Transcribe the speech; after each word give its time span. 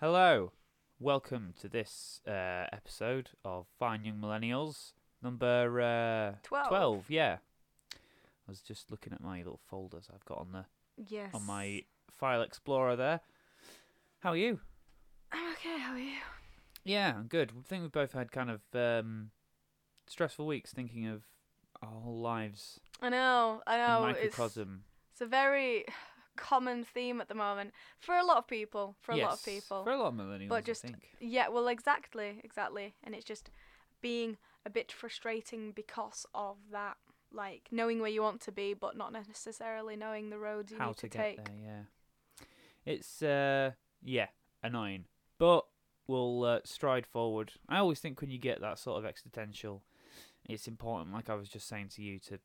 Hello, 0.00 0.52
welcome 1.00 1.54
to 1.60 1.68
this 1.68 2.20
uh, 2.26 2.66
episode 2.72 3.30
of 3.44 3.66
Fine 3.78 4.04
Young 4.04 4.18
Millennials, 4.18 4.92
number 5.22 5.80
uh, 5.80 6.36
Twelve. 6.42 6.68
12. 6.68 7.04
Yeah, 7.08 7.38
I 7.94 7.96
was 8.50 8.60
just 8.60 8.90
looking 8.90 9.12
at 9.12 9.22
my 9.22 9.38
little 9.38 9.60
folders 9.70 10.08
I've 10.12 10.24
got 10.24 10.38
on 10.38 10.52
the 10.52 10.64
Yes. 11.08 11.30
on 11.34 11.44
my 11.44 11.82
file 12.10 12.42
explorer 12.42 12.96
there. 12.96 13.20
How 14.20 14.30
are 14.32 14.36
you? 14.36 14.60
I'm 15.32 15.52
okay. 15.52 15.78
How 15.78 15.92
are 15.92 15.98
you? 15.98 16.16
Yeah, 16.84 17.14
I'm 17.16 17.26
good. 17.26 17.52
I 17.58 17.62
think 17.68 17.82
we've 17.82 17.92
both 17.92 18.12
had 18.12 18.30
kind 18.32 18.50
of 18.50 18.60
um, 18.74 19.30
stressful 20.06 20.46
weeks 20.46 20.72
thinking 20.72 21.06
of 21.06 21.22
our 21.82 22.00
whole 22.00 22.20
lives 22.20 22.80
I 23.02 23.08
know. 23.10 23.60
I 23.66 23.76
know. 23.76 24.04
in 24.04 24.10
It's, 24.10 24.20
microcosm. 24.38 24.84
it's 25.12 25.20
a 25.20 25.26
very 25.26 25.84
common 26.36 26.84
theme 26.84 27.20
at 27.20 27.28
the 27.28 27.34
moment 27.34 27.72
for 27.98 28.14
a 28.16 28.24
lot 28.24 28.36
of 28.38 28.46
people. 28.46 28.96
For 29.00 29.12
a 29.12 29.16
lot 29.16 29.32
of 29.34 29.44
people. 29.44 29.82
For 29.84 29.90
a 29.90 29.98
lot 29.98 30.08
of 30.08 30.14
millennials, 30.14 30.48
But 30.48 30.64
just- 30.64 30.84
I 30.84 30.88
think. 30.88 31.02
Yeah. 31.20 31.48
Well, 31.48 31.68
exactly. 31.68 32.40
Exactly. 32.44 32.94
And 33.02 33.14
it's 33.14 33.24
just 33.24 33.50
being 34.00 34.36
a 34.64 34.70
bit 34.70 34.92
frustrating 34.92 35.72
because 35.72 36.26
of 36.34 36.56
that. 36.72 36.96
Like 37.32 37.68
knowing 37.72 38.00
where 38.00 38.10
you 38.10 38.22
want 38.22 38.40
to 38.42 38.52
be, 38.52 38.72
but 38.72 38.96
not 38.96 39.12
necessarily 39.12 39.96
knowing 39.96 40.30
the 40.30 40.38
roads 40.38 40.70
you 40.70 40.78
How 40.78 40.88
need 40.88 40.96
to, 40.98 41.00
to, 41.00 41.08
get 41.08 41.22
take. 41.22 41.44
there, 41.44 41.54
yeah. 41.62 42.44
It's, 42.84 43.20
uh, 43.20 43.72
yeah, 44.02 44.28
annoying. 44.62 45.06
But 45.38 45.66
we'll 46.06 46.44
uh, 46.44 46.60
stride 46.64 47.04
forward. 47.04 47.52
I 47.68 47.78
always 47.78 47.98
think 47.98 48.20
when 48.20 48.30
you 48.30 48.38
get 48.38 48.60
that 48.60 48.78
sort 48.78 48.98
of 48.98 49.04
existential, 49.04 49.82
it's 50.48 50.68
important, 50.68 51.12
like 51.12 51.28
I 51.28 51.34
was 51.34 51.48
just 51.48 51.66
saying 51.68 51.88
to 51.96 52.02
you, 52.02 52.20
to 52.20 52.38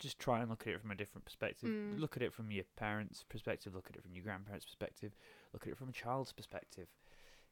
just 0.00 0.18
try 0.18 0.40
and 0.40 0.50
look 0.50 0.62
at 0.66 0.72
it 0.74 0.80
from 0.80 0.90
a 0.90 0.94
different 0.96 1.24
perspective. 1.24 1.68
Mm. 1.68 2.00
Look 2.00 2.16
at 2.16 2.22
it 2.22 2.32
from 2.34 2.50
your 2.50 2.64
parents' 2.76 3.24
perspective, 3.28 3.74
look 3.74 3.86
at 3.88 3.96
it 3.96 4.02
from 4.02 4.14
your 4.14 4.24
grandparents' 4.24 4.64
perspective, 4.64 5.12
look 5.52 5.62
at 5.66 5.68
it 5.72 5.76
from 5.78 5.88
a 5.90 5.92
child's 5.92 6.32
perspective. 6.32 6.88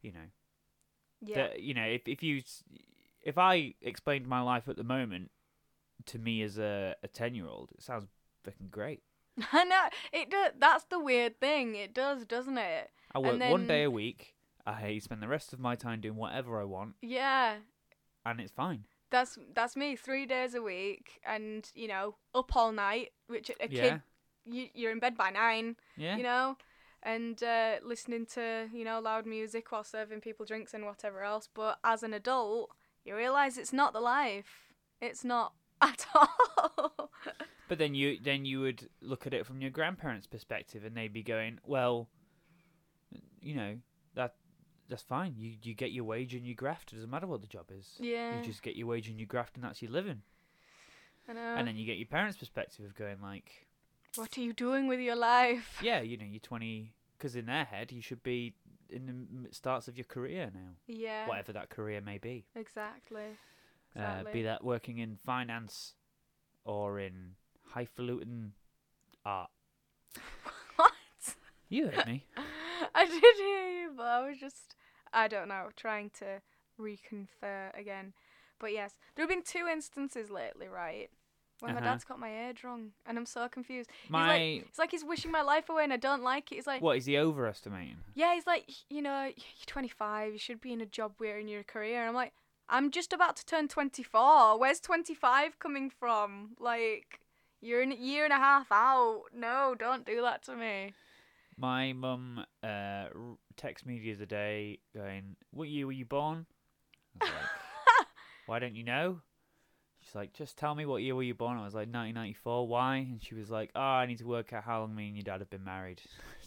You 0.02 0.12
know, 0.12 0.28
Yeah. 1.20 1.36
that 1.48 1.60
you 1.62 1.74
know 1.74 1.84
if 1.84 2.08
if 2.08 2.22
you 2.22 2.42
if 3.22 3.38
I 3.38 3.74
explained 3.82 4.26
my 4.26 4.40
life 4.40 4.68
at 4.68 4.76
the 4.76 4.84
moment 4.84 5.30
to 6.06 6.18
me 6.18 6.42
as 6.42 6.58
a 6.58 6.94
a 7.02 7.08
ten 7.08 7.34
year 7.34 7.46
old, 7.46 7.70
it 7.72 7.82
sounds 7.82 8.06
fucking 8.44 8.68
great. 8.70 9.02
I 9.52 9.64
know. 9.64 9.84
It 10.12 10.30
does. 10.30 10.52
That's 10.58 10.84
the 10.84 10.98
weird 10.98 11.38
thing. 11.40 11.74
It 11.76 11.94
does, 11.94 12.24
doesn't 12.24 12.58
it? 12.58 12.90
I 13.14 13.18
work 13.20 13.40
And 13.40 13.50
one 13.52 13.66
day 13.66 13.84
a 13.84 13.90
week. 13.90 14.34
I 14.66 14.98
spend 14.98 15.22
the 15.22 15.28
rest 15.28 15.52
of 15.54 15.58
my 15.60 15.76
time 15.76 16.00
doing 16.02 16.16
whatever 16.16 16.60
I 16.60 16.64
want, 16.64 16.96
Yeah. 17.00 17.56
and 18.26 18.38
it's 18.40 18.52
fine. 18.52 18.84
That's 19.10 19.38
that's 19.54 19.76
me. 19.76 19.96
Three 19.96 20.26
days 20.26 20.54
a 20.54 20.62
week, 20.62 21.20
and 21.26 21.70
you 21.74 21.88
know, 21.88 22.16
up 22.34 22.54
all 22.54 22.72
night. 22.72 23.10
Which 23.26 23.50
a 23.50 23.68
yeah, 23.68 23.82
kid, 23.82 24.02
you, 24.44 24.66
you're 24.74 24.92
in 24.92 24.98
bed 24.98 25.16
by 25.16 25.30
nine. 25.30 25.76
yeah. 25.96 26.16
You 26.16 26.22
know, 26.22 26.56
and 27.02 27.42
uh, 27.42 27.76
listening 27.82 28.26
to 28.34 28.68
you 28.72 28.84
know 28.84 29.00
loud 29.00 29.26
music 29.26 29.70
while 29.72 29.84
serving 29.84 30.20
people 30.20 30.44
drinks 30.46 30.74
and 30.74 30.84
whatever 30.84 31.22
else. 31.22 31.48
But 31.52 31.78
as 31.84 32.02
an 32.02 32.12
adult, 32.12 32.70
you 33.04 33.16
realise 33.16 33.56
it's 33.56 33.72
not 33.72 33.92
the 33.92 34.00
life. 34.00 34.72
It's 35.00 35.24
not 35.24 35.54
at 35.80 36.06
all. 36.14 37.10
But 37.68 37.78
then 37.78 37.94
you 37.94 38.18
then 38.20 38.44
you 38.44 38.60
would 38.60 38.88
look 39.00 39.26
at 39.26 39.34
it 39.34 39.46
from 39.46 39.60
your 39.60 39.70
grandparents' 39.70 40.26
perspective, 40.26 40.84
and 40.84 40.96
they'd 40.96 41.12
be 41.12 41.22
going, 41.22 41.58
"Well, 41.64 42.08
you 43.40 43.54
know 43.54 43.76
that 44.14 44.34
that's 44.88 45.02
fine. 45.02 45.34
You 45.36 45.54
you 45.62 45.74
get 45.74 45.92
your 45.92 46.04
wage 46.04 46.34
and 46.34 46.46
you 46.46 46.54
graft. 46.54 46.92
It 46.92 46.96
doesn't 46.96 47.10
matter 47.10 47.26
what 47.26 47.40
the 47.40 47.46
job 47.46 47.66
is. 47.76 47.94
yeah. 47.98 48.36
You 48.36 48.42
just 48.44 48.62
get 48.62 48.76
your 48.76 48.86
wage 48.86 49.08
and 49.08 49.18
you 49.20 49.26
graft, 49.26 49.54
and 49.56 49.64
that's 49.64 49.82
your 49.82 49.90
living." 49.90 50.22
I 51.28 51.34
know. 51.34 51.54
And 51.56 51.68
then 51.68 51.76
you 51.76 51.84
get 51.84 51.98
your 51.98 52.06
parents' 52.06 52.38
perspective 52.38 52.84
of 52.86 52.94
going 52.94 53.20
like, 53.20 53.66
what 54.16 54.38
are 54.38 54.40
you 54.40 54.54
doing 54.54 54.86
with 54.88 55.00
your 55.00 55.16
life? 55.16 55.78
"Yeah, 55.82 56.00
you 56.00 56.16
know, 56.16 56.24
you're 56.24 56.40
20." 56.40 56.94
Because 57.16 57.34
in 57.36 57.46
their 57.46 57.64
head, 57.64 57.90
you 57.92 58.00
should 58.00 58.22
be 58.22 58.54
in 58.88 59.06
the 59.48 59.52
starts 59.54 59.88
of 59.88 59.96
your 59.98 60.04
career 60.04 60.50
now, 60.54 60.70
Yeah. 60.86 61.26
whatever 61.28 61.52
that 61.52 61.68
career 61.68 62.00
may 62.00 62.16
be. 62.18 62.46
Exactly. 62.54 63.36
Uh, 63.96 64.00
Exactly. 64.00 64.32
be 64.32 64.42
that 64.44 64.62
working 64.64 64.98
in 64.98 65.16
finance 65.16 65.94
or 66.64 67.00
in 67.00 67.34
highfalutin 67.74 68.52
art. 69.24 69.50
what? 70.76 70.92
You 71.68 71.88
heard 71.88 72.06
me. 72.06 72.24
I 72.94 73.04
did 73.04 73.36
hear 73.36 73.68
you, 73.82 73.90
but 73.96 74.06
I 74.06 74.26
was 74.28 74.38
just, 74.38 74.74
I 75.12 75.28
don't 75.28 75.48
know, 75.48 75.68
trying 75.76 76.10
to 76.18 76.40
reconfer 76.80 77.78
again. 77.78 78.12
But 78.58 78.72
yes, 78.72 78.94
there 79.14 79.22
have 79.24 79.30
been 79.30 79.42
two 79.42 79.66
instances 79.70 80.30
lately, 80.30 80.68
right? 80.68 81.10
When 81.60 81.74
my 81.74 81.80
Uh-huh. 81.80 81.90
dad's 81.90 82.04
got 82.04 82.20
my 82.20 82.48
age 82.48 82.62
wrong, 82.62 82.92
and 83.04 83.18
I'm 83.18 83.26
so 83.26 83.48
confused. 83.48 83.90
My 84.08 84.36
It's 84.38 84.78
like 84.78 84.92
he's 84.92 85.04
wishing 85.04 85.30
my 85.32 85.42
life 85.42 85.68
away, 85.68 85.84
and 85.84 85.92
I 85.92 85.96
don't 85.96 86.22
like 86.22 86.52
it. 86.52 86.56
He's 86.56 86.66
like, 86.68 86.82
what 86.82 86.96
is 86.96 87.06
he 87.06 87.18
overestimating? 87.18 87.96
yeah, 88.14 88.34
he's 88.34 88.46
like, 88.46 88.68
you 88.88 89.02
know, 89.02 89.24
you're 89.24 89.66
25, 89.66 90.32
you 90.32 90.38
should 90.38 90.60
be 90.60 90.72
in 90.72 90.80
a 90.80 90.86
job 90.86 91.14
where 91.18 91.38
in 91.38 91.48
your 91.48 91.64
career. 91.64 92.00
And 92.00 92.08
I'm 92.08 92.14
like, 92.14 92.32
I'm 92.68 92.90
just 92.90 93.12
about 93.12 93.34
to 93.36 93.44
turn 93.46 93.66
24. 93.66 94.58
Where's 94.58 94.78
25 94.80 95.58
coming 95.58 95.90
from? 95.90 96.50
Like, 96.60 97.20
you're 97.60 97.82
in 97.82 97.90
a 97.90 97.96
year 97.96 98.24
and 98.24 98.32
a 98.32 98.36
half 98.36 98.70
out. 98.70 99.24
No, 99.34 99.74
don't 99.76 100.04
do 100.06 100.20
that 100.22 100.42
to 100.44 100.54
me. 100.54 100.92
My 101.56 101.92
mum 101.92 102.44
uh, 102.62 103.06
texted 103.58 103.86
me 103.86 103.98
the 103.98 104.14
other 104.14 104.26
day 104.26 104.78
going, 104.94 105.36
"What 105.50 105.68
year 105.68 105.86
were 105.86 105.92
you 105.92 106.06
born?" 106.06 106.46
I 107.20 107.24
was 107.24 107.32
like, 107.32 108.06
"Why 108.46 108.58
don't 108.58 108.74
you 108.74 108.84
know?" 108.84 109.20
She's 110.00 110.14
like, 110.14 110.32
"Just 110.32 110.56
tell 110.56 110.74
me 110.74 110.86
what 110.86 111.02
year 111.02 111.14
were 111.14 111.22
you 111.22 111.34
born?" 111.34 111.58
I 111.58 111.64
was 111.64 111.74
like, 111.74 111.88
"1994." 111.88 112.66
Why? 112.68 112.96
And 112.96 113.22
she 113.22 113.34
was 113.34 113.50
like, 113.50 113.70
"Oh, 113.74 113.80
I 113.80 114.06
need 114.06 114.18
to 114.18 114.26
work 114.26 114.52
out 114.52 114.64
how 114.64 114.80
long 114.80 114.94
me 114.94 115.08
and 115.08 115.16
your 115.16 115.24
dad 115.24 115.40
have 115.40 115.50
been 115.50 115.64
married." 115.64 116.02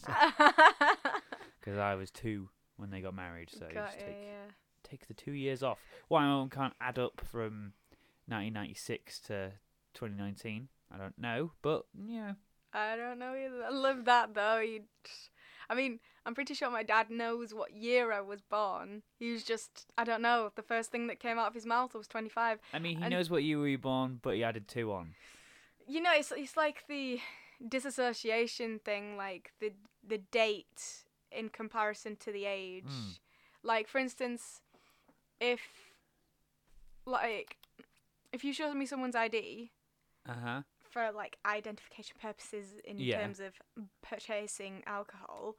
Because 1.60 1.78
I 1.78 1.94
was 1.94 2.10
two 2.10 2.50
when 2.78 2.90
they 2.90 3.02
got 3.02 3.14
married, 3.14 3.52
so 3.52 3.68
Got 3.72 3.86
just 3.86 4.00
take 4.00 4.18
yeah. 4.20 4.52
take 4.84 5.08
the 5.08 5.14
two 5.14 5.34
years 5.34 5.62
off. 5.62 5.78
Why 6.08 6.22
my 6.22 6.30
mum 6.30 6.50
can't 6.50 6.74
add 6.82 6.98
up 6.98 7.22
from 7.24 7.74
1996 8.26 9.20
to 9.20 9.52
2019? 9.94 10.70
I 10.92 10.98
don't 10.98 11.18
know, 11.20 11.52
but 11.62 11.86
yeah, 11.94 12.34
I 12.74 12.96
don't 12.96 13.20
know 13.20 13.36
either. 13.36 13.64
I 13.64 13.70
love 13.70 14.06
that 14.06 14.34
though. 14.34 14.60
You, 14.60 14.82
I 15.70 15.76
mean, 15.76 16.00
I'm 16.26 16.36
pretty 16.36 16.54
sure 16.54 16.70
my 16.70 16.84
dad 16.84 17.10
knows 17.10 17.54
what 17.54 17.74
year 17.74 18.12
I 18.12 18.22
was 18.22 18.42
born. 18.42 19.02
He 19.18 19.32
was 19.32 19.44
just, 19.44 19.88
I 19.98 20.04
don't 20.04 20.22
know. 20.22 20.52
The 20.56 20.62
first 20.62 20.92
thing 20.92 21.08
that 21.08 21.20
came 21.20 21.40
out 21.40 21.48
of 21.48 21.54
his 21.56 21.66
mouth 21.66 21.96
was 21.96 22.08
25. 22.08 22.60
I 22.74 22.80
mean, 22.80 22.98
he 22.98 23.04
And- 23.04 23.12
knows 23.12 23.30
what 23.32 23.44
year 23.44 23.66
you 23.68 23.78
were 23.78 23.82
born, 23.82 24.20
but 24.22 24.36
he 24.36 24.44
added 24.44 24.68
two 24.68 24.92
on. 24.94 25.16
You 25.88 26.00
know, 26.02 26.12
it's 26.14 26.32
it's 26.32 26.56
like 26.56 26.86
the 26.88 27.20
disassociation 27.68 28.80
thing, 28.86 29.18
like 29.18 29.52
the 29.60 29.74
the 30.08 30.20
date 30.20 31.06
in 31.32 31.50
comparison 31.50 32.16
to 32.18 32.32
the 32.32 32.46
age. 32.46 32.86
Mm. 32.88 33.20
Like 33.64 33.88
for 33.88 33.98
instance, 33.98 34.62
if 35.40 35.62
like 37.06 37.58
if 38.32 38.44
you 38.44 38.54
show 38.54 38.74
me 38.74 38.86
someone's 38.86 39.16
ID 39.16 39.72
Uh 40.30 40.34
huh. 40.44 40.62
for 40.90 41.12
like 41.12 41.38
identification 41.46 42.16
purposes 42.22 42.74
in 42.86 42.98
Yeah. 43.00 43.20
terms 43.22 43.40
of 43.40 43.54
purchasing 44.02 44.84
alcohol, 44.86 45.56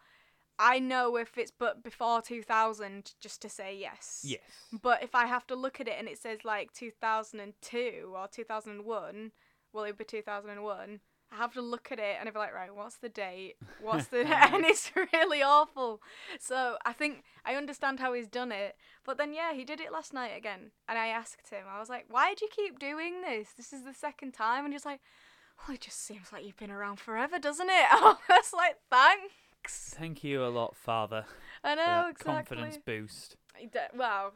I 0.62 0.78
know 0.78 1.16
if 1.16 1.36
it's 1.36 1.50
but 1.50 1.82
before 1.82 2.22
2000 2.22 3.14
just 3.20 3.42
to 3.42 3.48
say 3.48 3.76
yes. 3.76 4.20
Yes. 4.24 4.40
But 4.80 5.02
if 5.02 5.12
I 5.12 5.26
have 5.26 5.44
to 5.48 5.56
look 5.56 5.80
at 5.80 5.88
it 5.88 5.96
and 5.98 6.06
it 6.06 6.18
says 6.18 6.44
like 6.44 6.72
2002 6.72 8.14
or 8.14 8.28
2001, 8.28 9.32
well, 9.72 9.84
it'd 9.84 9.98
be 9.98 10.04
2001. 10.04 11.00
I 11.32 11.36
have 11.36 11.52
to 11.54 11.62
look 11.62 11.90
at 11.90 11.98
it 11.98 12.16
and 12.20 12.28
I'd 12.28 12.34
be 12.34 12.38
like, 12.38 12.54
right, 12.54 12.72
what's 12.72 12.98
the 12.98 13.08
date? 13.08 13.56
What's 13.80 14.06
the. 14.06 14.18
and 14.54 14.64
it's 14.64 14.92
really 15.12 15.42
awful. 15.42 16.00
So 16.38 16.76
I 16.86 16.92
think 16.92 17.24
I 17.44 17.56
understand 17.56 17.98
how 17.98 18.12
he's 18.12 18.28
done 18.28 18.52
it. 18.52 18.76
But 19.04 19.18
then, 19.18 19.34
yeah, 19.34 19.54
he 19.54 19.64
did 19.64 19.80
it 19.80 19.90
last 19.90 20.14
night 20.14 20.36
again. 20.36 20.70
And 20.88 20.96
I 20.96 21.08
asked 21.08 21.50
him, 21.50 21.64
I 21.68 21.80
was 21.80 21.88
like, 21.88 22.04
why 22.08 22.34
do 22.34 22.44
you 22.44 22.50
keep 22.54 22.78
doing 22.78 23.22
this? 23.22 23.48
This 23.56 23.72
is 23.72 23.82
the 23.82 23.94
second 23.94 24.32
time. 24.32 24.64
And 24.64 24.72
he's 24.72 24.86
like, 24.86 25.00
well, 25.58 25.74
it 25.74 25.80
just 25.80 26.04
seems 26.06 26.32
like 26.32 26.44
you've 26.44 26.56
been 26.56 26.70
around 26.70 27.00
forever, 27.00 27.40
doesn't 27.40 27.68
it? 27.68 27.86
I 27.90 28.16
was 28.28 28.52
like, 28.54 28.76
thanks. 28.90 29.34
Thank 29.68 30.24
you 30.24 30.44
a 30.44 30.48
lot, 30.48 30.76
Father. 30.76 31.24
I 31.64 31.74
know, 31.74 32.08
exactly. 32.10 32.34
confidence 32.34 32.78
boost. 32.84 33.36
Well, 33.94 34.34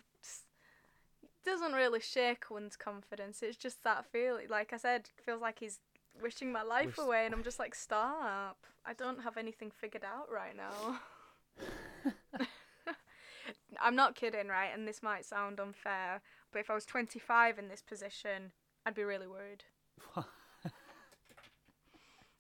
doesn't 1.47 1.73
really 1.73 2.01
shake 2.01 2.51
one's 2.51 2.77
confidence. 2.77 3.43
It's 3.43 3.57
just 3.57 3.85
that 3.85 4.05
feeling. 4.05 4.49
Like 4.51 4.73
I 4.73 4.77
said, 4.77 5.09
feels 5.25 5.41
like 5.41 5.61
he's 5.61 5.79
wishing 6.21 6.53
my 6.53 6.63
life 6.63 6.99
Wish- 6.99 7.07
away, 7.07 7.25
and 7.25 7.35
I'm 7.35 7.45
just 7.45 7.59
like, 7.59 7.75
stop. 7.75 8.67
I 8.85 8.93
don't 8.93 9.23
have 9.23 9.37
anything 9.37 9.71
figured 9.71 10.05
out 10.05 10.31
right 10.31 10.57
now. 10.57 11.01
I'm 13.81 13.97
not 13.97 14.15
kidding, 14.15 14.49
right? 14.49 14.71
And 14.75 14.87
this 14.87 15.03
might 15.03 15.25
sound 15.25 15.61
unfair, 15.61 16.21
but 16.53 16.59
if 16.59 16.71
I 16.71 16.75
was 16.75 16.85
25 16.85 17.59
in 17.59 17.69
this 17.69 17.83
position, 17.83 18.53
I'd 18.85 18.95
be 18.95 19.05
really 19.05 19.27
worried. 19.27 19.65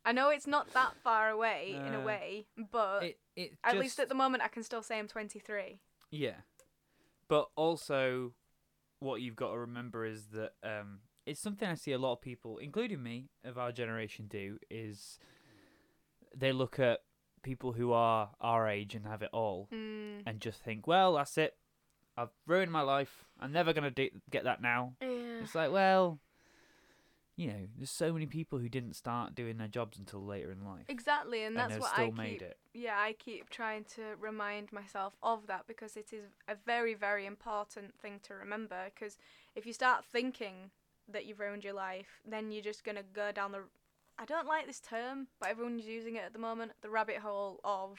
I 0.06 0.12
know 0.12 0.30
it's 0.30 0.46
not 0.46 0.72
that 0.72 0.94
far 1.02 1.28
away 1.28 1.72
in 1.74 1.92
a 1.92 2.00
Uh, 2.00 2.04
way, 2.04 2.46
but 2.70 3.02
it, 3.02 3.18
it 3.34 3.52
at 3.64 3.76
least 3.76 3.98
at 4.00 4.08
the 4.08 4.14
moment 4.14 4.42
I 4.42 4.48
can 4.48 4.62
still 4.62 4.82
say 4.82 4.98
I'm 4.98 5.08
23. 5.08 5.80
Yeah. 6.10 6.36
But 7.28 7.48
also, 7.56 8.32
what 9.00 9.20
you've 9.20 9.36
got 9.36 9.50
to 9.50 9.58
remember 9.58 10.06
is 10.06 10.28
that 10.28 10.52
um, 10.62 11.00
it's 11.26 11.40
something 11.40 11.68
I 11.68 11.74
see 11.74 11.92
a 11.92 11.98
lot 11.98 12.12
of 12.12 12.20
people, 12.20 12.58
including 12.58 13.02
me, 13.02 13.30
of 13.44 13.58
our 13.58 13.72
generation 13.72 14.26
do, 14.28 14.58
is 14.70 15.18
they 16.34 16.52
look 16.52 16.78
at 16.78 17.00
people 17.42 17.72
who 17.72 17.92
are 17.92 18.30
our 18.40 18.68
age 18.68 18.94
and 18.94 19.06
have 19.06 19.22
it 19.22 19.30
all 19.32 19.68
Mm. 19.72 20.22
and 20.26 20.40
just 20.40 20.62
think, 20.62 20.86
well, 20.86 21.14
that's 21.14 21.36
it. 21.36 21.56
I've 22.16 22.30
ruined 22.46 22.72
my 22.72 22.80
life. 22.82 23.24
I'm 23.40 23.52
never 23.52 23.72
gonna 23.72 23.90
de- 23.90 24.12
get 24.30 24.44
that 24.44 24.62
now. 24.62 24.94
Yeah. 25.02 25.42
It's 25.42 25.54
like, 25.54 25.70
well, 25.70 26.18
you 27.36 27.48
know, 27.48 27.66
there's 27.76 27.90
so 27.90 28.12
many 28.12 28.24
people 28.26 28.58
who 28.58 28.68
didn't 28.68 28.94
start 28.94 29.34
doing 29.34 29.58
their 29.58 29.68
jobs 29.68 29.98
until 29.98 30.24
later 30.24 30.50
in 30.50 30.64
life, 30.64 30.84
Exactly, 30.88 31.42
and 31.42 31.56
and 31.56 31.70
that's 31.70 31.80
what 31.80 31.92
still 31.92 32.06
I 32.06 32.10
made 32.10 32.30
keep. 32.40 32.42
it. 32.42 32.56
Yeah, 32.72 32.96
I 32.98 33.12
keep 33.18 33.50
trying 33.50 33.84
to 33.94 34.02
remind 34.18 34.72
myself 34.72 35.14
of 35.22 35.46
that 35.46 35.66
because 35.66 35.96
it 35.96 36.12
is 36.12 36.24
a 36.48 36.54
very, 36.66 36.94
very 36.94 37.26
important 37.26 37.98
thing 38.00 38.20
to 38.24 38.34
remember. 38.34 38.86
Because 38.94 39.18
if 39.54 39.66
you 39.66 39.72
start 39.74 40.04
thinking 40.04 40.70
that 41.12 41.26
you've 41.26 41.40
ruined 41.40 41.62
your 41.62 41.74
life, 41.74 42.20
then 42.28 42.50
you're 42.50 42.62
just 42.62 42.84
gonna 42.84 43.02
go 43.12 43.32
down 43.32 43.52
the. 43.52 43.60
I 44.18 44.24
don't 44.24 44.46
like 44.48 44.66
this 44.66 44.80
term, 44.80 45.26
but 45.38 45.50
everyone's 45.50 45.86
using 45.86 46.16
it 46.16 46.24
at 46.24 46.32
the 46.32 46.38
moment. 46.38 46.72
The 46.80 46.88
rabbit 46.88 47.18
hole 47.18 47.60
of 47.64 47.98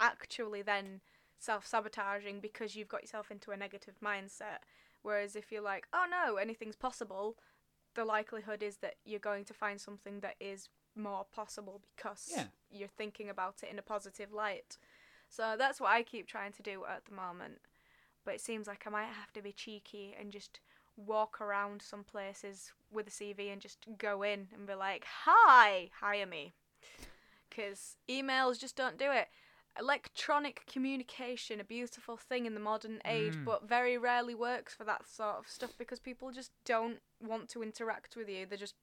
actually 0.00 0.62
then 0.62 1.02
self 1.38 1.66
sabotaging 1.66 2.40
because 2.40 2.74
you've 2.74 2.88
got 2.88 3.02
yourself 3.02 3.30
into 3.30 3.50
a 3.50 3.56
negative 3.56 3.96
mindset. 4.02 4.60
Whereas 5.02 5.36
if 5.36 5.52
you're 5.52 5.62
like, 5.62 5.86
oh 5.92 6.06
no, 6.10 6.36
anything's 6.36 6.74
possible, 6.76 7.36
the 7.98 8.04
likelihood 8.04 8.62
is 8.62 8.76
that 8.76 8.94
you're 9.04 9.18
going 9.18 9.44
to 9.44 9.52
find 9.52 9.80
something 9.80 10.20
that 10.20 10.36
is 10.38 10.68
more 10.94 11.24
possible 11.34 11.80
because 11.96 12.30
Yeah. 12.32 12.46
you're 12.70 12.96
thinking 12.96 13.28
about 13.28 13.64
it 13.64 13.70
in 13.72 13.78
a 13.78 13.82
positive 13.82 14.32
light. 14.32 14.78
So 15.28 15.56
that's 15.58 15.80
what 15.80 15.90
I 15.90 16.04
keep 16.04 16.28
trying 16.28 16.52
to 16.52 16.62
do 16.62 16.84
at 16.84 17.06
the 17.06 17.12
moment. 17.14 17.60
But 18.24 18.34
it 18.36 18.40
seems 18.40 18.68
like 18.68 18.86
I 18.86 18.90
might 18.90 19.06
have 19.06 19.32
to 19.32 19.42
be 19.42 19.50
cheeky 19.50 20.14
and 20.18 20.30
just 20.32 20.60
walk 20.96 21.40
around 21.40 21.82
some 21.82 22.04
places 22.04 22.72
with 22.88 23.08
a 23.08 23.10
CV 23.10 23.52
and 23.52 23.60
just 23.60 23.78
go 23.98 24.22
in 24.22 24.46
and 24.54 24.64
be 24.64 24.74
like, 24.74 25.04
hi, 25.24 25.90
hire 26.00 26.26
me. 26.26 26.54
Because 27.48 27.96
emails 28.08 28.60
just 28.60 28.76
don't 28.76 28.96
do 28.96 29.10
it. 29.10 29.28
Electronic 29.78 30.64
communication, 30.66 31.60
a 31.60 31.64
beautiful 31.64 32.16
thing 32.16 32.46
in 32.46 32.54
the 32.54 32.60
modern 32.60 33.00
age, 33.04 33.34
Mm. 33.34 33.44
but 33.44 33.68
very 33.68 33.96
rarely 33.96 34.34
works 34.34 34.74
for 34.74 34.84
that 34.84 35.06
sort 35.08 35.36
of 35.36 35.48
stuff 35.48 35.72
because 35.78 36.00
people 36.00 36.30
just 36.32 36.52
don't 36.64 37.00
want 37.20 37.48
to 37.50 37.62
interact 37.62 38.16
with 38.16 38.28
you. 38.28 38.44
They 38.46 38.56
just 38.56 38.74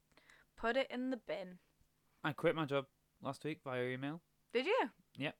put 0.56 0.76
it 0.76 0.90
in 0.90 1.10
the 1.10 1.16
bin. 1.16 1.58
I 2.24 2.32
quit 2.32 2.54
my 2.56 2.64
job 2.64 2.86
last 3.20 3.44
week 3.44 3.60
via 3.62 3.84
email. 3.84 4.22
Did 4.52 4.66
you? 4.66 4.90
Yep. 5.16 5.36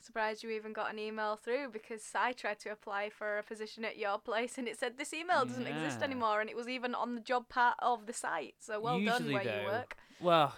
Surprised 0.00 0.42
you 0.42 0.50
even 0.50 0.72
got 0.72 0.90
an 0.92 0.98
email 0.98 1.36
through 1.36 1.68
because 1.70 2.10
I 2.14 2.32
tried 2.32 2.58
to 2.60 2.70
apply 2.72 3.10
for 3.10 3.38
a 3.38 3.42
position 3.44 3.84
at 3.84 3.98
your 3.98 4.18
place 4.18 4.58
and 4.58 4.66
it 4.66 4.76
said 4.76 4.98
this 4.98 5.14
email 5.14 5.44
doesn't 5.44 5.66
exist 5.66 6.02
anymore 6.02 6.40
and 6.40 6.50
it 6.50 6.56
was 6.56 6.68
even 6.68 6.92
on 6.94 7.14
the 7.14 7.20
job 7.20 7.48
part 7.48 7.76
of 7.78 8.06
the 8.06 8.12
site. 8.12 8.54
So 8.58 8.80
well 8.80 8.94
done 8.94 9.22
Usually 9.26 9.34
where 9.34 9.44
though, 9.44 9.60
you 9.60 9.66
work. 9.66 9.96
Well, 10.20 10.54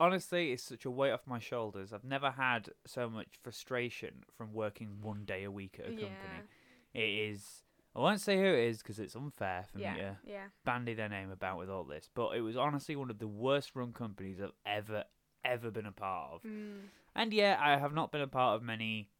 honestly, 0.00 0.52
it's 0.52 0.62
such 0.62 0.84
a 0.84 0.90
weight 0.90 1.12
off 1.12 1.26
my 1.26 1.38
shoulders. 1.38 1.92
I've 1.92 2.04
never 2.04 2.30
had 2.32 2.70
so 2.86 3.08
much 3.08 3.28
frustration 3.42 4.24
from 4.36 4.52
working 4.52 5.00
one 5.00 5.24
day 5.24 5.44
a 5.44 5.50
week 5.50 5.76
at 5.78 5.86
a 5.88 5.92
Yeah. 5.92 6.08
company. 6.08 6.48
It 6.92 7.08
is. 7.30 7.64
I 7.96 8.00
won't 8.00 8.20
say 8.20 8.36
who 8.36 8.44
it 8.44 8.58
is 8.68 8.78
because 8.78 8.98
it's 8.98 9.14
unfair 9.14 9.64
for 9.72 9.78
Yeah. 9.78 9.94
me 9.94 10.00
to 10.00 10.18
Yeah. 10.24 10.48
bandy 10.64 10.94
their 10.94 11.08
name 11.08 11.30
about 11.30 11.58
with 11.58 11.70
all 11.70 11.84
this. 11.84 12.08
But 12.12 12.36
it 12.36 12.40
was 12.40 12.56
honestly 12.56 12.96
one 12.96 13.08
of 13.10 13.18
the 13.20 13.28
worst 13.28 13.76
run 13.76 13.92
companies 13.92 14.40
I've 14.40 14.52
ever, 14.66 15.04
ever 15.44 15.70
been 15.70 15.86
a 15.86 15.92
part 15.92 16.32
of. 16.32 16.42
Mm. 16.42 16.88
And 17.14 17.32
yeah, 17.32 17.56
I 17.60 17.76
have 17.78 17.92
not 17.94 18.10
been 18.10 18.20
a 18.20 18.26
part 18.26 18.56
of 18.56 18.62
many, 18.64 19.10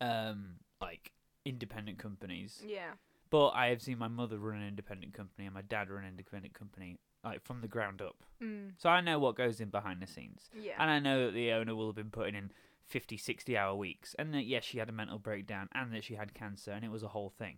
um, 0.00 0.56
like 0.80 1.12
independent 1.44 1.98
companies. 1.98 2.62
Yeah. 2.66 2.92
But 3.30 3.50
I 3.50 3.68
have 3.68 3.82
seen 3.82 3.98
my 3.98 4.08
mother 4.08 4.38
run 4.38 4.58
an 4.58 4.68
independent 4.68 5.14
company 5.14 5.46
and 5.46 5.54
my 5.54 5.62
dad 5.62 5.90
run 5.90 6.04
an 6.04 6.10
independent 6.10 6.54
company, 6.54 6.98
like 7.24 7.42
from 7.42 7.60
the 7.60 7.68
ground 7.68 8.02
up. 8.02 8.16
Mm. 8.42 8.72
So 8.78 8.88
I 8.88 9.00
know 9.00 9.18
what 9.18 9.36
goes 9.36 9.60
in 9.60 9.68
behind 9.68 10.00
the 10.00 10.06
scenes. 10.06 10.50
Yeah. 10.54 10.72
And 10.78 10.90
I 10.90 10.98
know 10.98 11.26
that 11.26 11.32
the 11.32 11.52
owner 11.52 11.74
will 11.74 11.86
have 11.86 11.96
been 11.96 12.10
putting 12.10 12.34
in 12.34 12.50
50, 12.86 13.16
60 13.16 13.56
hour 13.56 13.74
weeks. 13.74 14.14
And 14.18 14.34
that, 14.34 14.44
yes, 14.44 14.64
she 14.64 14.78
had 14.78 14.88
a 14.88 14.92
mental 14.92 15.18
breakdown 15.18 15.68
and 15.74 15.92
that 15.92 16.04
she 16.04 16.14
had 16.14 16.34
cancer 16.34 16.72
and 16.72 16.84
it 16.84 16.90
was 16.90 17.02
a 17.02 17.08
whole 17.08 17.30
thing. 17.30 17.56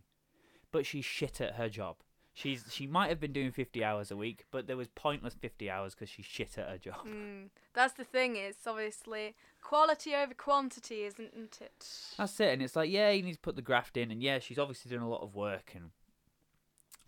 But 0.72 0.86
she's 0.86 1.04
shit 1.04 1.40
at 1.40 1.54
her 1.54 1.68
job. 1.68 1.96
She's 2.36 2.64
She 2.68 2.88
might 2.88 3.10
have 3.10 3.20
been 3.20 3.32
doing 3.32 3.52
50 3.52 3.84
hours 3.84 4.10
a 4.10 4.16
week, 4.16 4.44
but 4.50 4.66
there 4.66 4.76
was 4.76 4.88
pointless 4.88 5.34
50 5.34 5.70
hours 5.70 5.94
because 5.94 6.08
she's 6.08 6.26
shit 6.26 6.58
at 6.58 6.68
her 6.68 6.78
job. 6.78 7.06
Mm. 7.06 7.50
That's 7.74 7.94
the 7.94 8.02
thing. 8.02 8.34
It's 8.34 8.66
obviously 8.66 9.36
quality 9.62 10.16
over 10.16 10.34
quantity, 10.34 11.04
isn't 11.04 11.60
it? 11.60 11.88
That's 12.18 12.40
it. 12.40 12.52
And 12.52 12.60
it's 12.60 12.74
like, 12.74 12.90
yeah, 12.90 13.10
you 13.10 13.22
need 13.22 13.34
to 13.34 13.40
put 13.40 13.54
the 13.54 13.62
graft 13.62 13.96
in. 13.96 14.10
And 14.10 14.20
yeah, 14.20 14.40
she's 14.40 14.58
obviously 14.58 14.88
doing 14.88 15.02
a 15.02 15.08
lot 15.08 15.22
of 15.22 15.36
work 15.36 15.72
and, 15.76 15.90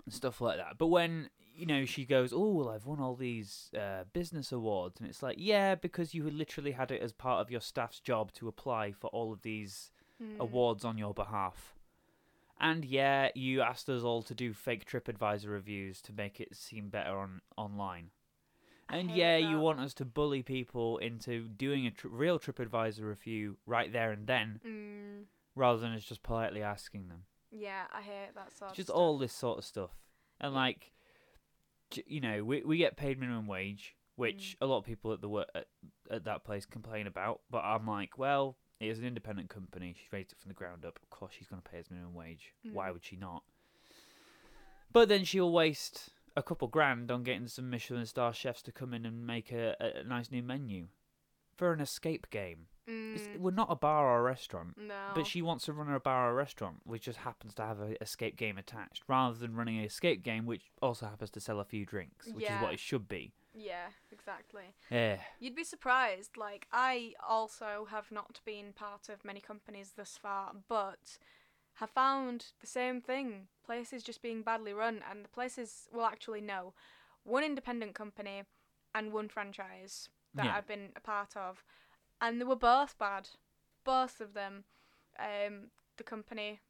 and 0.04 0.14
stuff 0.14 0.40
like 0.40 0.58
that. 0.58 0.78
But 0.78 0.86
when, 0.86 1.28
you 1.56 1.66
know, 1.66 1.84
she 1.84 2.04
goes, 2.04 2.32
oh, 2.32 2.52
well, 2.52 2.68
I've 2.68 2.86
won 2.86 3.00
all 3.00 3.14
these 3.16 3.70
uh, 3.76 4.04
business 4.12 4.52
awards. 4.52 5.00
And 5.00 5.08
it's 5.08 5.22
like, 5.22 5.36
yeah, 5.38 5.74
because 5.74 6.14
you 6.14 6.24
had 6.24 6.34
literally 6.34 6.72
had 6.72 6.90
it 6.90 7.00
as 7.02 7.12
part 7.12 7.40
of 7.40 7.50
your 7.50 7.60
staff's 7.60 8.00
job 8.00 8.32
to 8.32 8.48
apply 8.48 8.92
for 8.92 9.08
all 9.08 9.32
of 9.32 9.42
these 9.42 9.90
Mm. 10.22 10.38
awards 10.40 10.82
on 10.82 10.96
your 10.96 11.12
behalf. 11.12 11.74
And 12.58 12.86
yeah, 12.86 13.28
you 13.34 13.60
asked 13.60 13.86
us 13.90 14.02
all 14.02 14.22
to 14.22 14.34
do 14.34 14.54
fake 14.54 14.86
TripAdvisor 14.90 15.48
reviews 15.50 16.00
to 16.02 16.12
make 16.14 16.40
it 16.40 16.56
seem 16.56 16.88
better 16.88 17.18
on 17.18 17.42
online. 17.56 18.08
And 18.88 19.10
yeah, 19.10 19.36
you 19.36 19.58
want 19.58 19.80
us 19.80 19.92
to 19.94 20.06
bully 20.06 20.42
people 20.42 20.96
into 20.98 21.48
doing 21.48 21.86
a 21.86 21.90
tr- 21.90 22.08
real 22.08 22.38
TripAdvisor 22.38 23.02
review 23.02 23.58
right 23.66 23.92
there 23.92 24.10
and 24.10 24.26
then, 24.26 24.60
Mm. 24.66 25.24
rather 25.54 25.80
than 25.80 25.92
us 25.92 26.04
just 26.04 26.22
politely 26.22 26.62
asking 26.62 27.08
them. 27.08 27.24
Yeah, 27.50 27.84
I 27.92 28.00
hate 28.00 28.34
that 28.36 28.52
sort 28.56 28.72
just 28.72 28.88
all 28.88 29.18
this 29.18 29.34
sort 29.34 29.58
of 29.58 29.64
stuff. 29.66 29.90
And 30.40 30.54
Yeah. 30.54 30.60
like, 30.60 30.92
you 32.06 32.20
know, 32.20 32.44
we 32.44 32.62
we 32.62 32.76
get 32.78 32.96
paid 32.96 33.18
minimum 33.18 33.46
wage, 33.46 33.94
which 34.16 34.56
Mm. 34.60 34.64
a 34.64 34.66
lot 34.66 34.78
of 34.78 34.84
people 34.84 35.12
at 35.12 35.20
the 35.20 35.28
work 35.28 35.48
at, 35.54 35.66
at 36.10 36.24
that 36.24 36.44
place 36.44 36.64
complain 36.66 37.06
about. 37.06 37.40
But 37.50 37.64
I'm 37.64 37.86
like, 37.86 38.18
well, 38.18 38.56
it 38.80 38.86
is 38.88 38.98
an 38.98 39.04
independent 39.06 39.48
company. 39.48 39.94
She's 39.98 40.12
raised 40.12 40.32
it 40.32 40.38
from 40.38 40.48
the 40.48 40.54
ground 40.54 40.84
up. 40.84 40.98
Of 41.02 41.10
course, 41.10 41.32
she's 41.38 41.48
going 41.48 41.62
to 41.62 41.68
pay 41.70 41.78
us 41.78 41.86
minimum 41.90 42.14
wage. 42.14 42.52
Why 42.72 42.88
Mm. 42.88 42.92
would 42.94 43.04
she 43.04 43.16
not? 43.16 43.42
But 44.92 45.08
then 45.08 45.24
she'll 45.24 45.52
waste 45.52 46.10
a 46.36 46.42
couple 46.42 46.68
grand 46.68 47.10
on 47.10 47.22
getting 47.22 47.48
some 47.48 47.70
Michelin 47.70 48.06
star 48.06 48.32
chefs 48.32 48.62
to 48.62 48.72
come 48.72 48.92
in 48.94 49.04
and 49.06 49.26
make 49.26 49.52
a, 49.52 49.74
a, 49.80 50.00
a 50.00 50.04
nice 50.04 50.30
new 50.30 50.42
menu 50.42 50.88
for 51.54 51.72
an 51.72 51.80
escape 51.80 52.28
game. 52.30 52.66
It's, 52.86 53.24
Mm. 53.26 53.38
we're 53.40 53.50
not 53.50 53.70
a 53.70 53.74
bar 53.74 54.06
or 54.06 54.20
a 54.20 54.22
restaurant. 54.22 54.76
No. 54.78 55.10
But 55.14 55.26
she 55.26 55.42
wants 55.42 55.64
to 55.64 55.72
run 55.72 55.92
a 55.92 55.98
bar 55.98 56.28
or 56.28 56.30
a 56.30 56.34
restaurant, 56.34 56.82
which 56.84 57.02
just 57.02 57.18
happens 57.18 57.54
to 57.56 57.62
have 57.62 57.80
an 57.80 57.96
escape 58.00 58.36
game 58.36 58.58
attached, 58.58 59.02
rather 59.08 59.36
than 59.36 59.54
running 59.56 59.78
an 59.78 59.84
escape 59.84 60.22
game, 60.22 60.46
which 60.46 60.70
also 60.80 61.06
happens 61.06 61.30
to 61.30 61.40
sell 61.40 61.58
a 61.60 61.64
few 61.64 61.84
drinks, 61.84 62.28
which 62.28 62.44
is 62.48 62.62
what 62.62 62.72
it 62.72 62.78
should 62.78 63.08
be. 63.08 63.32
Yeah, 63.54 63.86
exactly. 64.12 64.74
Yeah. 64.90 65.18
You'd 65.40 65.56
be 65.56 65.64
surprised. 65.64 66.36
Like, 66.36 66.68
I 66.72 67.14
also 67.26 67.86
have 67.90 68.12
not 68.12 68.40
been 68.44 68.72
part 68.72 69.08
of 69.08 69.24
many 69.24 69.40
companies 69.40 69.94
thus 69.96 70.16
far, 70.16 70.52
but 70.68 71.18
have 71.74 71.90
found 71.90 72.52
the 72.60 72.66
same 72.66 73.00
thing. 73.00 73.48
Places 73.64 74.02
just 74.04 74.22
being 74.22 74.42
badly 74.42 74.72
run, 74.72 75.02
and 75.10 75.24
the 75.24 75.28
places, 75.28 75.88
well, 75.92 76.06
actually, 76.06 76.40
no. 76.42 76.74
One 77.24 77.42
independent 77.42 77.94
company 77.94 78.44
and 78.94 79.12
one 79.12 79.28
franchise 79.28 80.08
that 80.34 80.44
Yeah. 80.46 80.56
I've 80.56 80.66
been 80.68 80.92
a 80.94 81.00
part 81.00 81.36
of, 81.36 81.64
and 82.20 82.40
they 82.40 82.44
were 82.44 82.56
both 82.56 82.98
bad. 82.98 83.28
Both 83.84 84.20
of 84.20 84.34
them. 84.34 84.64
Um, 85.18 85.70
the 85.96 86.04
company. 86.04 86.60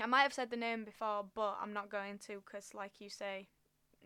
I 0.00 0.06
might 0.06 0.22
have 0.22 0.32
said 0.32 0.50
the 0.50 0.56
name 0.56 0.84
before, 0.84 1.24
but 1.34 1.58
I'm 1.60 1.72
not 1.72 1.90
going 1.90 2.18
to 2.26 2.42
because, 2.44 2.74
like 2.74 3.00
you 3.00 3.10
say, 3.10 3.48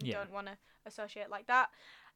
you 0.00 0.08
Yeah. 0.08 0.18
don't 0.18 0.32
want 0.32 0.46
to 0.48 0.58
associate 0.84 1.30
like 1.30 1.46
that. 1.46 1.68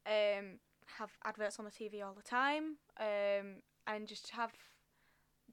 Um, 0.05 0.59
have 0.97 1.11
adverts 1.23 1.59
on 1.59 1.65
the 1.65 1.71
TV 1.71 2.01
all 2.01 2.13
the 2.13 2.21
time, 2.23 2.77
um, 2.99 3.61
and 3.87 4.07
just 4.07 4.29
have 4.31 4.51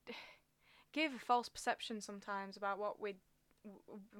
give 0.93 1.15
a 1.15 1.19
false 1.19 1.49
perception 1.49 2.01
sometimes 2.01 2.57
about 2.57 2.79
what 2.79 3.01
we. 3.01 3.17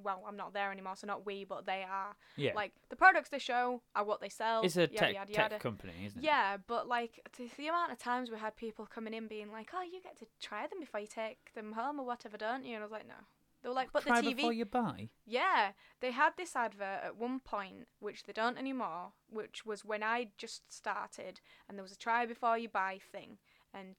Well, 0.03 0.25
I'm 0.27 0.37
not 0.37 0.53
there 0.55 0.71
anymore, 0.73 0.95
so 0.97 1.07
not 1.07 1.27
we, 1.27 1.45
but 1.45 1.67
they 1.67 1.85
are. 1.89 2.17
Yeah. 2.37 2.53
Like 2.55 2.73
the 2.89 2.97
products 2.97 3.29
they 3.31 3.39
show 3.39 3.83
are 3.95 4.05
what 4.05 4.21
they 4.21 4.29
sell. 4.29 4.63
it's 4.63 4.77
a 4.77 4.83
yada, 4.83 4.97
tech, 4.97 5.15
yada, 5.15 5.33
tech 5.51 5.61
company, 5.61 5.93
isn't 6.07 6.21
it? 6.23 6.25
Yeah, 6.25 6.57
but 6.67 6.89
like 6.89 7.21
the, 7.37 7.49
the 7.57 7.69
amount 7.69 7.93
of 7.93 7.99
times 7.99 8.31
we 8.31 8.39
had 8.39 8.57
people 8.57 8.87
coming 8.87 9.15
in 9.15 9.27
being 9.29 9.51
like, 9.53 9.71
"Oh, 9.75 9.83
you 9.83 10.01
get 10.03 10.19
to 10.19 10.27
try 10.41 10.67
them 10.67 10.81
before 10.81 11.01
you 11.01 11.07
take 11.07 11.53
them 11.55 11.73
home 11.73 11.99
or 12.01 12.07
whatever, 12.07 12.37
don't 12.37 12.65
you?" 12.65 12.75
And 12.75 12.83
I 12.83 12.87
was 12.87 12.93
like, 12.93 13.09
"No." 13.09 13.15
They 13.63 13.69
were 13.69 13.75
like, 13.75 13.93
"But 13.93 14.05
Try 14.05 14.21
the 14.21 14.31
TV." 14.31 14.37
before 14.37 14.53
you 14.53 14.65
buy. 14.65 15.09
Yeah, 15.27 15.73
they 16.01 16.13
had 16.13 16.35
this 16.37 16.55
advert 16.55 17.01
at 17.05 17.17
one 17.17 17.41
point, 17.41 17.89
which 17.99 18.23
they 18.25 18.33
don't 18.33 18.57
anymore, 18.57 19.13
which 19.29 19.67
was 19.67 19.85
when 19.85 20.03
I 20.03 20.29
just 20.39 20.73
started, 20.73 21.41
and 21.69 21.77
there 21.77 21.83
was 21.83 21.93
a 21.93 21.99
try 21.99 22.25
before 22.25 22.57
you 22.57 22.69
buy 22.69 22.99
thing, 23.11 23.39
and 23.75 23.97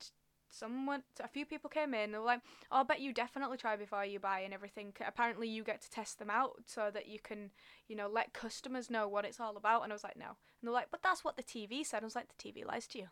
someone, 0.50 1.04
a 1.24 1.28
few 1.28 1.46
people 1.46 1.70
came 1.70 1.94
in, 1.94 2.12
they 2.12 2.18
were 2.18 2.26
like, 2.26 2.42
oh, 2.72 2.78
I 2.78 2.84
bet 2.84 3.00
you 3.02 3.14
definitely 3.14 3.58
try 3.58 3.76
before 3.76 4.04
you 4.06 4.20
buy 4.20 4.40
and 4.42 4.54
everything. 4.54 4.94
Apparently, 5.06 5.48
you 5.48 5.64
get 5.64 5.82
to 5.82 5.90
test 5.90 6.20
them 6.20 6.30
out 6.30 6.54
so 6.66 6.90
that 6.94 7.08
you 7.08 7.20
can, 7.20 7.52
you 7.88 7.96
know, 7.96 8.08
let 8.08 8.34
customers 8.34 8.90
know 8.90 9.08
what 9.08 9.26
it's 9.26 9.40
all 9.40 9.58
about. 9.58 9.84
And 9.84 9.92
I 9.92 9.96
was 9.96 10.04
like, 10.04 10.18
no. 10.18 10.26
And 10.28 10.36
they're 10.64 10.72
like, 10.74 10.88
but 10.92 11.02
that's 11.04 11.24
what 11.24 11.38
the 11.38 11.44
TV 11.44 11.86
said. 11.86 12.02
I 12.02 12.06
was 12.06 12.16
like, 12.16 12.28
the 12.36 12.52
TV 12.52 12.66
lies 12.66 12.88
to 12.88 13.00
you. 13.00 13.08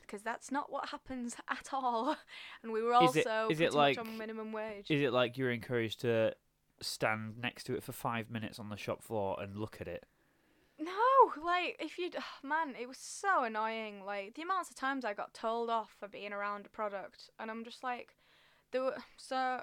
Because 0.00 0.22
that's 0.22 0.50
not 0.50 0.72
what 0.72 0.88
happens 0.88 1.36
at 1.50 1.68
all. 1.72 2.16
And 2.62 2.72
we 2.72 2.82
were 2.82 2.92
Is 2.94 3.16
also 3.16 3.46
it- 3.48 3.52
is 3.52 3.60
it 3.60 3.74
like- 3.74 3.98
on 3.98 4.16
minimum 4.16 4.52
wage. 4.52 4.90
Is 4.90 5.02
it 5.02 5.12
like 5.12 5.36
you're 5.36 5.50
encouraged 5.52 6.00
to 6.02 6.34
stand 6.80 7.38
next 7.38 7.64
to 7.64 7.74
it 7.74 7.82
for 7.82 7.92
five 7.92 8.30
minutes 8.30 8.58
on 8.58 8.68
the 8.68 8.76
shop 8.76 9.02
floor 9.02 9.36
and 9.40 9.56
look 9.56 9.78
at 9.80 9.88
it? 9.88 10.06
No, 10.78 11.42
like 11.44 11.76
if 11.80 11.98
you'd 11.98 12.16
man, 12.42 12.74
it 12.80 12.88
was 12.88 12.98
so 12.98 13.44
annoying. 13.44 14.04
Like 14.04 14.34
the 14.34 14.42
amounts 14.42 14.70
of 14.70 14.76
times 14.76 15.04
I 15.04 15.14
got 15.14 15.34
told 15.34 15.70
off 15.70 15.94
for 15.98 16.08
being 16.08 16.32
around 16.32 16.66
a 16.66 16.70
product, 16.70 17.30
and 17.38 17.50
I'm 17.50 17.64
just 17.64 17.82
like, 17.82 18.14
there 18.70 18.82
were 18.82 18.96
so, 19.16 19.62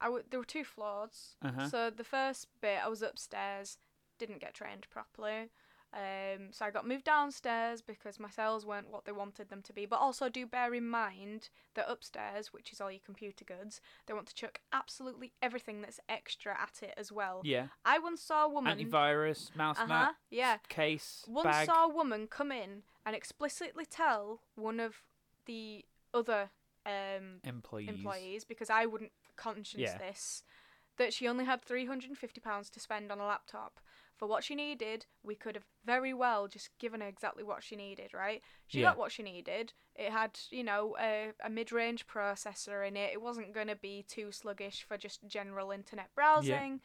I 0.00 0.04
w- 0.06 0.24
there 0.30 0.40
were 0.40 0.46
two 0.46 0.64
floors. 0.64 1.36
Uh-huh. 1.42 1.68
So 1.68 1.90
the 1.90 2.04
first 2.04 2.48
bit, 2.60 2.80
I 2.84 2.88
was 2.88 3.02
upstairs, 3.02 3.78
didn't 4.18 4.40
get 4.40 4.54
trained 4.54 4.86
properly. 4.90 5.50
Um, 5.94 6.48
so 6.52 6.64
I 6.64 6.70
got 6.70 6.88
moved 6.88 7.04
downstairs 7.04 7.82
because 7.82 8.18
my 8.18 8.30
cells 8.30 8.64
weren't 8.64 8.90
what 8.90 9.04
they 9.04 9.12
wanted 9.12 9.50
them 9.50 9.60
to 9.62 9.72
be. 9.74 9.84
But 9.84 10.00
also, 10.00 10.28
do 10.30 10.46
bear 10.46 10.72
in 10.72 10.88
mind 10.88 11.50
that 11.74 11.84
upstairs, 11.90 12.52
which 12.52 12.72
is 12.72 12.80
all 12.80 12.90
your 12.90 13.00
computer 13.04 13.44
goods, 13.44 13.80
they 14.06 14.14
want 14.14 14.26
to 14.28 14.34
chuck 14.34 14.60
absolutely 14.72 15.32
everything 15.42 15.82
that's 15.82 16.00
extra 16.08 16.52
at 16.58 16.82
it 16.82 16.94
as 16.96 17.12
well. 17.12 17.42
Yeah. 17.44 17.66
I 17.84 17.98
once 17.98 18.22
saw 18.22 18.44
a 18.46 18.48
woman. 18.48 18.78
Antivirus, 18.78 19.54
mouse 19.54 19.76
uh 19.78 19.82
huh. 19.82 19.86
mat, 19.88 20.14
Yeah. 20.30 20.56
case, 20.68 21.24
Once 21.28 21.44
bag. 21.44 21.66
saw 21.66 21.84
a 21.84 21.88
woman 21.92 22.26
come 22.26 22.50
in 22.50 22.84
and 23.04 23.14
explicitly 23.14 23.84
tell 23.84 24.40
one 24.54 24.80
of 24.80 25.02
the 25.44 25.84
other 26.14 26.50
um, 26.86 27.40
employees. 27.44 27.88
employees, 27.88 28.44
because 28.44 28.70
I 28.70 28.86
wouldn't 28.86 29.12
conscience 29.36 29.82
Yeah. 29.82 29.98
this, 29.98 30.42
that 30.96 31.12
she 31.12 31.28
only 31.28 31.44
had 31.44 31.62
£350 31.64 32.70
to 32.70 32.80
spend 32.80 33.12
on 33.12 33.18
a 33.18 33.26
laptop. 33.26 33.80
For 34.22 34.28
what 34.28 34.44
she 34.44 34.54
needed, 34.54 35.06
we 35.24 35.34
could 35.34 35.56
have 35.56 35.66
very 35.84 36.14
well 36.14 36.46
just 36.46 36.70
given 36.78 37.00
her 37.00 37.08
exactly 37.08 37.42
what 37.42 37.64
she 37.64 37.74
needed, 37.74 38.14
right? 38.14 38.40
She 38.68 38.78
Yeah. 38.78 38.90
got 38.90 38.96
what 38.96 39.10
she 39.10 39.24
needed. 39.24 39.72
It 39.96 40.12
had, 40.12 40.38
you 40.48 40.62
know, 40.62 40.96
a, 41.00 41.32
a 41.42 41.50
mid 41.50 41.72
range 41.72 42.06
processor 42.06 42.86
in 42.86 42.96
it. 42.96 43.12
It 43.12 43.20
wasn't 43.20 43.52
going 43.52 43.66
to 43.66 43.74
be 43.74 44.04
too 44.04 44.30
sluggish 44.30 44.84
for 44.84 44.96
just 44.96 45.26
general 45.26 45.72
internet 45.72 46.14
browsing. 46.14 46.80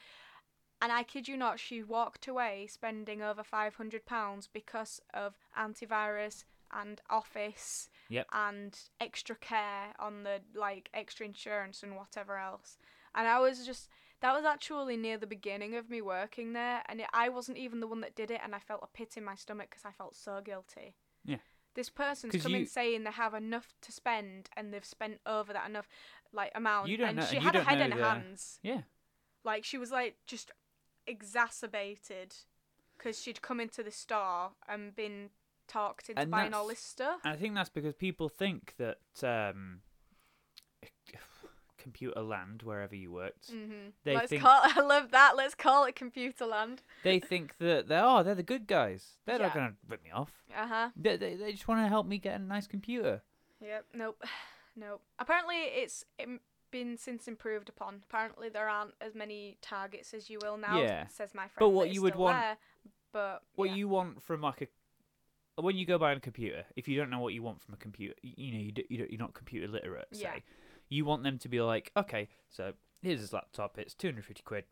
And 0.82 0.92
I 0.92 1.04
kid 1.04 1.28
you 1.28 1.38
not, 1.38 1.60
she 1.60 1.84
walked 1.84 2.28
away 2.28 2.66
spending 2.66 3.22
over 3.22 3.44
£500 3.44 4.50
because 4.52 5.00
of 5.14 5.36
antivirus 5.56 6.44
and 6.72 7.00
Office 7.08 7.88
Yep. 8.10 8.26
and 8.34 8.80
extra 9.00 9.36
care 9.36 9.94
on 10.00 10.24
the 10.24 10.42
like 10.56 10.90
extra 10.92 11.28
insurance 11.28 11.84
and 11.84 11.96
whatever 11.96 12.40
else. 12.40 12.80
And 13.14 13.28
I 13.28 13.40
was 13.40 13.64
just 13.64 13.90
that 14.22 14.34
was 14.36 14.46
actually 14.46 14.98
near 14.98 15.18
the 15.18 15.28
beginning 15.28 15.76
of 15.76 15.90
me 15.90 16.02
working 16.02 16.54
there, 16.54 16.82
and 16.88 17.02
it, 17.02 17.08
I 17.14 17.30
wasn't 17.30 17.58
even 17.58 17.80
the 17.80 17.88
one 17.88 18.02
that 18.02 18.16
did 18.16 18.32
it, 18.32 18.42
and 18.44 18.56
I 18.56 18.60
felt 18.60 18.82
a 18.84 18.88
pit 18.88 19.16
in 19.18 19.24
my 19.24 19.36
stomach 19.36 19.70
because 19.70 19.86
I 19.86 19.92
felt 19.92 20.16
so 20.16 20.42
guilty. 20.44 20.96
Yeah. 21.24 21.38
This 21.76 21.90
person's 21.90 22.42
coming 22.42 22.62
you- 22.62 22.66
saying 22.66 23.04
they 23.04 23.12
have 23.12 23.34
enough 23.36 23.74
to 23.82 23.92
spend, 23.92 24.50
and 24.58 24.74
they've 24.74 24.84
spent 24.84 25.20
over 25.26 25.54
that 25.54 25.70
enough 25.70 25.88
like 26.34 26.52
amount, 26.56 26.90
You 26.90 26.98
don't 26.98 27.10
and 27.10 27.18
know- 27.20 27.26
she 27.26 27.36
you 27.36 27.42
had 27.42 27.56
a 27.56 27.64
head 27.64 27.80
in 27.82 27.92
her 27.92 27.98
the- 28.00 28.04
hands. 28.10 28.60
Yeah. 28.64 28.82
Like 29.44 29.64
she 29.64 29.78
was 29.78 29.92
like 29.92 30.16
just 30.26 30.52
exacerbated 31.06 32.36
because 32.98 33.22
she'd 33.22 33.42
come 33.42 33.60
into 33.60 33.84
the 33.84 33.92
store 33.92 34.52
and 34.68 34.96
been 34.96 35.30
talked 35.68 36.10
into 36.10 36.22
And 36.22 36.32
buying 36.32 36.54
all 36.54 36.68
this 36.68 36.80
stuff. 36.80 37.20
And 37.24 37.34
I 37.34 37.38
think 37.38 37.54
that's 37.56 37.70
because 37.70 37.94
people 37.94 38.30
think 38.30 38.74
that 38.78 39.00
um, 39.24 39.82
computer 41.88 42.22
land, 42.22 42.62
wherever 42.64 42.96
you 42.96 43.12
worked, 43.12 43.52
Mm-hmm. 43.54 43.90
they 44.04 44.16
Let's 44.16 44.30
think 44.30 44.42
call. 44.44 44.62
I 44.76 44.82
love 44.82 45.12
that. 45.12 45.36
Let's 45.38 45.56
call 45.56 45.86
it 45.86 45.96
computer 45.96 46.46
land. 46.46 46.82
they 47.04 47.20
think 47.20 47.58
that 47.60 47.88
they're 47.88 48.04
oh 48.04 48.24
they're 48.24 48.36
the 48.36 48.44
good 48.44 48.68
guys. 48.68 49.18
They're 49.26 49.38
Yeah. 49.40 49.48
not 49.48 49.54
gonna 49.54 49.74
rip 49.88 50.04
me 50.04 50.12
off. 50.12 50.32
Uh 50.56 50.68
huh. 50.68 50.90
They, 50.96 51.18
they, 51.18 51.36
they 51.36 51.52
just 51.52 51.68
want 51.68 51.84
to 51.84 51.88
help 51.88 52.06
me 52.08 52.18
get 52.18 52.40
a 52.40 52.44
nice 52.44 52.68
computer. 52.68 53.22
Yep. 53.62 53.86
Nope. 53.94 54.24
Nope. 54.80 55.02
Apparently, 55.18 55.56
it's 55.56 56.06
im- 56.20 56.40
been 56.70 56.98
since 56.98 57.28
improved 57.28 57.68
upon. 57.68 58.02
Apparently, 58.08 58.48
there 58.50 58.70
aren't 58.70 58.94
as 59.02 59.16
many 59.16 59.58
targets 59.60 60.14
as 60.14 60.30
you 60.30 60.38
will 60.44 60.56
now. 60.56 60.80
Yeah. 60.80 61.08
Says 61.08 61.34
my 61.34 61.48
friend. 61.48 61.58
But 61.58 61.70
what 61.70 61.88
it's 61.88 61.96
you 61.96 62.04
would 62.04 62.14
still 62.14 62.26
want- 62.26 62.38
there, 62.40 62.58
but 63.12 63.42
What 63.56 63.70
yeah. 63.70 63.76
you 63.76 63.88
want 63.88 64.22
from 64.22 64.42
like 64.42 64.62
a 64.62 64.68
when 65.60 65.76
you 65.76 65.88
go 65.88 65.98
buy 65.98 66.12
a 66.12 66.20
computer, 66.20 66.64
if 66.76 66.88
you 66.88 66.96
don't 66.96 67.10
know 67.10 67.18
what 67.20 67.34
you 67.34 67.42
want 67.42 67.60
from 67.64 67.74
a 67.74 67.78
computer, 67.78 68.14
y- 68.24 68.34
you 68.38 68.54
know 68.54 68.60
you, 68.60 68.72
d- 68.72 68.86
you 68.92 68.98
don't, 69.00 69.10
you're 69.12 69.20
not 69.20 69.34
computer 69.34 69.68
literate. 69.68 70.08
Say, 70.14 70.22
Yeah. 70.22 70.36
You 70.90 71.06
want 71.06 71.24
them 71.24 71.38
to 71.40 71.50
be 71.50 71.62
like, 71.62 71.92
okay, 71.98 72.30
so 72.50 72.74
here's 73.02 73.22
this 73.22 73.34
laptop. 73.34 73.78
It's 73.78 73.94
two 73.94 74.08
hundred 74.08 74.26
fifty 74.26 74.44
quid, 74.44 74.66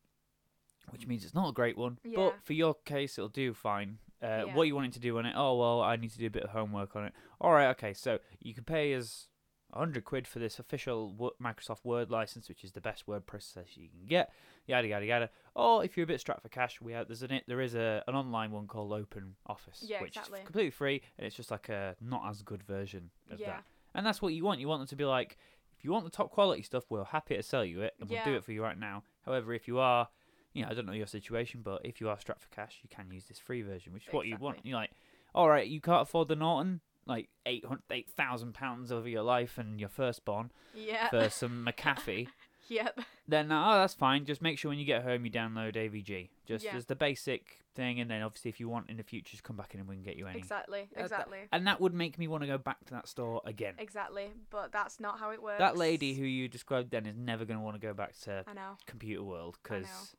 which 0.89 1.07
means 1.07 1.23
it's 1.23 1.33
not 1.33 1.49
a 1.49 1.53
great 1.53 1.77
one, 1.77 1.99
Yeah. 2.03 2.15
but 2.17 2.35
for 2.43 2.53
your 2.53 2.73
case, 2.85 3.17
it'll 3.17 3.29
do 3.29 3.53
fine. 3.53 3.99
Uh, 4.23 4.45
Yeah. 4.47 4.55
What 4.55 4.67
you 4.67 4.75
wanting 4.75 4.91
to 4.91 4.99
do 4.99 5.17
on 5.17 5.25
it? 5.25 5.33
Oh 5.35 5.57
well, 5.57 5.81
I 5.81 5.95
need 5.95 6.11
to 6.11 6.17
do 6.17 6.27
a 6.27 6.31
bit 6.31 6.43
of 6.43 6.51
homework 6.51 6.95
on 6.95 7.05
it. 7.05 7.13
All 7.41 7.51
right, 7.51 7.67
okay, 7.69 7.93
so 7.93 8.19
you 8.39 8.53
can 8.53 8.63
pay 8.63 8.93
us 8.95 9.27
hundred 9.73 10.05
quid 10.05 10.25
for 10.25 10.39
this 10.39 10.57
official 10.57 11.33
Microsoft 11.43 11.83
Word 11.83 12.09
license, 12.09 12.47
which 12.47 12.63
is 12.63 12.71
the 12.71 12.79
best 12.79 13.09
word 13.09 13.25
processor 13.27 13.75
you 13.75 13.89
can 13.89 14.05
get. 14.07 14.31
Yada 14.67 14.87
yada 14.87 15.05
yada. 15.05 15.29
Or 15.53 15.83
if 15.83 15.97
you're 15.97 16.05
a 16.05 16.07
bit 16.07 16.21
strapped 16.21 16.41
for 16.43 16.47
cash, 16.49 16.79
we 16.79 16.93
have 16.93 17.07
there's 17.07 17.23
an 17.23 17.41
there 17.47 17.59
is 17.59 17.75
a 17.75 18.01
an 18.07 18.15
online 18.15 18.51
one 18.51 18.67
called 18.67 18.93
Open 18.93 19.35
Office, 19.47 19.83
Yeah, 19.85 20.01
which 20.01 20.15
exactly. 20.15 20.39
is 20.39 20.45
completely 20.45 20.71
free, 20.71 21.01
and 21.17 21.27
it's 21.27 21.35
just 21.35 21.51
like 21.51 21.67
a 21.67 21.97
not 21.99 22.23
as 22.29 22.41
good 22.41 22.63
version 22.63 23.09
of 23.29 23.39
Yeah. 23.41 23.47
that. 23.47 23.63
And 23.93 24.05
that's 24.05 24.21
what 24.21 24.33
you 24.33 24.45
want. 24.45 24.61
You 24.61 24.67
want 24.69 24.79
them 24.81 24.87
to 24.87 24.95
be 24.95 25.05
like, 25.05 25.37
if 25.77 25.83
you 25.85 25.91
want 25.91 26.03
the 26.05 26.09
top 26.11 26.31
quality 26.31 26.61
stuff, 26.61 26.83
we're 26.89 27.03
happy 27.03 27.35
to 27.35 27.43
sell 27.43 27.63
you 27.65 27.81
it, 27.81 27.93
and 27.99 28.09
we'll 28.09 28.23
do 28.25 28.35
it 28.35 28.43
for 28.43 28.51
you 28.51 28.61
right 28.63 28.77
now. 28.79 29.03
However, 29.25 29.53
if 29.53 29.67
you 29.67 29.79
are, 29.79 30.09
you 30.53 30.63
know, 30.63 30.69
I 30.69 30.73
don't 30.73 30.85
know 30.85 30.93
your 30.93 31.07
situation, 31.07 31.61
but 31.63 31.81
if 31.85 31.99
you 31.99 32.09
are 32.09 32.19
strapped 32.19 32.41
for 32.41 32.49
cash, 32.49 32.79
you 32.83 32.89
can 32.89 33.11
use 33.11 33.25
this 33.25 33.39
free 33.39 33.61
version, 33.61 33.93
which 33.93 34.07
is 34.07 34.13
what 34.13 34.25
you 34.27 34.37
want. 34.37 34.59
You're 34.63 34.77
like, 34.77 34.91
all 35.33 35.49
right, 35.49 35.67
you 35.67 35.81
can't 35.81 36.03
afford 36.03 36.27
the 36.29 36.35
Norton, 36.35 36.81
like 37.05 37.29
eight 37.45 37.65
hundred, 37.65 37.83
eight 37.91 38.09
thousand 38.09 38.53
pounds 38.53 38.91
over 38.91 39.07
your 39.09 39.23
life 39.23 39.57
and 39.57 39.79
your 39.79 39.89
firstborn 39.89 40.51
Yeah. 40.73 41.09
for 41.09 41.29
some 41.41 41.67
McAfee. 41.67 42.27
Yep. 42.67 42.99
Then 43.27 43.51
uh, 43.51 43.65
oh, 43.67 43.79
that's 43.79 43.95
fine. 43.95 44.23
Just 44.25 44.41
make 44.43 44.59
sure 44.59 44.69
when 44.69 44.77
you 44.77 44.85
get 44.85 45.01
home 45.03 45.25
you 45.25 45.31
download 45.31 45.75
AVG, 45.75 46.29
just 46.45 46.63
Yeah. 46.63 46.75
as 46.75 46.85
the 46.85 46.95
basic 46.95 47.61
thing, 47.73 47.99
and 47.99 48.09
then 48.09 48.21
obviously 48.21 48.49
if 48.49 48.59
you 48.59 48.69
want 48.69 48.87
in 48.87 48.97
the 48.97 49.03
future, 49.03 49.31
just 49.31 49.43
come 49.43 49.55
back 49.57 49.73
in 49.73 49.79
and 49.79 49.89
we 49.89 49.95
can 49.95 50.03
get 50.03 50.15
you 50.15 50.27
any. 50.27 50.37
Exactly. 50.37 50.87
Exactly. 50.95 51.39
And 51.51 51.65
that 51.65 51.81
would 51.81 51.93
make 51.95 52.19
me 52.19 52.27
want 52.27 52.43
to 52.43 52.47
go 52.47 52.59
back 52.59 52.85
to 52.85 52.93
that 52.93 53.07
store 53.07 53.41
again. 53.45 53.73
Exactly. 53.79 54.27
But 54.51 54.71
that's 54.71 54.99
not 54.99 55.19
how 55.19 55.31
it 55.31 55.41
works. 55.41 55.57
That 55.57 55.75
lady 55.75 56.13
who 56.13 56.23
you 56.23 56.47
described 56.47 56.91
then 56.91 57.07
is 57.07 57.15
never 57.17 57.45
going 57.45 57.57
to 57.59 57.63
want 57.65 57.81
to 57.81 57.85
go 57.87 57.93
back 57.95 58.15
to 58.21 58.43
I 58.47 58.53
know. 58.53 58.77
Computer 58.85 59.23
World 59.23 59.57
because 59.63 60.15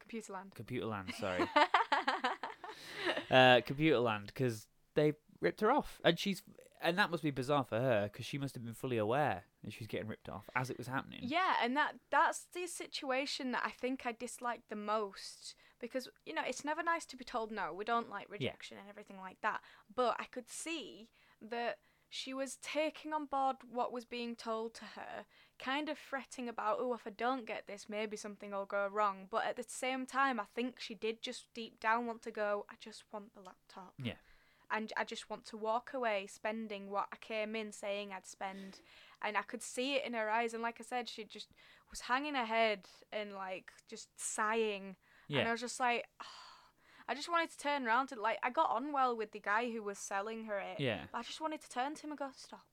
Computer 0.00 0.32
land. 0.32 0.54
Computer 0.54 0.86
Land, 0.86 1.12
sorry, 1.18 1.44
uh, 3.30 3.60
Computer 3.66 3.98
Land 3.98 4.26
because 4.26 4.66
they 4.94 5.14
ripped 5.40 5.60
her 5.60 5.70
off, 5.70 6.00
and 6.04 6.18
she's 6.18 6.42
and 6.84 6.98
that 6.98 7.10
must 7.10 7.22
be 7.22 7.30
bizarre 7.30 7.64
for 7.64 7.80
her 7.80 8.10
because 8.12 8.26
she 8.26 8.38
must 8.38 8.54
have 8.54 8.64
been 8.64 8.74
fully 8.74 8.98
aware 8.98 9.44
that 9.64 9.72
she 9.72 9.80
was 9.80 9.88
getting 9.88 10.06
ripped 10.06 10.28
off 10.28 10.48
as 10.54 10.70
it 10.70 10.78
was 10.78 10.86
happening. 10.86 11.20
Yeah, 11.22 11.54
and 11.62 11.76
that 11.76 11.94
that's 12.10 12.46
the 12.54 12.66
situation 12.66 13.52
that 13.52 13.62
I 13.64 13.70
think 13.70 14.02
I 14.04 14.12
dislike 14.12 14.62
the 14.68 14.76
most 14.76 15.54
because 15.80 16.08
you 16.26 16.34
know 16.34 16.42
it's 16.46 16.64
never 16.64 16.82
nice 16.82 17.06
to 17.06 17.16
be 17.16 17.24
told 17.24 17.50
no. 17.50 17.72
We 17.72 17.84
don't 17.84 18.10
like 18.10 18.30
rejection 18.30 18.76
and 18.78 18.88
everything 18.88 19.16
like 19.18 19.38
that. 19.42 19.62
But 19.94 20.16
I 20.20 20.24
could 20.24 20.48
see 20.48 21.08
that 21.40 21.78
she 22.10 22.32
was 22.32 22.58
taking 22.62 23.12
on 23.12 23.26
board 23.26 23.56
what 23.72 23.92
was 23.92 24.04
being 24.04 24.36
told 24.36 24.72
to 24.74 24.84
her, 24.94 25.24
kind 25.58 25.88
of 25.88 25.98
fretting 25.98 26.48
about, 26.48 26.76
oh, 26.78 26.94
if 26.94 27.08
I 27.08 27.10
don't 27.10 27.44
get 27.44 27.66
this, 27.66 27.86
maybe 27.88 28.16
something 28.16 28.52
will 28.52 28.66
go 28.66 28.86
wrong. 28.86 29.26
But 29.30 29.46
at 29.46 29.56
the 29.56 29.64
same 29.66 30.06
time, 30.06 30.38
I 30.38 30.44
think 30.54 30.78
she 30.78 30.94
did 30.94 31.22
just 31.22 31.46
deep 31.54 31.80
down 31.80 32.06
want 32.06 32.22
to 32.22 32.30
go. 32.30 32.66
I 32.70 32.74
just 32.78 33.02
want 33.12 33.34
the 33.34 33.40
laptop. 33.40 33.94
Yeah. 34.00 34.12
And 34.74 34.92
I 34.96 35.04
just 35.04 35.30
want 35.30 35.46
to 35.46 35.56
walk 35.56 35.92
away 35.94 36.26
spending 36.26 36.90
what 36.90 37.06
I 37.12 37.16
came 37.16 37.54
in 37.54 37.70
saying 37.70 38.10
I'd 38.12 38.26
spend 38.26 38.80
and 39.22 39.36
I 39.36 39.42
could 39.42 39.62
see 39.62 39.94
it 39.94 40.04
in 40.04 40.14
her 40.14 40.28
eyes. 40.28 40.52
And 40.52 40.64
like 40.64 40.78
I 40.80 40.84
said, 40.84 41.08
she 41.08 41.22
just 41.24 41.48
was 41.90 42.00
hanging 42.00 42.34
her 42.34 42.44
head 42.44 42.80
and 43.12 43.32
like 43.32 43.70
just 43.88 44.08
sighing. 44.16 44.96
And 45.40 45.48
I 45.48 45.52
was 45.52 45.60
just 45.60 45.78
like, 45.78 46.06
I 47.08 47.14
just 47.14 47.30
wanted 47.30 47.50
to 47.52 47.58
turn 47.58 47.86
around 47.86 48.08
to 48.08 48.20
like 48.20 48.38
I 48.42 48.50
got 48.50 48.70
on 48.70 48.90
well 48.92 49.16
with 49.16 49.30
the 49.30 49.38
guy 49.40 49.70
who 49.70 49.82
was 49.82 49.98
selling 49.98 50.46
her 50.46 50.58
it. 50.58 50.80
yeah, 50.80 51.04
I 51.12 51.22
just 51.22 51.40
wanted 51.40 51.60
to 51.62 51.70
turn 51.70 51.94
to 51.94 52.02
him 52.02 52.10
and 52.10 52.18
go, 52.18 52.30
stop, 52.36 52.66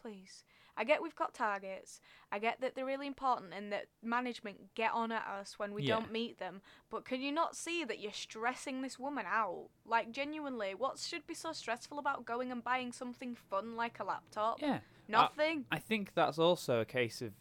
please. 0.00 0.44
I 0.80 0.84
get 0.84 1.02
we've 1.02 1.14
got 1.14 1.34
targets. 1.34 2.00
I 2.32 2.38
get 2.38 2.60
that 2.62 2.74
they're 2.74 2.86
really 2.86 3.06
important 3.06 3.52
and 3.52 3.70
that 3.70 3.86
management 4.02 4.74
get 4.74 4.92
on 4.92 5.12
at 5.12 5.26
us 5.26 5.58
when 5.58 5.74
we 5.74 5.82
Yeah. 5.82 5.96
don't 5.96 6.10
meet 6.10 6.38
them. 6.38 6.62
But 6.88 7.04
can 7.04 7.20
you 7.20 7.32
not 7.32 7.54
see 7.54 7.84
that 7.84 7.98
you're 7.98 8.12
stressing 8.14 8.80
this 8.80 8.98
woman 8.98 9.26
out? 9.28 9.68
Like, 9.84 10.10
genuinely, 10.10 10.74
what 10.74 10.98
should 10.98 11.26
be 11.26 11.34
so 11.34 11.52
stressful 11.52 11.98
about 11.98 12.24
going 12.24 12.50
and 12.50 12.64
buying 12.64 12.92
something 12.92 13.34
fun 13.34 13.76
like 13.76 14.00
a 14.00 14.04
laptop? 14.04 14.62
yeah. 14.62 14.80
Nothing. 15.06 15.66
I 15.70 15.78
think 15.80 16.14
that's 16.14 16.38
also 16.38 16.80
a 16.80 16.84
case 16.86 17.20
of 17.20 17.32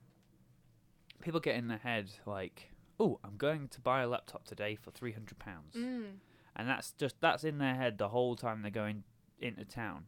people 1.22 1.40
get 1.40 1.56
in 1.56 1.68
their 1.68 1.78
head 1.78 2.12
like, 2.26 2.72
"Oh, 3.00 3.20
I'm 3.24 3.38
going 3.38 3.68
to 3.70 3.80
buy 3.82 4.02
a 4.02 4.08
laptop 4.08 4.44
today 4.46 4.76
for 4.76 4.92
three 4.92 5.12
hundred 5.14 5.40
pounds," 5.40 5.76
Mm. 5.76 6.18
and 6.56 6.68
that's 6.68 6.92
just 6.94 7.22
that's 7.22 7.44
in 7.44 7.58
their 7.60 7.76
head 7.76 7.98
the 7.98 8.10
whole 8.10 8.36
time 8.36 8.62
they're 8.64 8.72
going 8.72 9.04
into 9.40 9.66
town. 9.66 10.08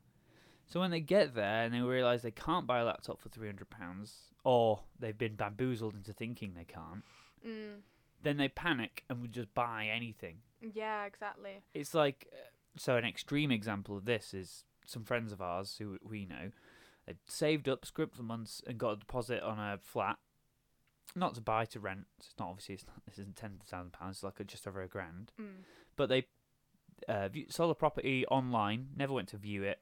So 0.71 0.79
when 0.79 0.91
they 0.91 1.01
get 1.01 1.35
there 1.35 1.63
and 1.63 1.73
they 1.73 1.81
realise 1.81 2.21
they 2.21 2.31
can't 2.31 2.65
buy 2.65 2.79
a 2.79 2.85
laptop 2.85 3.19
for 3.19 3.29
three 3.29 3.47
hundred 3.47 3.69
pounds, 3.69 4.13
or 4.43 4.81
they've 4.99 5.17
been 5.17 5.35
bamboozled 5.35 5.95
into 5.95 6.13
thinking 6.13 6.53
they 6.53 6.63
can't, 6.65 7.03
Mm. 7.45 7.81
then 8.23 8.37
they 8.37 8.47
panic 8.47 9.03
and 9.09 9.21
would 9.21 9.33
just 9.33 9.53
buy 9.53 9.87
anything. 9.93 10.37
Yeah, 10.61 11.05
exactly. 11.05 11.63
It's 11.73 11.93
like 11.93 12.27
uh, 12.31 12.37
so 12.77 12.95
an 12.95 13.03
extreme 13.05 13.51
example 13.51 13.97
of 13.97 14.05
this 14.05 14.33
is 14.33 14.63
some 14.85 15.03
friends 15.03 15.31
of 15.31 15.41
ours 15.41 15.75
who 15.77 15.97
we 16.03 16.25
know. 16.25 16.51
They 17.05 17.15
saved 17.25 17.67
up, 17.67 17.83
script 17.85 18.15
for 18.15 18.23
months, 18.23 18.61
and 18.65 18.77
got 18.77 18.91
a 18.91 18.95
deposit 18.97 19.41
on 19.43 19.59
a 19.59 19.77
flat. 19.81 20.17
Not 21.15 21.33
to 21.35 21.41
buy, 21.41 21.65
to 21.65 21.79
rent. 21.79 22.05
It's 22.19 22.33
not 22.39 22.47
obviously. 22.49 22.75
It's 22.75 22.85
not, 22.87 22.95
this 23.05 23.17
isn't 23.19 23.35
ten 23.35 23.59
thousand 23.65 23.91
pounds. 23.91 24.17
It's 24.17 24.23
like 24.23 24.39
a, 24.39 24.43
just 24.45 24.65
over 24.67 24.81
a 24.81 24.87
grand. 24.87 25.33
Mm. 25.41 25.63
But 25.97 26.07
they, 26.07 26.27
uh, 27.09 27.27
view, 27.27 27.47
sold 27.49 27.71
a 27.71 27.75
property 27.75 28.25
online, 28.27 28.89
never 28.95 29.11
went 29.11 29.27
to 29.29 29.37
view 29.37 29.63
it, 29.63 29.79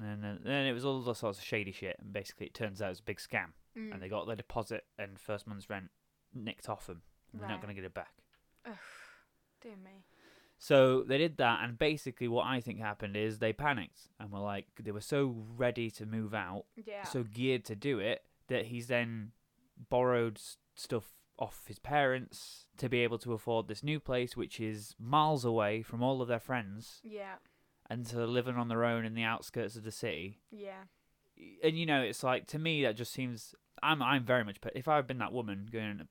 and 0.00 0.22
then, 0.22 0.40
then 0.44 0.66
it 0.66 0.72
was 0.72 0.84
all 0.84 1.00
the 1.00 1.14
sorts 1.14 1.38
of 1.38 1.44
shady 1.44 1.72
shit. 1.72 1.96
And 2.00 2.12
basically, 2.12 2.46
it 2.46 2.54
turns 2.54 2.80
out 2.82 2.90
it's 2.90 3.00
a 3.00 3.04
big 3.04 3.18
scam, 3.18 3.52
Mm. 3.76 3.92
and 3.92 4.02
they 4.02 4.08
got 4.08 4.26
their 4.26 4.36
deposit 4.36 4.84
and 4.98 5.18
first 5.18 5.46
month's 5.46 5.68
rent 5.68 5.90
nicked 6.34 6.68
off 6.68 6.86
them. 6.86 7.02
And 7.32 7.40
They're 7.42 7.48
not 7.48 7.60
going 7.60 7.74
to 7.74 7.80
get 7.80 7.84
it 7.86 7.92
back. 7.94 8.12
Ugh, 8.66 8.74
Dear 9.62 9.76
me. 9.84 10.04
So 10.58 11.02
they 11.02 11.18
did 11.18 11.36
that, 11.36 11.60
and 11.62 11.78
basically, 11.78 12.28
what 12.28 12.46
I 12.46 12.60
think 12.60 12.78
happened 12.80 13.16
is 13.16 13.38
they 13.38 13.52
panicked 13.52 14.08
and 14.18 14.30
were 14.32 14.38
like, 14.38 14.66
they 14.82 14.90
were 14.92 15.02
so 15.02 15.44
ready 15.56 15.90
to 15.92 16.06
move 16.06 16.32
out, 16.32 16.64
Yeah. 16.86 17.02
so 17.04 17.22
geared 17.24 17.64
to 17.66 17.76
do 17.76 17.98
it, 17.98 18.24
that 18.48 18.66
he's 18.66 18.86
then 18.86 19.32
borrowed 19.90 20.40
stuff 20.74 21.12
off 21.38 21.64
his 21.66 21.78
parents 21.78 22.66
to 22.78 22.88
be 22.88 23.00
able 23.00 23.18
to 23.18 23.34
afford 23.34 23.68
this 23.68 23.82
new 23.82 24.00
place, 24.00 24.34
which 24.36 24.58
is 24.58 24.94
miles 24.98 25.44
away 25.44 25.82
from 25.82 26.02
all 26.02 26.22
of 26.22 26.28
their 26.28 26.40
friends, 26.40 27.00
yeah. 27.04 27.34
And 27.88 28.06
to 28.06 28.26
living 28.26 28.56
on 28.56 28.68
their 28.68 28.84
own 28.84 29.04
in 29.04 29.14
the 29.14 29.22
outskirts 29.22 29.76
of 29.76 29.84
the 29.84 29.92
city. 29.92 30.40
Yeah. 30.50 30.84
And 31.62 31.78
you 31.78 31.86
know, 31.86 32.02
it's 32.02 32.22
like 32.22 32.46
to 32.48 32.58
me 32.58 32.82
that 32.82 32.96
just 32.96 33.12
seems. 33.12 33.54
I'm 33.82 34.02
I'm 34.02 34.24
very 34.24 34.42
much. 34.42 34.56
If 34.74 34.88
I 34.88 34.96
had 34.96 35.06
been 35.06 35.18
that 35.18 35.32
woman 35.32 35.68
going 35.70 35.90
into 35.90 36.06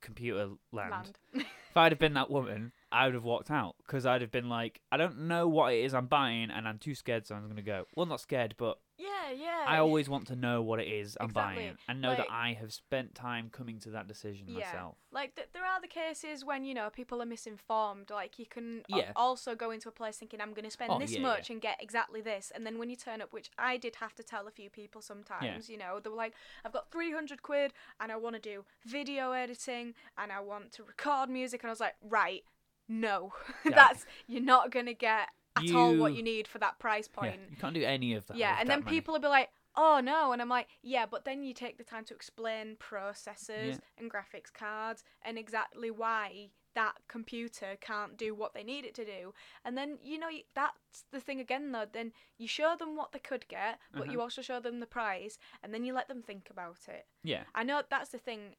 computer 0.00 0.48
land, 0.72 0.90
Land. 0.90 1.18
if 1.34 1.76
I'd 1.76 1.92
have 1.92 1.98
been 1.98 2.14
that 2.14 2.30
woman, 2.30 2.72
I 2.90 3.04
would 3.04 3.14
have 3.14 3.24
walked 3.24 3.50
out 3.50 3.76
because 3.78 4.06
I'd 4.06 4.22
have 4.22 4.30
been 4.30 4.48
like, 4.48 4.80
I 4.90 4.96
don't 4.96 5.26
know 5.28 5.46
what 5.48 5.74
it 5.74 5.84
is 5.84 5.92
I'm 5.92 6.06
buying, 6.06 6.50
and 6.50 6.66
I'm 6.66 6.78
too 6.78 6.94
scared, 6.94 7.26
so 7.26 7.34
I'm 7.34 7.48
gonna 7.48 7.62
go. 7.62 7.84
Well, 7.94 8.06
not 8.06 8.20
scared, 8.20 8.54
but 8.56 8.78
yeah. 8.98 9.06
Yeah. 9.30 9.64
I 9.66 9.78
always 9.78 10.08
want 10.08 10.26
to 10.28 10.36
know 10.36 10.62
what 10.62 10.80
it 10.80 10.88
is 10.88 11.16
I'm 11.20 11.30
Exactly. 11.30 11.64
buying 11.64 11.78
and 11.88 12.00
know 12.00 12.08
Like- 12.10 12.18
that 12.18 12.30
I 12.30 12.52
have 12.54 12.72
spent 12.72 13.14
time 13.14 13.50
coming 13.50 13.78
to 13.80 13.90
that 13.90 14.06
decision 14.06 14.48
Yeah. 14.48 14.60
myself. 14.66 14.96
Like 15.10 15.34
th- 15.34 15.48
there 15.52 15.64
are 15.64 15.80
the 15.80 15.88
cases 15.88 16.44
when 16.44 16.64
you 16.64 16.74
know 16.74 16.90
people 16.90 17.22
are 17.22 17.26
misinformed. 17.26 18.10
Like 18.10 18.38
you 18.38 18.46
can 18.46 18.84
a- 18.92 18.96
Yeah. 18.98 19.12
also 19.16 19.54
go 19.54 19.70
into 19.70 19.88
a 19.88 19.92
place 19.92 20.18
thinking 20.18 20.40
I'm 20.40 20.52
going 20.52 20.64
to 20.64 20.70
spend 20.70 20.92
Oh, 20.92 20.98
this 20.98 21.12
yeah, 21.14 21.20
much 21.20 21.50
and 21.50 21.60
get 21.60 21.82
exactly 21.82 22.20
this, 22.20 22.50
and 22.54 22.66
then 22.66 22.78
when 22.78 22.90
you 22.90 22.96
turn 22.96 23.20
up, 23.22 23.32
which 23.32 23.50
I 23.58 23.76
did 23.76 23.96
have 23.96 24.14
to 24.16 24.22
tell 24.22 24.46
a 24.46 24.50
few 24.50 24.70
people 24.70 25.00
sometimes, 25.02 25.68
you 25.68 25.78
know, 25.78 26.00
they 26.00 26.10
were 26.10 26.16
like, 26.16 26.34
I've 26.64 26.72
got 26.72 26.90
300 26.90 27.42
quid 27.42 27.72
and 28.00 28.12
I 28.12 28.16
want 28.16 28.34
to 28.36 28.40
do 28.40 28.64
video 28.84 29.32
editing 29.32 29.94
and 30.18 30.30
I 30.32 30.40
want 30.40 30.72
to 30.72 30.82
record 30.84 31.28
music, 31.30 31.62
and 31.62 31.70
I 31.70 31.72
was 31.72 31.80
like, 31.80 31.96
right, 32.02 32.44
no, 32.88 33.32
Yeah. 33.64 33.72
that's 33.74 34.06
you're 34.26 34.42
not 34.42 34.70
gonna 34.70 34.94
get 34.94 35.28
at 35.56 35.74
all 35.74 35.96
what 35.96 36.12
You- 36.12 36.18
you 36.18 36.22
need 36.22 36.46
for 36.48 36.58
that 36.58 36.78
price 36.78 37.08
Yeah, 37.12 37.20
point. 37.20 37.50
you 37.50 37.56
can't 37.56 37.74
do 37.74 37.82
any 37.84 38.14
of 38.14 38.26
that. 38.26 38.36
Yeah, 38.36 38.56
and 38.60 38.68
then 38.68 38.84
money. 38.84 38.96
people 38.96 39.12
will 39.12 39.20
be 39.20 39.28
like, 39.28 39.50
"Oh 39.74 40.00
no," 40.00 40.32
and 40.32 40.40
I'm 40.42 40.48
like, 40.48 40.68
"Yeah," 40.82 41.06
but 41.06 41.24
then 41.24 41.42
you 41.42 41.52
take 41.54 41.78
the 41.78 41.84
time 41.84 42.04
to 42.06 42.14
explain 42.14 42.76
processors 42.76 43.66
Yeah. 43.68 43.78
and 43.98 44.10
graphics 44.10 44.52
cards 44.52 45.04
and 45.22 45.38
exactly 45.38 45.90
why 45.90 46.50
that 46.74 46.96
computer 47.08 47.76
can't 47.80 48.18
do 48.18 48.34
what 48.34 48.52
they 48.52 48.62
need 48.62 48.84
it 48.84 48.94
to 48.94 49.04
do. 49.04 49.32
And 49.64 49.78
then 49.78 49.98
you 50.02 50.18
know 50.18 50.28
that's 50.52 51.04
the 51.10 51.20
thing 51.20 51.40
again 51.40 51.72
though. 51.72 51.86
Then 51.86 52.12
you 52.36 52.46
show 52.46 52.76
them 52.76 52.96
what 52.96 53.12
they 53.12 53.18
could 53.18 53.48
get, 53.48 53.80
but 53.92 54.02
Uh-huh. 54.02 54.12
you 54.12 54.20
also 54.20 54.42
show 54.42 54.60
them 54.60 54.80
the 54.80 54.86
price, 54.86 55.38
and 55.62 55.72
then 55.72 55.84
you 55.84 55.94
let 55.94 56.08
them 56.08 56.22
think 56.22 56.50
about 56.50 56.86
it. 56.88 57.08
Yeah, 57.22 57.44
I 57.54 57.62
know 57.62 57.82
that's 57.88 58.10
the 58.10 58.18
thing. 58.18 58.56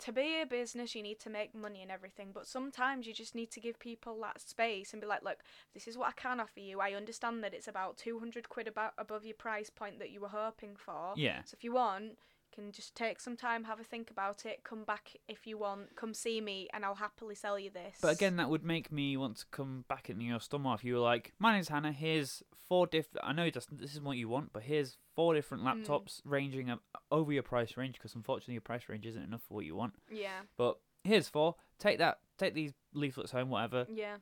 To 0.00 0.12
be 0.12 0.40
a 0.40 0.46
business, 0.46 0.94
you 0.94 1.02
need 1.02 1.20
to 1.20 1.30
make 1.30 1.54
money 1.54 1.82
and 1.82 1.90
everything, 1.90 2.30
but 2.32 2.46
sometimes 2.46 3.06
you 3.06 3.12
just 3.12 3.34
need 3.34 3.50
to 3.52 3.60
give 3.60 3.78
people 3.78 4.18
that 4.22 4.40
space 4.40 4.92
and 4.92 5.00
be 5.02 5.06
like, 5.06 5.22
look, 5.22 5.38
this 5.74 5.86
is 5.86 5.98
what 5.98 6.08
I 6.08 6.12
can 6.12 6.40
offer 6.40 6.60
you. 6.60 6.80
I 6.80 6.92
understand 6.92 7.44
that 7.44 7.52
it's 7.52 7.68
about 7.68 7.98
200 7.98 8.48
quid 8.48 8.66
about 8.66 8.94
above 8.96 9.24
your 9.24 9.34
price 9.34 9.68
point 9.68 9.98
that 9.98 10.10
you 10.10 10.20
were 10.20 10.28
hoping 10.28 10.74
for. 10.76 11.12
yeah. 11.16 11.42
So 11.44 11.54
if 11.56 11.64
you 11.64 11.72
want, 11.72 12.16
can 12.60 12.72
just 12.72 12.94
take 12.94 13.20
some 13.20 13.36
time, 13.36 13.64
have 13.64 13.80
a 13.80 13.84
think 13.84 14.10
about 14.10 14.44
it, 14.46 14.62
come 14.64 14.84
back 14.84 15.12
if 15.28 15.46
you 15.46 15.58
want, 15.58 15.96
come 15.96 16.12
see 16.14 16.40
me, 16.40 16.68
and 16.74 16.84
I'll 16.84 16.94
happily 16.96 17.34
sell 17.34 17.58
you 17.58 17.70
this. 17.70 17.96
But 18.00 18.14
again, 18.14 18.36
that 18.36 18.50
would 18.50 18.64
make 18.64 18.92
me 18.92 19.16
want 19.16 19.38
to 19.38 19.46
come 19.50 19.84
back 19.88 20.10
into 20.10 20.24
your 20.24 20.40
store 20.40 20.60
more. 20.60 20.74
If 20.74 20.84
you 20.84 20.94
were 20.94 21.00
like, 21.00 21.32
"My 21.38 21.52
name's 21.52 21.68
Hannah. 21.68 21.92
Here's 21.92 22.42
four 22.68 22.86
different. 22.86 23.26
I 23.26 23.32
know 23.32 23.50
this, 23.50 23.66
this 23.72 23.92
isn't 23.92 24.04
what 24.04 24.16
you 24.16 24.28
want, 24.28 24.52
but 24.52 24.62
here's 24.64 24.96
four 25.16 25.34
different 25.34 25.64
Mm. 25.64 25.84
laptops 25.86 26.20
ranging 26.24 26.70
up 26.70 26.80
over 27.10 27.32
your 27.32 27.42
price 27.42 27.76
range 27.76 27.94
because 27.94 28.14
unfortunately 28.14 28.54
your 28.54 28.60
price 28.60 28.88
range 28.88 29.06
isn't 29.06 29.22
enough 29.22 29.42
for 29.48 29.54
what 29.54 29.64
you 29.64 29.74
want. 29.74 29.94
yeah, 30.10 30.40
But 30.56 30.78
here's 31.02 31.28
four. 31.28 31.56
Take 31.78 31.98
that. 31.98 32.20
Take 32.38 32.54
these 32.54 32.72
leaflets 32.94 33.32
home. 33.32 33.48
Whatever. 33.50 33.86
yeah, 33.90 34.18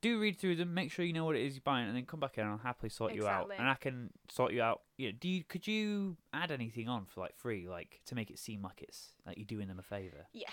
do 0.00 0.18
read 0.18 0.38
through 0.38 0.56
them, 0.56 0.74
make 0.74 0.90
sure 0.90 1.04
you 1.04 1.12
know 1.12 1.24
what 1.24 1.36
it 1.36 1.44
is 1.44 1.54
you're 1.54 1.62
buying, 1.64 1.86
and 1.86 1.96
then 1.96 2.04
come 2.04 2.20
back 2.20 2.38
in 2.38 2.44
and 2.44 2.52
I'll 2.52 2.58
happily 2.58 2.90
sort 2.90 3.14
you 3.14 3.26
out. 3.26 3.50
And 3.56 3.68
I 3.68 3.74
can 3.74 4.10
sort 4.30 4.52
you 4.52 4.62
out. 4.62 4.82
Yeah, 4.96 5.10
do 5.18 5.28
you 5.28 5.44
could 5.44 5.66
you 5.66 6.16
add 6.32 6.50
anything 6.50 6.88
on 6.88 7.06
for 7.06 7.20
like 7.20 7.36
free, 7.36 7.68
like 7.68 8.00
to 8.06 8.14
make 8.14 8.30
it 8.30 8.38
seem 8.38 8.62
like 8.62 8.82
it's 8.82 9.14
like 9.26 9.36
you're 9.36 9.46
doing 9.46 9.68
them 9.68 9.78
a 9.78 9.82
favour? 9.82 10.26
yeah, 10.32 10.48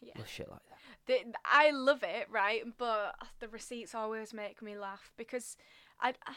yeah. 0.00 0.12
Little 0.16 0.26
shit 0.26 0.50
like 0.50 0.60
that. 0.68 1.24
the, 1.24 1.34
I 1.44 1.70
love 1.70 2.02
it, 2.02 2.28
right? 2.30 2.62
But 2.78 3.14
the 3.40 3.48
receipts 3.48 3.94
always 3.94 4.34
make 4.34 4.62
me 4.62 4.76
laugh 4.76 5.12
because 5.16 5.56
I 6.00 6.10
uh, 6.10 6.32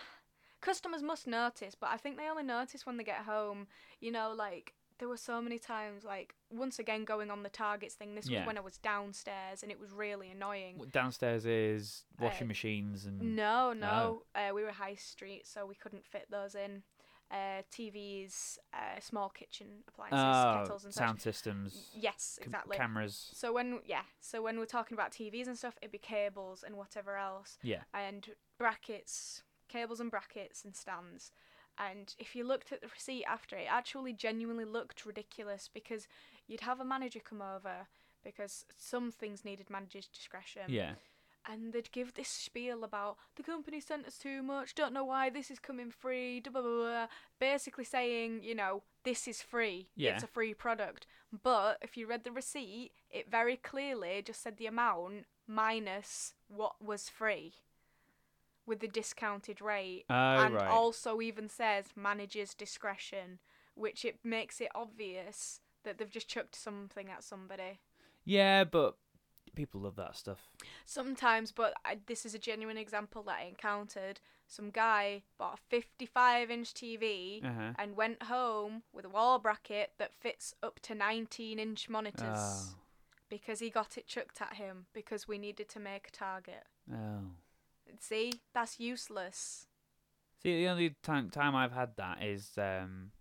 customers 0.61 1.01
must 1.03 1.27
notice, 1.27 1.75
but 1.75 1.89
I 1.89 1.97
think 1.97 2.17
they 2.17 2.29
only 2.29 2.43
notice 2.43 2.85
when 2.85 2.97
they 2.97 3.03
get 3.03 3.19
home. 3.19 3.67
You 3.99 4.11
know, 4.11 4.33
like 4.35 4.73
there 4.99 5.07
were 5.07 5.17
so 5.17 5.41
many 5.41 5.59
times, 5.59 6.03
like 6.03 6.35
once 6.49 6.79
again 6.79 7.05
going 7.05 7.29
on 7.29 7.43
the 7.43 7.49
targets 7.49 7.95
thing. 7.95 8.15
This 8.15 8.27
Yeah. 8.29 8.39
was 8.39 8.47
when 8.47 8.57
I 8.57 8.61
was 8.61 8.77
downstairs, 8.77 9.63
and 9.63 9.71
it 9.71 9.79
was 9.79 9.91
really 9.91 10.29
annoying. 10.31 10.81
Downstairs 10.91 11.45
is 11.45 12.05
washing 12.19 12.47
Uh, 12.47 12.49
machines 12.49 13.05
and 13.05 13.35
No, 13.35 13.73
no, 13.73 14.23
uh, 14.35 14.51
we 14.53 14.63
were 14.63 14.71
high 14.71 14.95
street, 14.95 15.45
so 15.47 15.65
we 15.65 15.75
couldn't 15.75 16.05
fit 16.05 16.29
those 16.31 16.55
in. 16.55 16.83
Uh, 17.29 17.61
TVs, 17.69 18.57
uh, 18.73 18.99
small 19.01 19.29
kitchen 19.29 19.83
appliances, 19.89 20.21
oh, 20.21 20.61
kettles 20.61 20.85
and 20.85 20.93
sound 20.93 21.19
such. 21.19 21.23
systems, 21.33 21.91
Yes, 21.93 22.37
c- 22.39 22.43
exactly. 22.45 22.77
cameras. 22.77 23.29
So 23.33 23.51
when 23.51 23.81
yeah, 23.85 24.03
so 24.21 24.41
when 24.41 24.57
we're 24.57 24.65
talking 24.65 24.95
about 24.95 25.11
TVs 25.11 25.45
and 25.47 25.57
stuff, 25.57 25.77
it'd 25.81 25.91
be 25.91 25.97
cables 25.97 26.63
and 26.63 26.77
whatever 26.77 27.17
else, 27.17 27.57
Yeah, 27.61 27.83
and 27.93 28.29
brackets, 28.57 29.43
cables 29.67 29.99
and 29.99 30.09
brackets 30.09 30.63
and 30.63 30.73
stands. 30.73 31.31
And 31.77 32.13
if 32.17 32.35
you 32.35 32.43
looked 32.43 32.71
at 32.71 32.81
the 32.81 32.87
receipt 32.87 33.25
after, 33.25 33.55
it 33.55 33.67
actually 33.69 34.13
genuinely 34.13 34.65
looked 34.65 35.05
ridiculous 35.05 35.69
because 35.71 36.07
you'd 36.47 36.61
have 36.61 36.79
a 36.79 36.85
manager 36.85 37.19
come 37.19 37.41
over 37.41 37.87
because 38.23 38.65
some 38.77 39.11
things 39.11 39.45
needed 39.45 39.69
manager's 39.69 40.07
discretion. 40.07 40.63
yeah, 40.67 40.93
And 41.49 41.71
they'd 41.71 41.91
give 41.91 42.15
this 42.15 42.27
spiel 42.27 42.83
about 42.83 43.17
the 43.35 43.43
company 43.43 43.79
sent 43.79 44.07
us 44.07 44.17
too 44.17 44.41
much, 44.41 44.75
don't 44.75 44.93
know 44.93 45.05
why 45.05 45.29
this 45.29 45.51
is 45.51 45.59
coming 45.59 45.91
free, 45.91 46.41
blah, 46.41 46.61
blah, 46.61 46.71
blah, 46.71 47.07
basically 47.39 47.85
saying, 47.85 48.41
you 48.43 48.55
know, 48.55 48.81
this 49.03 49.27
is 49.27 49.41
free. 49.41 49.87
Yeah. 49.95 50.15
It's 50.15 50.23
a 50.23 50.27
free 50.27 50.53
product. 50.53 51.05
But 51.43 51.77
if 51.81 51.95
you 51.95 52.07
read 52.07 52.23
the 52.23 52.31
receipt, 52.31 52.91
it 53.09 53.29
very 53.31 53.55
clearly 53.55 54.21
just 54.25 54.41
said 54.41 54.57
the 54.57 54.67
amount 54.67 55.25
minus 55.47 56.33
what 56.49 56.81
was 56.83 57.07
free 57.07 57.53
with 58.67 58.79
the 58.81 58.87
discounted 58.87 59.61
rate. 59.61 60.05
Oh 60.09 60.13
and 60.13 60.53
right. 60.53 60.67
also 60.67 61.19
even 61.21 61.49
says 61.49 61.85
manager's 61.95 62.53
discretion, 62.53 63.39
which 63.73 64.05
it 64.05 64.19
makes 64.23 64.61
it 64.61 64.69
obvious 64.75 65.61
that 65.83 65.97
they've 65.97 66.09
just 66.11 66.27
chucked 66.27 66.55
something 66.55 67.09
at 67.09 67.23
somebody. 67.23 67.79
yeah, 68.25 68.63
but 68.65 68.97
people 69.55 69.81
love 69.81 69.95
that 69.95 70.15
stuff. 70.15 70.49
Sometimes, 70.85 71.51
but 71.51 71.73
I, 71.83 71.97
this 72.05 72.25
is 72.25 72.35
a 72.35 72.39
genuine 72.39 72.77
example 72.77 73.23
that 73.23 73.37
I 73.41 73.45
encountered. 73.45 74.19
Some 74.47 74.69
guy 74.69 75.23
bought 75.39 75.55
a 75.55 75.61
55 75.69 76.51
inch 76.51 76.73
TV 76.73 77.43
Uh 77.43 77.53
huh. 77.57 77.73
and 77.79 77.95
went 77.97 78.23
home 78.23 78.83
with 78.93 79.05
a 79.05 79.09
wall 79.09 79.39
bracket 79.39 79.93
that 79.97 80.13
fits 80.13 80.53
up 80.61 80.79
to 80.81 80.93
19 80.93 81.57
inch 81.57 81.89
monitors 81.89 82.21
Oh, 82.37 82.75
because 83.29 83.59
he 83.59 83.69
got 83.69 83.97
it 83.97 84.07
chucked 84.07 84.41
at 84.41 84.53
him 84.55 84.85
because 84.93 85.27
we 85.27 85.37
needed 85.37 85.69
to 85.69 85.79
make 85.79 86.07
a 86.07 86.11
target. 86.11 86.65
oh. 86.93 87.21
See, 87.99 88.33
that's 88.53 88.79
useless. 88.79 89.67
See, 90.41 90.63
the 90.63 90.69
only 90.69 90.95
time 91.03 91.29
time 91.29 91.55
I've 91.55 91.71
had 91.71 91.97
that 91.97 92.23
is 92.23 92.51
um, 92.57 93.11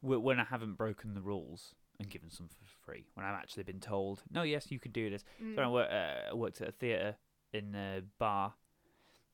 when 0.00 0.38
I 0.38 0.44
haven't 0.44 0.74
broken 0.74 1.14
the 1.14 1.20
rules 1.20 1.74
and 1.98 2.08
given 2.08 2.30
some 2.30 2.48
for 2.48 2.64
free. 2.84 3.06
When 3.14 3.26
I've 3.26 3.34
actually 3.34 3.64
been 3.64 3.80
told, 3.80 4.22
no, 4.30 4.42
yes, 4.42 4.70
you 4.70 4.78
can 4.78 4.92
do 4.92 5.10
this. 5.10 5.24
Mm. 5.42 5.56
So 5.56 5.62
I, 5.62 5.66
wor- 5.66 5.90
uh, 5.90 6.30
I 6.30 6.34
worked 6.34 6.60
at 6.60 6.68
a 6.68 6.72
theatre 6.72 7.16
in 7.52 7.74
a 7.74 8.02
bar 8.18 8.54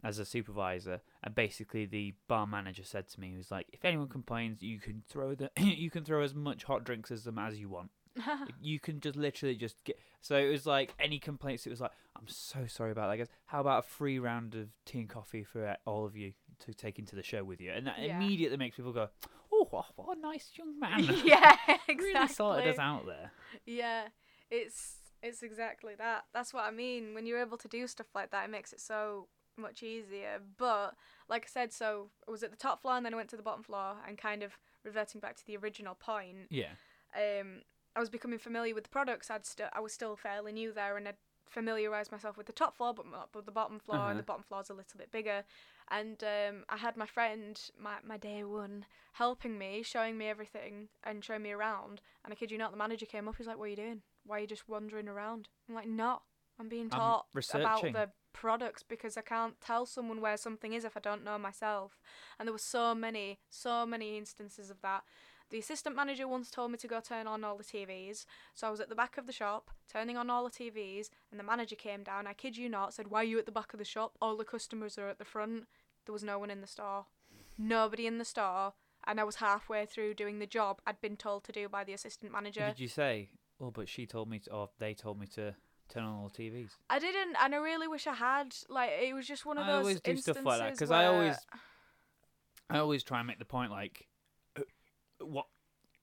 as 0.03 0.19
a 0.19 0.25
supervisor, 0.25 1.01
and 1.23 1.35
basically 1.35 1.85
the 1.85 2.15
bar 2.27 2.47
manager 2.47 2.85
said 2.85 3.09
to 3.09 3.21
me, 3.21 3.31
he 3.31 3.37
was 3.37 3.51
like, 3.51 3.67
"If 3.73 3.85
anyone 3.85 4.09
complains, 4.09 4.63
you 4.63 4.79
can 4.79 5.03
throw 5.09 5.35
the 5.35 5.51
you 5.59 5.91
can 5.91 6.05
throw 6.05 6.23
as 6.23 6.35
much 6.35 6.65
hot 6.65 6.85
drinks 6.85 7.11
as 7.11 7.25
them 7.25 7.39
as 7.39 7.59
you 7.59 7.69
want. 7.69 7.91
You 8.63 8.79
can 8.81 9.01
just 9.01 9.17
literally 9.17 9.55
just 9.57 9.83
get." 9.85 9.99
So 10.21 10.37
it 10.37 10.51
was 10.51 10.67
like 10.67 10.95
any 10.99 11.19
complaints. 11.19 11.67
It 11.67 11.71
was 11.71 11.81
like, 11.81 11.93
"I'm 12.17 12.27
so 12.29 12.67
sorry 12.67 12.91
about 12.93 13.09
that, 13.11 13.17
guys. 13.17 13.29
How 13.47 13.61
about 13.61 13.85
a 13.85 13.89
free 13.89 14.19
round 14.19 14.55
of 14.55 14.69
tea 14.85 15.01
and 15.01 15.09
coffee 15.09 15.45
for 15.45 15.67
uh, 15.67 15.77
all 15.87 16.05
of 16.05 16.17
you 16.17 16.33
to 16.61 16.75
take 16.75 16.99
into 16.99 17.17
the 17.17 17.23
show 17.23 17.45
with 17.45 17.61
you?" 17.61 17.73
And 17.73 17.87
that 17.87 17.99
Yeah. 17.99 18.17
immediately 18.17 18.57
makes 18.59 18.77
people 18.77 18.93
go, 18.93 19.09
"Oh, 19.53 19.67
what, 19.71 19.87
what 19.97 20.17
a 20.17 20.21
nice 20.21 20.51
young 20.57 20.79
man." 20.81 21.03
yeah, 21.25 21.57
exactly. 21.89 21.95
really 22.15 22.29
sorted 22.29 22.69
us 22.69 22.79
out 22.79 23.07
there. 23.07 23.33
Yeah, 23.65 24.09
it's 24.51 24.97
it's 25.23 25.43
exactly 25.43 25.95
that. 25.97 26.25
That's 26.33 26.53
what 26.53 26.65
I 26.65 26.71
mean. 26.71 27.15
When 27.15 27.27
you're 27.27 27.41
able 27.41 27.59
to 27.59 27.69
do 27.69 27.87
stuff 27.87 28.09
like 28.15 28.31
that, 28.33 28.45
it 28.45 28.51
makes 28.51 28.73
it 28.73 28.81
so 28.81 29.29
much 29.57 29.83
easier. 29.83 30.41
But 30.57 30.95
like 31.29 31.45
I 31.45 31.49
said, 31.49 31.73
so 31.73 32.09
I 32.27 32.31
was 32.31 32.43
at 32.43 32.51
the 32.51 32.57
top 32.57 32.81
floor 32.83 32.97
and 32.97 33.05
then 33.05 33.13
I 33.13 33.17
went 33.17 33.29
to 33.31 33.37
the 33.37 33.43
bottom 33.43 33.63
floor 33.63 33.97
and 34.09 34.17
kind 34.17 34.43
of 34.43 34.59
reverting 34.85 35.21
back 35.21 35.37
to 35.37 35.47
the 35.47 35.57
original 35.59 35.95
point. 35.95 36.49
Yeah. 36.51 36.73
Um, 37.15 37.61
I 38.01 38.03
was 38.03 38.09
becoming 38.09 38.39
familiar 38.39 38.75
with 38.75 38.85
the 38.85 38.91
products. 38.91 39.31
I'd 39.31 39.45
st- 39.45 39.69
I 39.75 39.81
was 39.81 39.93
still 39.93 40.17
fairly 40.17 40.53
new 40.53 40.73
there 40.73 40.97
and 40.97 41.07
I'd 41.07 41.19
familiarize 41.51 42.11
myself 42.11 42.39
with 42.39 42.47
the 42.47 42.53
top 42.55 42.75
floor, 42.75 42.95
but 42.95 43.05
not 43.07 43.29
with 43.35 43.45
the 43.45 43.53
bottom 43.53 43.79
floor, 43.79 43.99
Uh-huh. 43.99 44.09
and 44.09 44.19
the 44.19 44.23
bottom 44.23 44.43
floor's 44.43 44.71
a 44.71 44.75
little 44.75 44.97
bit 44.97 45.13
bigger. 45.13 45.45
And 45.89 46.25
um, 46.25 46.65
I 46.71 46.79
had 46.79 46.97
my 46.97 47.05
friend, 47.05 47.61
my 47.79 47.97
my 48.03 48.17
day 48.17 48.43
one, 48.43 48.87
helping 49.13 49.59
me, 49.59 49.83
showing 49.83 50.17
me 50.17 50.29
everything 50.29 50.89
and 51.05 51.23
showing 51.23 51.43
me 51.43 51.53
around. 51.53 52.01
And 52.25 52.33
I 52.33 52.37
kid 52.37 52.51
you 52.51 52.57
not, 52.57 52.71
the 52.71 52.79
manager 52.79 53.05
came 53.05 53.29
up. 53.29 53.37
He's 53.37 53.47
like, 53.47 53.59
"What 53.59 53.65
are 53.65 53.69
you 53.69 53.77
doing? 53.77 54.01
Why 54.25 54.39
are 54.39 54.41
you 54.41 54.47
just 54.47 54.67
wandering 54.67 55.07
around?" 55.07 55.51
I'm 55.69 55.75
like, 55.75 55.87
"No, 55.89 56.23
I'm 56.59 56.71
being 56.71 56.89
I'm 56.93 56.99
taught 57.01 57.27
about 57.61 57.81
the 57.93 58.13
products 58.33 58.83
because 58.83 59.19
I 59.19 59.23
can't 59.23 59.61
tell 59.61 59.85
someone 59.85 60.23
where 60.23 60.39
something 60.39 60.73
is 60.73 60.85
if 60.87 60.97
I 60.97 61.01
don't 61.01 61.25
know 61.25 61.37
myself." 61.37 62.01
And 62.39 62.47
there 62.47 62.55
were 62.55 62.59
so 62.79 62.95
many, 62.95 63.41
so 63.51 63.85
many 63.85 64.17
instances 64.17 64.71
of 64.71 64.81
that. 64.81 65.03
The 65.51 65.59
assistant 65.59 65.97
manager 65.97 66.29
once 66.29 66.51
told 66.51 66.71
me 66.71 66.79
to 66.79 66.87
go 66.87 67.01
turn 67.01 67.27
on 67.27 67.43
all 67.43 67.57
the 67.57 67.65
TVs, 67.65 68.25
so 68.55 68.69
I 68.69 68.71
was 68.71 68.81
at 68.81 68.89
the 68.89 68.95
back 68.95 69.19
of 69.19 69.27
the 69.27 69.33
shop 69.33 69.71
turning 69.93 70.17
on 70.17 70.31
all 70.31 70.45
the 70.45 70.51
TVs, 70.51 71.11
and 71.31 71.41
the 71.41 71.45
manager 71.45 71.75
came 71.75 72.05
down. 72.05 72.29
I 72.29 72.35
kid 72.35 72.57
you 72.57 72.69
not, 72.69 72.95
said, 72.95 73.09
"Why 73.09 73.21
are 73.23 73.25
you 73.25 73.39
at 73.39 73.47
the 73.47 73.53
back 73.53 73.73
of 73.73 73.79
the 73.79 73.85
shop? 73.85 74.17
All 74.23 74.37
the 74.37 74.45
customers 74.45 74.97
are 74.97 75.09
at 75.09 75.19
the 75.19 75.25
front." 75.25 75.67
There 76.07 76.13
was 76.13 76.23
no 76.23 76.39
one 76.39 76.51
in 76.51 76.61
the 76.61 76.67
store, 76.67 77.07
nobody 77.59 78.07
in 78.07 78.19
the 78.19 78.25
store, 78.25 78.75
and 79.07 79.21
I 79.21 79.25
was 79.25 79.37
halfway 79.37 79.87
through 79.87 80.15
doing 80.15 80.39
the 80.39 80.47
job 80.47 80.81
I'd 80.87 81.01
been 81.01 81.17
told 81.17 81.45
to 81.45 81.53
do 81.53 81.69
by 81.69 81.85
the 81.85 81.93
assistant 81.93 82.33
manager. 82.33 82.67
Did 82.69 82.81
you 82.81 82.89
say? 82.89 83.31
Oh, 83.61 83.71
but 83.71 83.89
she 83.89 84.07
told 84.07 84.31
me, 84.31 84.39
to, 84.39 84.53
or 84.53 84.71
they 84.79 84.95
told 84.95 85.21
me 85.21 85.27
to 85.35 85.55
turn 85.89 86.05
on 86.05 86.15
all 86.15 86.29
the 86.35 86.43
TVs. 86.43 86.71
I 86.89 86.99
didn't, 86.99 87.37
and 87.43 87.55
I 87.55 87.59
really 87.59 87.89
wish 87.89 88.07
I 88.07 88.15
had. 88.15 88.55
Like, 88.69 88.91
it 89.03 89.15
was 89.15 89.27
just 89.27 89.45
one 89.45 89.59
of 89.59 89.65
I 89.65 89.73
those 89.73 89.81
always 89.81 90.01
do 90.01 90.11
instances 90.13 90.43
stuff 90.43 90.47
like 90.47 90.59
that 90.61 90.73
because. 90.73 90.91
I 90.91 91.07
always, 91.07 91.37
I 92.71 92.79
always 92.79 93.03
try 93.03 93.19
and 93.19 93.27
make 93.27 93.39
the 93.39 93.45
point 93.45 93.71
like, 93.71 94.07
what, 95.21 95.47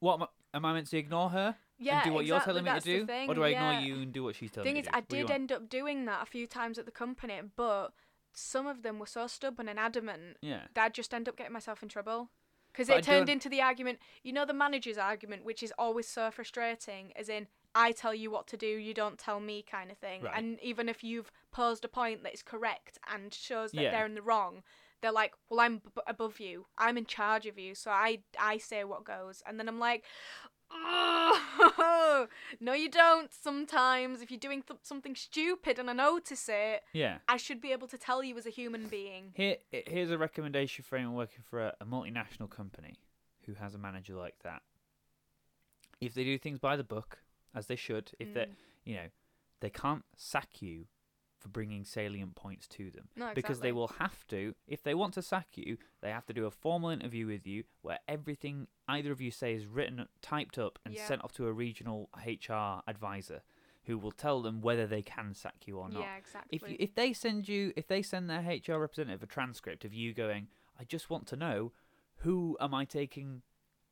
what 0.00 0.14
am 0.14 0.22
I, 0.22 0.26
am 0.56 0.64
I 0.64 0.72
meant 0.72 0.86
to 0.88 0.98
ignore 0.98 1.30
her 1.30 1.56
yeah, 1.78 2.02
and 2.02 2.10
do 2.10 2.12
what 2.14 2.26
you're 2.26 2.40
telling 2.40 2.64
me 2.64 2.70
to 2.72 2.80
do, 2.80 3.06
thing, 3.06 3.28
or 3.30 3.34
do 3.34 3.44
I 3.44 3.48
ignore 3.48 3.72
yeah. 3.74 3.80
you 3.80 3.94
and 4.02 4.12
do 4.12 4.24
what 4.24 4.34
she's 4.34 4.50
telling 4.50 4.66
thing 4.66 4.74
me 4.74 4.80
is, 4.80 4.86
to 4.86 4.92
do? 4.92 4.96
I 4.96 5.00
What 5.00 5.08
do 5.08 5.16
you 5.16 5.26
did 5.26 5.32
end 5.34 5.52
up 5.52 5.68
doing 5.68 6.04
that 6.06 6.22
a 6.22 6.26
few 6.26 6.46
times 6.46 6.78
at 6.78 6.86
the 6.86 6.92
company, 6.92 7.40
but 7.56 7.88
some 8.32 8.66
of 8.66 8.82
them 8.82 8.98
were 8.98 9.06
so 9.06 9.26
stubborn 9.26 9.68
and 9.68 9.78
adamant 9.78 10.36
Yeah. 10.40 10.62
that 10.74 10.84
I'd 10.84 10.94
just 10.94 11.12
end 11.14 11.28
up 11.28 11.36
getting 11.36 11.52
myself 11.52 11.82
in 11.82 11.88
trouble. 11.88 12.30
Because 12.72 12.88
But 12.88 12.94
I 12.94 12.98
it 12.98 13.04
turned 13.04 13.26
don't- 13.26 13.34
into 13.34 13.48
the 13.48 13.62
argument, 13.62 13.98
you 14.22 14.32
know, 14.32 14.44
the 14.44 14.52
manager's 14.52 14.98
argument, 14.98 15.44
which 15.44 15.62
is 15.62 15.72
always 15.78 16.06
so 16.06 16.30
frustrating, 16.30 17.12
as 17.16 17.28
in, 17.28 17.48
I 17.74 17.92
tell 17.92 18.14
you 18.14 18.30
what 18.30 18.46
to 18.48 18.56
do, 18.56 18.66
you 18.66 18.94
don't 18.94 19.18
tell 19.18 19.40
me, 19.40 19.62
kind 19.62 19.90
of 19.90 19.98
thing. 19.98 20.22
Right. 20.22 20.34
And 20.36 20.60
even 20.60 20.88
if 20.88 21.02
you've 21.02 21.32
posed 21.50 21.84
a 21.84 21.88
point 21.88 22.22
that 22.22 22.34
is 22.34 22.42
correct 22.42 22.98
and 23.12 23.32
shows 23.32 23.72
that 23.72 23.82
Yeah. 23.82 23.90
they're 23.90 24.06
in 24.06 24.14
the 24.14 24.22
wrong, 24.22 24.62
they're 25.00 25.12
like, 25.12 25.32
well, 25.48 25.60
I'm 25.60 25.78
b- 25.78 26.02
above 26.06 26.40
you, 26.40 26.66
I'm 26.76 26.96
in 26.98 27.06
charge 27.06 27.46
of 27.46 27.58
you, 27.58 27.74
so 27.74 27.90
I 27.90 28.20
I 28.38 28.58
say 28.58 28.84
what 28.84 29.04
goes. 29.04 29.42
And 29.46 29.58
then 29.58 29.68
I'm 29.68 29.78
like, 29.78 30.04
oh, 30.70 32.26
no, 32.60 32.72
you 32.72 32.88
don't. 32.90 33.32
Sometimes, 33.32 34.22
if 34.22 34.30
you're 34.30 34.40
doing 34.40 34.62
th- 34.62 34.80
something 34.82 35.14
stupid 35.14 35.78
and 35.78 35.88
I 35.88 35.92
notice 35.92 36.48
it, 36.48 36.82
Yeah. 36.92 37.18
I 37.28 37.36
should 37.36 37.60
be 37.60 37.72
able 37.72 37.88
to 37.88 37.98
tell 37.98 38.22
you 38.22 38.36
as 38.36 38.46
a 38.46 38.50
human 38.50 38.86
being. 38.88 39.32
Here, 39.34 39.56
here's 39.70 40.10
a 40.10 40.18
recommendation 40.18 40.84
for 40.84 40.96
anyone 40.96 41.14
working 41.16 41.42
for 41.48 41.60
a, 41.60 41.74
a 41.80 41.84
multinational 41.86 42.50
company 42.50 42.96
who 43.46 43.54
has 43.54 43.74
a 43.74 43.78
manager 43.78 44.14
like 44.14 44.38
that. 44.42 44.62
If 46.00 46.14
they 46.14 46.24
do 46.24 46.38
things 46.38 46.58
by 46.58 46.76
the 46.76 46.84
book, 46.84 47.18
as 47.54 47.66
they 47.66 47.76
should, 47.76 48.12
if 48.18 48.34
they, 48.34 48.40
Mm. 48.42 48.54
you 48.84 48.94
know, 48.96 49.06
they 49.60 49.70
can't 49.70 50.04
sack 50.16 50.60
you 50.62 50.86
for 51.48 51.52
bringing 51.52 51.84
salient 51.84 52.34
points 52.34 52.66
to 52.68 52.90
them 52.90 53.08
No, 53.16 53.32
because 53.34 53.60
they 53.60 53.72
will 53.72 53.88
have 53.88 54.26
to. 54.28 54.54
If 54.66 54.82
they 54.82 54.94
want 54.94 55.14
to 55.14 55.22
sack 55.22 55.48
you, 55.56 55.78
they 56.00 56.10
have 56.10 56.26
to 56.26 56.32
do 56.32 56.46
a 56.46 56.50
formal 56.50 56.90
interview 56.90 57.26
with 57.26 57.46
you 57.46 57.64
where 57.82 57.98
everything 58.06 58.66
either 58.86 59.12
of 59.12 59.20
you 59.20 59.30
say 59.30 59.54
is 59.54 59.66
written, 59.66 60.06
typed 60.22 60.58
up, 60.58 60.78
and 60.84 60.94
Yeah. 60.94 61.06
sent 61.06 61.24
off 61.24 61.32
to 61.32 61.46
a 61.46 61.52
regional 61.52 62.08
HR 62.24 62.82
advisor, 62.86 63.42
who 63.84 63.98
will 63.98 64.12
tell 64.12 64.42
them 64.42 64.60
whether 64.60 64.86
they 64.86 65.02
can 65.02 65.34
sack 65.34 65.66
you 65.66 65.78
or 65.78 65.88
not 65.88 66.00
Yeah, 66.02 66.16
exactly. 66.16 66.56
if 66.56 66.68
you, 66.68 66.76
if 66.78 66.94
they 66.94 67.12
send 67.12 67.48
you 67.48 67.72
if 67.76 67.86
they 67.88 68.02
send 68.02 68.28
their 68.28 68.40
HR 68.42 68.78
representative 68.80 69.22
a 69.22 69.26
transcript 69.26 69.84
of 69.84 69.94
you 69.94 70.12
going, 70.12 70.48
I 70.78 70.84
just 70.84 71.08
want 71.10 71.26
to 71.28 71.36
know 71.36 71.72
who 72.22 72.56
am 72.60 72.74
I 72.74 72.84
taking, 72.84 73.42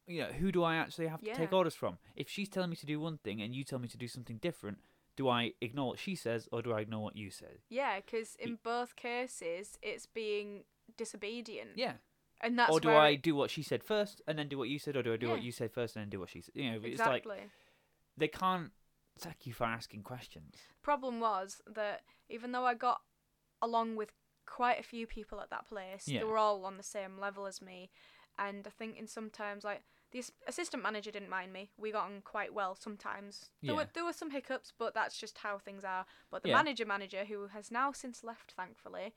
you 0.07 0.21
know, 0.21 0.33
who 0.33 0.53
do 0.53 0.63
I 0.63 0.77
actually 0.77 1.07
have 1.07 1.21
to 1.23 1.27
take 1.37 1.53
orders 1.53 1.75
from? 1.75 1.99
If 2.15 2.29
she's 2.29 2.49
telling 2.49 2.71
me 2.71 2.77
to 2.77 2.87
do 2.87 3.01
one 3.01 3.19
thing 3.19 3.41
and 3.41 3.55
you 3.55 3.65
tell 3.65 3.79
me 3.79 3.89
to 3.89 3.97
do 3.97 4.09
something 4.09 4.39
different, 4.39 4.79
do 5.17 5.29
I 5.29 5.53
ignore 5.61 5.89
what 5.89 5.99
she 5.99 6.15
says 6.15 6.49
or 6.53 6.63
do 6.63 6.73
I 6.73 6.81
ignore 6.81 7.03
what 7.03 7.17
you 7.17 7.31
say? 7.31 7.61
Yeah, 7.69 7.99
because 8.01 8.37
in 8.39 8.59
both 8.63 8.97
cases, 8.97 9.79
it's 9.83 10.07
being 10.07 10.65
disobedient. 10.97 11.71
Yeah. 11.77 11.95
And 12.43 12.59
that's 12.59 12.71
or 12.71 12.81
do 12.81 12.91
I 12.91 13.11
it- 13.11 13.23
do 13.23 13.35
what 13.35 13.51
she 13.51 13.63
said 13.63 13.83
first 13.83 14.21
and 14.27 14.39
then 14.39 14.49
do 14.49 14.59
what 14.59 14.69
you 14.69 14.79
said, 14.79 14.97
or 14.97 15.03
do 15.03 15.13
I 15.13 15.17
do 15.17 15.29
what 15.31 15.43
you 15.43 15.53
said 15.53 15.73
first 15.73 15.97
and 15.97 16.03
then 16.03 16.11
do 16.11 16.21
what 16.21 16.31
she 16.31 16.41
said? 16.43 16.53
You 16.55 16.71
know, 16.71 16.77
it's 16.77 16.87
exactly. 17.01 17.37
like 17.37 17.51
they 18.17 18.29
can't 18.29 18.73
sack 19.17 19.47
you 19.47 19.55
for 19.55 19.65
asking 19.65 20.03
questions. 20.03 20.55
Problem 20.83 21.21
was 21.21 21.63
that 21.67 22.03
even 22.29 22.53
though 22.53 22.67
I 22.67 22.75
got 22.75 23.01
along 23.63 23.97
with 23.97 24.13
quite 24.45 24.79
a 24.79 24.83
few 24.83 25.07
people 25.07 25.41
at 25.41 25.49
that 25.51 25.67
place, 25.67 26.07
Yeah. 26.07 26.21
they 26.21 26.25
were 26.25 26.39
all 26.39 26.65
on 26.67 26.77
the 26.77 26.83
same 26.83 27.19
level 27.19 27.47
as 27.47 27.63
me. 27.63 27.91
And 28.39 28.67
I 28.67 28.71
think 28.71 28.99
in 28.99 29.07
sometimes 29.07 29.65
like 29.65 29.83
the 30.17 30.25
assistant 30.49 30.83
manager 30.83 31.11
didn't 31.11 31.29
mind 31.29 31.53
me. 31.53 31.71
We 31.77 31.93
got 31.93 32.07
on 32.07 32.23
quite 32.25 32.55
well 32.55 32.75
sometimes. 32.75 33.51
There 33.65 33.75
were 33.75 33.87
there 33.95 34.05
were 34.05 34.13
some 34.13 34.31
hiccups, 34.31 34.73
but 34.79 34.95
that's 34.95 35.19
just 35.19 35.39
how 35.39 35.59
things 35.59 35.85
are. 35.85 36.07
But 36.31 36.43
the 36.43 36.49
Yeah. 36.49 36.57
manager 36.57 36.87
manager 36.87 37.25
who 37.25 37.49
has 37.49 37.71
now 37.71 37.93
since 37.93 38.25
left, 38.25 38.53
thankfully. 38.53 39.15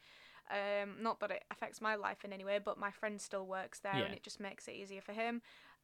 Um, 0.52 0.96
not 1.02 1.20
that 1.20 1.32
it 1.32 1.44
affects 1.52 1.80
my 1.80 1.96
life 1.96 2.26
in 2.26 2.34
any 2.34 2.44
way, 2.44 2.60
but 2.64 2.78
my 2.80 2.92
friend 2.92 3.22
still 3.22 3.46
works 3.46 3.80
there, 3.80 3.94
Yeah. 3.94 4.06
and 4.06 4.14
it 4.16 4.24
just 4.24 4.40
makes 4.40 4.68
it 4.68 4.74
easier 4.74 5.02
for 5.02 5.14
him. 5.14 5.42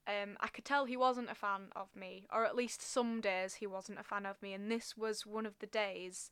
Um, 0.08 0.38
I 0.40 0.48
could 0.48 0.66
tell 0.66 0.86
he 0.86 0.98
wasn't 0.98 1.30
a 1.30 1.36
fan 1.36 1.70
of 1.76 1.96
me, 1.96 2.26
or 2.32 2.46
at 2.46 2.56
least 2.56 2.82
some 2.82 3.22
days 3.22 3.56
he 3.56 3.68
wasn't 3.68 4.00
a 4.00 4.04
fan 4.04 4.26
of 4.26 4.42
me, 4.42 4.54
and 4.54 4.72
this 4.72 4.98
was 4.98 5.26
one 5.26 5.46
of 5.46 5.60
the 5.60 5.68
days. 5.68 6.32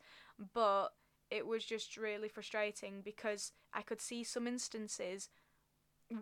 But 0.54 0.90
it 1.30 1.48
was 1.48 1.64
just 1.64 1.96
really 1.96 2.28
frustrating 2.28 3.02
because 3.02 3.52
I 3.74 3.82
could 3.82 4.02
see 4.02 4.24
some 4.24 4.48
instances 4.48 5.30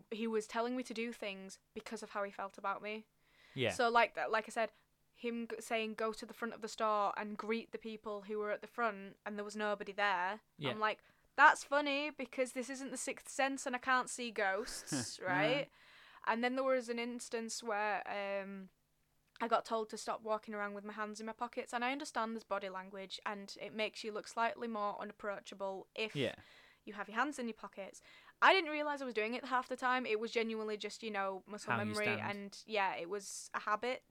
he 0.09 0.27
was 0.27 0.47
telling 0.47 0.75
me 0.75 0.83
to 0.83 0.93
do 0.93 1.11
things 1.11 1.57
because 1.73 2.03
of 2.03 2.11
how 2.11 2.23
he 2.23 2.31
felt 2.31 2.57
about 2.57 2.81
me. 2.81 3.05
Yeah. 3.53 3.71
So 3.71 3.89
like 3.89 4.15
that, 4.15 4.31
like 4.31 4.45
I 4.47 4.51
said, 4.51 4.69
him 5.15 5.47
saying 5.59 5.95
go 5.95 6.13
to 6.13 6.25
the 6.25 6.33
front 6.33 6.53
of 6.53 6.61
the 6.61 6.67
store 6.67 7.13
and 7.15 7.37
greet 7.37 7.71
the 7.71 7.77
people 7.77 8.23
who 8.27 8.39
were 8.39 8.51
at 8.51 8.61
the 8.61 8.67
front, 8.67 9.17
and 9.25 9.37
there 9.37 9.45
was 9.45 9.55
nobody 9.55 9.91
there. 9.91 10.39
Yeah. 10.57 10.71
I'm 10.71 10.79
like, 10.79 10.99
that's 11.37 11.63
funny 11.63 12.11
because 12.15 12.51
this 12.51 12.69
isn't 12.69 12.91
the 12.91 12.97
sixth 12.97 13.29
sense 13.29 13.65
and 13.65 13.75
I 13.75 13.79
can't 13.79 14.09
see 14.09 14.31
ghosts, 14.31 15.19
right? 15.25 15.67
Yeah. 15.67 16.33
And 16.33 16.43
then 16.43 16.55
there 16.55 16.63
was 16.63 16.89
an 16.89 16.99
instance 16.99 17.63
where 17.63 18.03
um, 18.07 18.69
I 19.41 19.47
got 19.47 19.65
told 19.65 19.89
to 19.89 19.97
stop 19.97 20.21
walking 20.23 20.53
around 20.53 20.75
with 20.75 20.83
my 20.83 20.93
hands 20.93 21.19
in 21.19 21.25
my 21.25 21.33
pockets, 21.33 21.73
and 21.73 21.83
I 21.83 21.91
understand 21.91 22.35
there's 22.35 22.43
body 22.43 22.69
language 22.69 23.19
and 23.25 23.53
it 23.61 23.75
makes 23.75 24.03
you 24.03 24.11
look 24.11 24.27
slightly 24.27 24.67
more 24.67 24.95
unapproachable 25.01 25.87
if 25.95 26.15
yeah. 26.15 26.35
you 26.85 26.93
have 26.93 27.07
your 27.09 27.17
hands 27.17 27.39
in 27.39 27.47
your 27.47 27.55
pockets. 27.55 28.01
I 28.41 28.53
didn't 28.53 28.71
realize 28.71 29.01
I 29.01 29.05
was 29.05 29.13
doing 29.13 29.35
it 29.35 29.45
half 29.45 29.69
the 29.69 29.75
time. 29.75 30.05
It 30.05 30.19
was 30.19 30.31
genuinely 30.31 30.77
just, 30.77 31.03
you 31.03 31.11
know, 31.11 31.43
muscle 31.47 31.73
How 31.73 31.77
memory 31.77 32.07
and 32.07 32.57
yeah, 32.65 32.95
it 32.99 33.09
was 33.09 33.49
a 33.53 33.59
habit. 33.59 34.01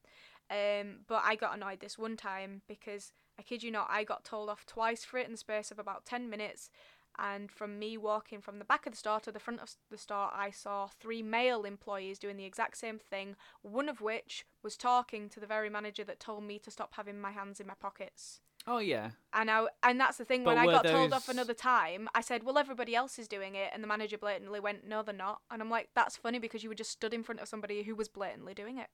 Um, 0.51 1.01
but 1.07 1.23
I 1.25 1.37
got 1.37 1.55
annoyed 1.55 1.81
this 1.81 1.99
one 1.99 2.17
time 2.17 2.63
because 2.67 3.13
I 3.39 3.43
kid 3.43 3.63
you 3.63 3.71
not, 3.71 3.89
I 3.91 4.05
got 4.05 4.25
told 4.25 4.49
off 4.49 4.67
twice 4.67 5.05
for 5.05 5.19
it 5.19 5.27
in 5.27 5.33
the 5.33 5.39
space 5.39 5.71
of 5.71 5.79
about 5.79 6.05
10 6.05 6.29
minutes. 6.29 6.71
And 7.19 7.51
from 7.51 7.79
me 7.79 7.99
walking 7.99 8.41
from 8.41 8.59
the 8.59 8.65
back 8.65 8.87
of 8.87 8.93
the 8.93 8.97
store 8.97 9.21
to 9.21 9.33
the 9.33 9.41
front 9.41 9.61
of 9.61 9.75
the 9.91 9.99
store, 9.99 10.31
I 10.33 10.51
saw 10.51 10.87
three 10.87 11.23
male 11.23 11.65
employees 11.65 12.19
doing 12.19 12.37
the 12.37 12.45
exact 12.45 12.79
same 12.79 12.99
thing, 12.99 13.37
one 13.63 13.89
of 13.89 14.01
which 14.01 14.47
was 14.63 14.77
talking 14.77 15.29
to 15.31 15.41
the 15.41 15.47
very 15.47 15.69
manager 15.69 16.05
that 16.05 16.21
told 16.21 16.45
me 16.45 16.59
to 16.61 16.71
stop 16.71 16.95
having 16.95 17.21
my 17.21 17.33
hands 17.33 17.61
in 17.61 17.67
my 17.67 17.75
pockets. 17.75 18.41
Oh 18.71 18.79
yeah. 18.79 19.11
And 19.33 19.51
I 19.51 19.67
and 19.83 20.01
that's 20.01 20.17
the 20.17 20.25
thing. 20.25 20.45
But 20.45 20.57
when 20.57 20.59
I 20.59 20.67
got 20.67 20.87
told 20.87 21.13
off 21.13 21.29
another 21.29 21.55
time, 21.55 22.09
I 22.15 22.21
said, 22.21 22.45
"Well, 22.45 22.57
everybody 22.57 22.95
else 22.95 23.19
is 23.19 23.27
doing 23.27 23.57
it," 23.57 23.71
and 23.75 23.83
the 23.83 23.89
manager 23.89 24.17
blatantly 24.17 24.61
went, 24.61 24.87
"No, 24.87 25.03
they're 25.03 25.13
not." 25.13 25.41
And 25.51 25.61
I'm 25.61 25.69
like, 25.71 25.91
"That's 25.95 26.17
funny 26.17 26.39
because 26.39 26.63
you 26.63 26.69
were 26.69 26.77
just 26.77 26.93
stood 26.93 27.13
in 27.13 27.25
front 27.25 27.41
of 27.41 27.49
somebody 27.49 27.83
who 27.83 27.97
was 27.97 28.09
blatantly 28.09 28.55
doing 28.55 28.79
it." 28.79 28.89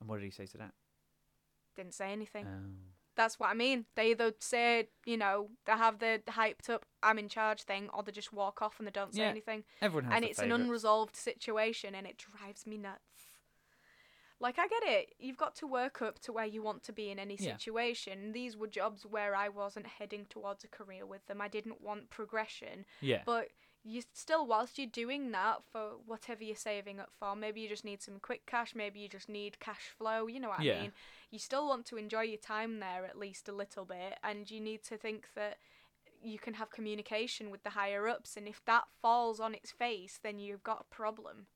And 0.00 0.08
what 0.08 0.18
did 0.20 0.24
he 0.26 0.30
say 0.30 0.46
to 0.46 0.58
that? 0.58 0.74
Didn't 1.76 1.94
say 1.94 2.12
anything. 2.12 2.46
Um, 2.46 2.76
That's 3.16 3.38
what 3.40 3.48
I 3.48 3.54
mean. 3.54 3.86
They 3.94 4.10
either 4.10 4.32
say, 4.38 4.88
you 5.06 5.16
know, 5.16 5.50
they 5.66 5.72
have 5.72 5.98
the 5.98 6.22
hyped 6.28 6.68
up 6.68 6.84
"I'm 7.02 7.18
in 7.18 7.28
charge" 7.30 7.62
thing, 7.62 7.88
or 7.94 8.02
they 8.02 8.12
just 8.12 8.34
walk 8.34 8.60
off 8.60 8.78
and 8.78 8.86
they 8.86 8.92
don't 8.92 9.14
say 9.14 9.22
Yeah, 9.22 9.28
anything. 9.28 9.64
everyone 9.80 10.04
has 10.04 10.16
And 10.16 10.24
it's 10.26 10.40
an 10.40 10.52
unresolved 10.52 11.16
situation, 11.16 11.94
and 11.94 12.06
it 12.06 12.18
drives 12.18 12.66
me 12.66 12.76
nuts. 12.76 13.31
Like 14.42 14.58
I 14.58 14.66
get 14.66 14.82
it. 14.84 15.14
You've 15.18 15.36
got 15.36 15.54
to 15.56 15.66
work 15.66 16.02
up 16.02 16.18
to 16.20 16.32
where 16.32 16.44
you 16.44 16.62
want 16.62 16.82
to 16.84 16.92
be 16.92 17.10
in 17.10 17.18
any 17.18 17.36
Yeah. 17.38 17.56
situation. 17.56 18.32
These 18.32 18.56
were 18.56 18.66
jobs 18.66 19.06
where 19.06 19.34
I 19.36 19.48
wasn't 19.48 19.86
heading 19.86 20.26
towards 20.26 20.64
a 20.64 20.68
career 20.68 21.06
with 21.06 21.24
them. 21.28 21.40
I 21.40 21.48
didn't 21.48 21.80
want 21.80 22.10
progression. 22.10 22.84
Yeah. 23.00 23.22
But 23.24 23.48
you 23.84 24.02
still, 24.12 24.44
whilst 24.46 24.78
you're 24.78 24.86
doing 24.88 25.30
that 25.32 25.62
for 25.70 25.92
whatever 26.06 26.42
you're 26.44 26.56
saving 26.56 26.98
up 27.00 27.12
for, 27.18 27.34
maybe 27.36 27.60
you 27.60 27.68
just 27.68 27.84
need 27.84 28.02
some 28.02 28.18
quick 28.20 28.44
cash, 28.46 28.74
maybe 28.74 29.00
you 29.00 29.08
just 29.08 29.28
need 29.28 29.58
cash 29.60 29.88
flow, 29.96 30.26
you 30.26 30.38
know 30.40 30.50
what 30.50 30.60
Yeah. 30.60 30.78
I 30.78 30.82
mean? 30.82 30.92
You 31.30 31.38
still 31.38 31.66
want 31.68 31.86
to 31.86 31.96
enjoy 31.96 32.22
your 32.22 32.38
time 32.38 32.78
there 32.80 33.04
at 33.04 33.18
least 33.18 33.48
a 33.48 33.52
little 33.52 33.84
bit, 33.84 34.18
and 34.22 34.48
you 34.50 34.60
need 34.60 34.82
to 34.84 34.96
think 34.96 35.28
that 35.34 35.58
you 36.20 36.38
can 36.38 36.54
have 36.54 36.70
communication 36.70 37.50
with 37.50 37.64
the 37.64 37.70
higher 37.70 38.06
ups, 38.08 38.36
and 38.36 38.46
if 38.46 38.64
that 38.66 38.84
falls 39.00 39.40
on 39.40 39.54
its 39.54 39.72
face, 39.72 40.18
then 40.22 40.38
you've 40.38 40.62
got 40.62 40.82
a 40.82 40.94
problem. 40.94 41.46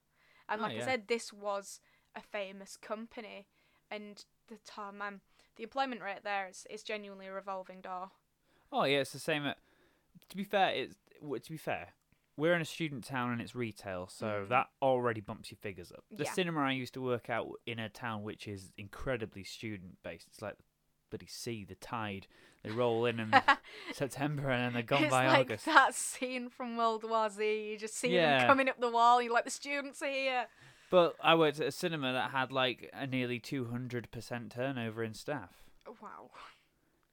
And 0.48 0.60
Oh, 0.60 0.64
like 0.64 0.76
yeah. 0.76 0.82
I 0.82 0.84
said, 0.84 1.06
this 1.08 1.32
was 1.32 1.80
a 2.16 2.20
famous 2.22 2.76
company, 2.76 3.46
and 3.90 4.24
the 4.48 4.56
time, 4.66 4.98
man, 4.98 5.20
the 5.56 5.62
employment 5.62 6.02
rate 6.02 6.24
there 6.24 6.48
is, 6.48 6.66
is 6.70 6.82
genuinely 6.82 7.26
a 7.26 7.32
revolving 7.32 7.80
door. 7.80 8.10
Oh 8.72 8.84
yeah, 8.84 8.98
it's 8.98 9.12
the 9.12 9.18
same. 9.18 9.44
At, 9.46 9.58
to 10.30 10.36
be 10.36 10.44
fair, 10.44 10.70
it's 10.74 10.94
to 11.44 11.50
be 11.50 11.56
fair, 11.56 11.88
we're 12.36 12.54
in 12.54 12.60
a 12.60 12.66
student 12.66 13.04
town 13.04 13.32
and 13.32 13.40
it's 13.40 13.54
retail, 13.54 14.08
so 14.08 14.26
Mm. 14.26 14.48
that 14.48 14.66
already 14.82 15.20
bumps 15.20 15.50
your 15.50 15.58
figures 15.58 15.92
up. 15.92 16.04
The 16.10 16.24
Yeah. 16.24 16.32
cinema 16.32 16.60
I 16.62 16.72
used 16.72 16.94
to 16.94 17.00
work 17.00 17.30
out 17.30 17.48
in 17.66 17.78
a 17.78 17.88
town 17.88 18.22
which 18.22 18.46
is 18.48 18.72
incredibly 18.76 19.44
student 19.44 20.02
based. 20.02 20.26
It's 20.28 20.42
like 20.42 20.56
the 20.58 20.64
bloody 21.10 21.26
sea, 21.26 21.64
the 21.64 21.76
tide. 21.76 22.26
They 22.62 22.70
roll 22.70 23.06
in 23.06 23.20
in 23.20 23.30
September 23.92 24.50
and 24.50 24.62
then 24.64 24.72
they're 24.74 24.82
gone 24.82 25.04
it's 25.04 25.10
by 25.10 25.28
like 25.28 25.40
August. 25.46 25.64
that 25.66 25.94
scene 25.94 26.50
from 26.50 26.76
World 26.76 27.04
War 27.08 27.30
Z. 27.30 27.70
You 27.70 27.78
just 27.78 27.94
see 27.94 28.08
Yeah. 28.14 28.40
them 28.40 28.48
coming 28.48 28.68
up 28.68 28.80
the 28.80 28.90
wall. 28.90 29.22
You're 29.22 29.32
like, 29.32 29.44
the 29.44 29.50
students 29.50 30.02
are 30.02 30.10
here. 30.10 30.46
But 30.90 31.16
I 31.22 31.34
worked 31.34 31.60
at 31.60 31.66
a 31.66 31.72
cinema 31.72 32.12
that 32.12 32.30
had 32.30 32.52
like 32.52 32.90
a 32.92 33.06
nearly 33.06 33.38
two 33.40 33.66
hundred 33.66 34.10
percent 34.10 34.52
turnover 34.52 35.02
in 35.02 35.14
staff. 35.14 35.50
Wow. 36.00 36.30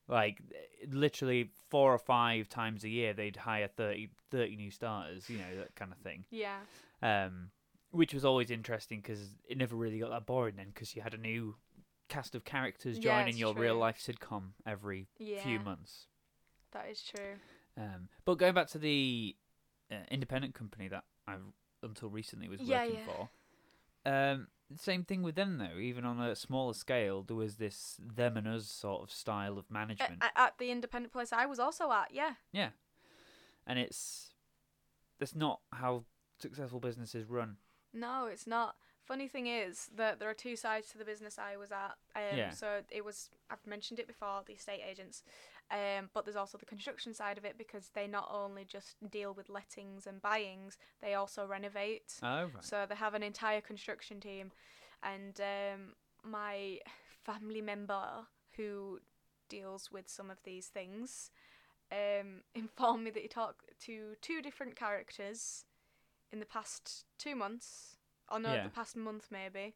Like 0.07 0.41
literally 0.89 1.49
four 1.69 1.93
or 1.93 1.97
five 1.97 2.49
times 2.49 2.83
a 2.83 2.89
year, 2.89 3.13
they'd 3.13 3.37
hire 3.37 3.67
30, 3.69 4.09
30 4.31 4.55
new 4.57 4.69
starters. 4.69 5.29
You 5.29 5.37
know 5.37 5.57
that 5.59 5.75
kind 5.75 5.91
of 5.91 5.97
thing. 5.99 6.25
Yeah. 6.29 6.59
um, 7.01 7.49
which 7.91 8.13
was 8.13 8.25
always 8.25 8.49
interesting 8.49 8.99
because 9.01 9.19
it 9.47 9.55
never 9.57 9.75
really 9.75 9.99
got 9.99 10.09
that 10.09 10.25
boring 10.25 10.55
then 10.55 10.67
because 10.73 10.95
you 10.95 11.01
had 11.03 11.13
a 11.13 11.17
new 11.17 11.55
cast 12.09 12.33
of 12.33 12.43
characters 12.43 12.97
Yeah, 12.97 13.03
joining 13.19 13.37
your 13.37 13.53
real 13.53 13.73
true. 13.75 13.79
life 13.81 13.99
sitcom 14.03 14.53
every 14.65 15.07
Yeah. 15.19 15.41
few 15.43 15.59
months. 15.59 16.07
That 16.71 16.89
is 16.89 17.03
true. 17.03 17.35
Um, 17.77 18.09
but 18.25 18.39
going 18.39 18.55
back 18.55 18.67
to 18.69 18.79
the 18.79 19.35
uh, 19.91 19.95
independent 20.09 20.55
company 20.55 20.87
that 20.87 21.03
I 21.27 21.35
until 21.83 22.09
recently 22.09 22.47
was 22.49 22.61
Yeah, 22.61 22.79
working 22.83 22.95
yeah. 22.95 23.05
for, 23.05 23.29
um, 24.05 24.47
same 24.77 25.03
thing 25.03 25.21
with 25.21 25.35
them 25.35 25.57
though. 25.57 25.77
Even 25.79 26.05
on 26.05 26.19
a 26.19 26.35
smaller 26.35 26.73
scale, 26.73 27.23
there 27.23 27.35
was 27.35 27.55
this 27.57 27.97
them 27.99 28.37
and 28.37 28.47
us 28.47 28.67
sort 28.67 29.03
of 29.03 29.11
style 29.11 29.57
of 29.57 29.69
management. 29.69 30.21
a- 30.23 30.39
at 30.39 30.57
the 30.57 30.71
independent 30.71 31.13
place 31.13 31.31
I 31.33 31.45
was 31.45 31.59
also 31.59 31.91
at, 31.91 32.09
yeah. 32.13 32.33
yeah, 32.51 32.69
and 33.67 33.77
it's 33.79 34.33
that's 35.19 35.35
not 35.35 35.59
how 35.71 36.03
successful 36.39 36.79
businesses 36.79 37.29
run. 37.29 37.57
No, 37.93 38.25
it's 38.25 38.47
not. 38.47 38.75
Funny 39.05 39.27
thing 39.27 39.47
is 39.47 39.89
that 39.95 40.19
there 40.19 40.29
are 40.29 40.33
two 40.33 40.55
sides 40.55 40.87
to 40.89 40.97
the 40.97 41.03
business 41.05 41.37
I 41.37 41.57
was 41.57 41.71
at. 41.71 41.95
Um, 42.15 42.37
Yeah. 42.37 42.49
So 42.51 42.81
it 42.89 43.03
was, 43.03 43.29
I've 43.51 43.65
mentioned 43.67 43.99
it 43.99 44.07
before, 44.07 44.43
the 44.45 44.53
estate 44.53 44.81
agents. 44.89 45.23
Um, 45.73 46.11
but 46.13 46.23
there's 46.23 46.35
also 46.35 46.59
the 46.59 46.67
construction 46.67 47.15
side 47.15 47.39
of 47.39 47.45
it 47.45 47.57
because 47.57 47.89
they 47.95 48.05
not 48.05 48.29
only 48.31 48.63
just 48.63 48.95
deal 49.09 49.33
with 49.33 49.49
lettings 49.49 50.05
and 50.05 50.21
buyings, 50.21 50.77
they 51.01 51.15
also 51.15 51.47
renovate. 51.47 52.13
Oh 52.21 52.43
right. 52.43 52.63
So 52.63 52.85
they 52.87 52.93
have 52.93 53.15
an 53.15 53.23
entire 53.23 53.59
construction 53.59 54.19
team, 54.19 54.51
and 55.01 55.39
um, 55.41 55.93
my 56.23 56.77
family 57.25 57.61
member 57.61 58.27
who 58.55 58.99
deals 59.49 59.91
with 59.91 60.07
some 60.07 60.29
of 60.29 60.37
these 60.43 60.67
things 60.67 61.31
um, 61.91 62.41
informed 62.55 63.05
me 63.05 63.09
that 63.09 63.23
he 63.23 63.27
talked 63.27 63.65
to 63.85 64.13
two 64.21 64.43
different 64.43 64.75
characters 64.75 65.65
in 66.31 66.39
the 66.39 66.45
past 66.45 67.05
two 67.17 67.35
months, 67.35 67.97
or 68.31 68.39
no, 68.39 68.53
Yeah. 68.53 68.63
the 68.63 68.69
past 68.69 68.95
month 68.95 69.29
maybe, 69.31 69.73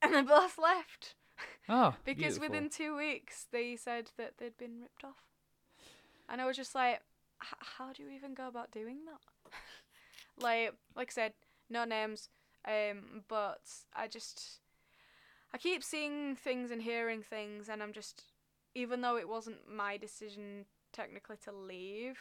and 0.00 0.14
they 0.14 0.22
both 0.22 0.56
left 0.56 1.16
Oh, 1.68 1.94
because 2.04 2.38
beautiful. 2.38 2.48
within 2.48 2.68
two 2.70 2.96
weeks 2.96 3.46
they 3.52 3.76
said 3.76 4.10
that 4.16 4.34
they'd 4.38 4.56
been 4.56 4.80
ripped 4.80 5.04
off, 5.04 5.22
and 6.28 6.40
I 6.40 6.46
was 6.46 6.56
just 6.56 6.74
like, 6.74 7.00
how 7.38 7.92
do 7.92 8.02
you 8.02 8.10
even 8.10 8.34
go 8.34 8.48
about 8.48 8.70
doing 8.70 8.98
that? 9.06 9.52
like, 10.42 10.72
like 10.94 11.10
I 11.10 11.12
said, 11.12 11.32
no 11.70 11.84
names, 11.84 12.28
um, 12.66 13.22
but 13.28 13.60
I 13.94 14.06
just, 14.08 14.60
I 15.52 15.58
keep 15.58 15.82
seeing 15.82 16.36
things 16.36 16.70
and 16.70 16.82
hearing 16.82 17.22
things, 17.22 17.68
and 17.68 17.82
I'm 17.82 17.92
just, 17.92 18.22
even 18.74 19.00
though 19.00 19.16
it 19.16 19.28
wasn't 19.28 19.68
my 19.70 19.96
decision 19.96 20.64
technically 20.92 21.36
to 21.44 21.52
leave, 21.52 22.18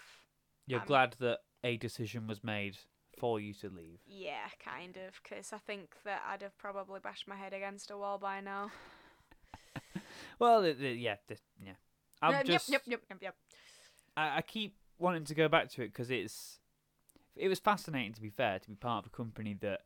You're 0.67 0.79
I'm- 0.79 0.87
glad 0.87 1.15
that 1.19 1.39
a 1.63 1.77
decision 1.77 2.27
was 2.27 2.43
made 2.43 2.77
for 3.17 3.39
you 3.39 3.53
to 3.53 3.69
leave. 3.69 3.99
yeah, 4.05 4.47
kind 4.63 4.97
of, 4.97 5.19
because 5.23 5.53
I 5.53 5.57
think 5.57 5.95
that 6.03 6.21
I'd 6.27 6.41
have 6.41 6.57
probably 6.57 6.99
bashed 6.99 7.27
my 7.27 7.35
head 7.37 7.53
against 7.53 7.89
a 7.91 7.97
wall 7.97 8.17
by 8.17 8.41
now. 8.41 8.71
Well, 10.39 10.61
th 10.63 10.77
th 10.77 10.97
yeah, 10.99 11.15
th- 11.27 11.39
yeah. 11.63 11.73
I'm 12.21 12.45
just, 12.45 12.69
Yep, 12.69 12.81
yep, 12.87 13.01
yep, 13.01 13.01
yep, 13.09 13.21
yep. 13.21 13.35
I, 14.17 14.37
I 14.37 14.41
keep 14.41 14.75
wanting 14.97 15.25
to 15.25 15.35
go 15.35 15.47
back 15.47 15.69
to 15.71 15.83
it 15.83 15.87
because 15.89 16.09
it's, 16.09 16.59
it 17.35 17.47
was 17.49 17.59
fascinating 17.59 18.13
to 18.13 18.21
be 18.21 18.29
fair 18.29 18.59
to 18.59 18.69
be 18.69 18.75
part 18.75 19.05
of 19.05 19.11
a 19.11 19.15
company 19.15 19.53
that, 19.61 19.81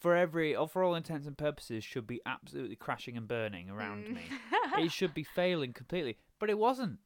for 0.00 0.16
every, 0.16 0.54
or 0.56 0.66
for 0.68 0.82
all 0.82 0.94
intents 0.94 1.26
and 1.26 1.36
purposes, 1.38 1.84
should 1.84 2.06
be 2.06 2.20
absolutely 2.26 2.76
crashing 2.76 3.16
and 3.16 3.28
burning 3.28 3.70
around 3.70 4.04
Mm. 4.06 4.14
me. 4.14 4.22
it 4.84 4.92
should 4.92 5.14
be 5.14 5.22
failing 5.36 5.72
completely, 5.72 6.16
but 6.38 6.50
it 6.50 6.58
wasn't. 6.58 6.98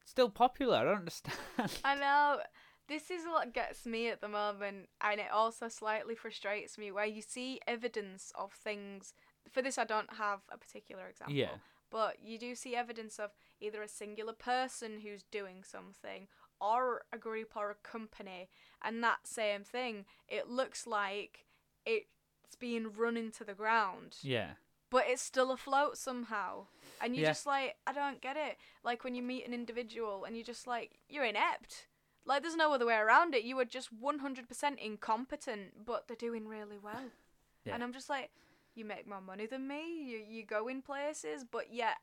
it's 0.00 0.10
Still 0.10 0.30
popular. 0.30 0.76
I 0.78 0.84
don't 0.84 0.98
understand. 0.98 1.38
I 1.84 1.94
know. 1.96 2.38
This 2.86 3.10
is 3.10 3.24
what 3.24 3.54
gets 3.54 3.86
me 3.86 4.08
at 4.10 4.20
the 4.20 4.28
moment, 4.28 4.90
and 5.00 5.18
it 5.18 5.30
also 5.32 5.68
slightly 5.68 6.14
frustrates 6.14 6.76
me 6.76 6.92
where 6.92 7.06
you 7.06 7.22
see 7.22 7.58
evidence 7.66 8.30
of 8.34 8.52
things. 8.52 9.14
For 9.50 9.62
this, 9.62 9.78
I 9.78 9.84
don't 9.84 10.12
have 10.14 10.40
a 10.52 10.58
particular 10.58 11.08
example. 11.08 11.34
Yeah. 11.34 11.56
But 11.94 12.16
you 12.20 12.38
do 12.40 12.56
see 12.56 12.74
evidence 12.74 13.20
of 13.20 13.30
either 13.60 13.80
a 13.80 13.86
singular 13.86 14.32
person 14.32 14.98
who's 15.04 15.22
doing 15.30 15.62
something 15.62 16.26
or 16.60 17.02
a 17.12 17.18
group 17.18 17.52
or 17.54 17.70
a 17.70 17.76
company, 17.88 18.48
and 18.82 19.00
that 19.04 19.28
same 19.28 19.62
thing, 19.62 20.04
it 20.26 20.50
looks 20.50 20.88
like 20.88 21.46
it's 21.86 22.56
being 22.58 22.92
run 22.92 23.16
into 23.16 23.44
the 23.44 23.54
ground 23.54 24.16
yeah. 24.22 24.50
but 24.90 25.04
it's 25.06 25.22
still 25.22 25.52
afloat 25.52 25.96
somehow. 25.96 26.66
And 27.00 27.14
you're 27.14 27.26
Yeah. 27.26 27.30
just 27.30 27.46
like, 27.46 27.76
I 27.86 27.92
don't 27.92 28.20
get 28.20 28.36
it. 28.36 28.56
Like 28.82 29.04
when 29.04 29.14
you 29.14 29.22
meet 29.22 29.46
an 29.46 29.54
individual 29.54 30.24
and 30.24 30.36
you're 30.36 30.44
just 30.44 30.66
like, 30.66 30.98
you're 31.08 31.24
inept. 31.24 31.86
Like 32.24 32.42
there's 32.42 32.56
no 32.56 32.72
other 32.72 32.86
way 32.86 32.96
around 32.96 33.34
it. 33.36 33.44
You 33.44 33.56
are 33.60 33.64
just 33.64 33.90
100% 34.00 34.78
incompetent, 34.78 35.84
but 35.86 36.08
they're 36.08 36.16
doing 36.16 36.48
really 36.48 36.78
well. 36.78 37.10
Yeah. 37.64 37.74
And 37.74 37.84
I'm 37.84 37.92
just 37.92 38.08
like, 38.10 38.30
you 38.74 38.84
make 38.84 39.06
more 39.08 39.20
money 39.20 39.46
than 39.46 39.66
me. 39.68 40.02
You 40.10 40.18
you 40.28 40.44
go 40.44 40.68
in 40.68 40.82
places, 40.82 41.44
but 41.50 41.72
yet 41.72 41.96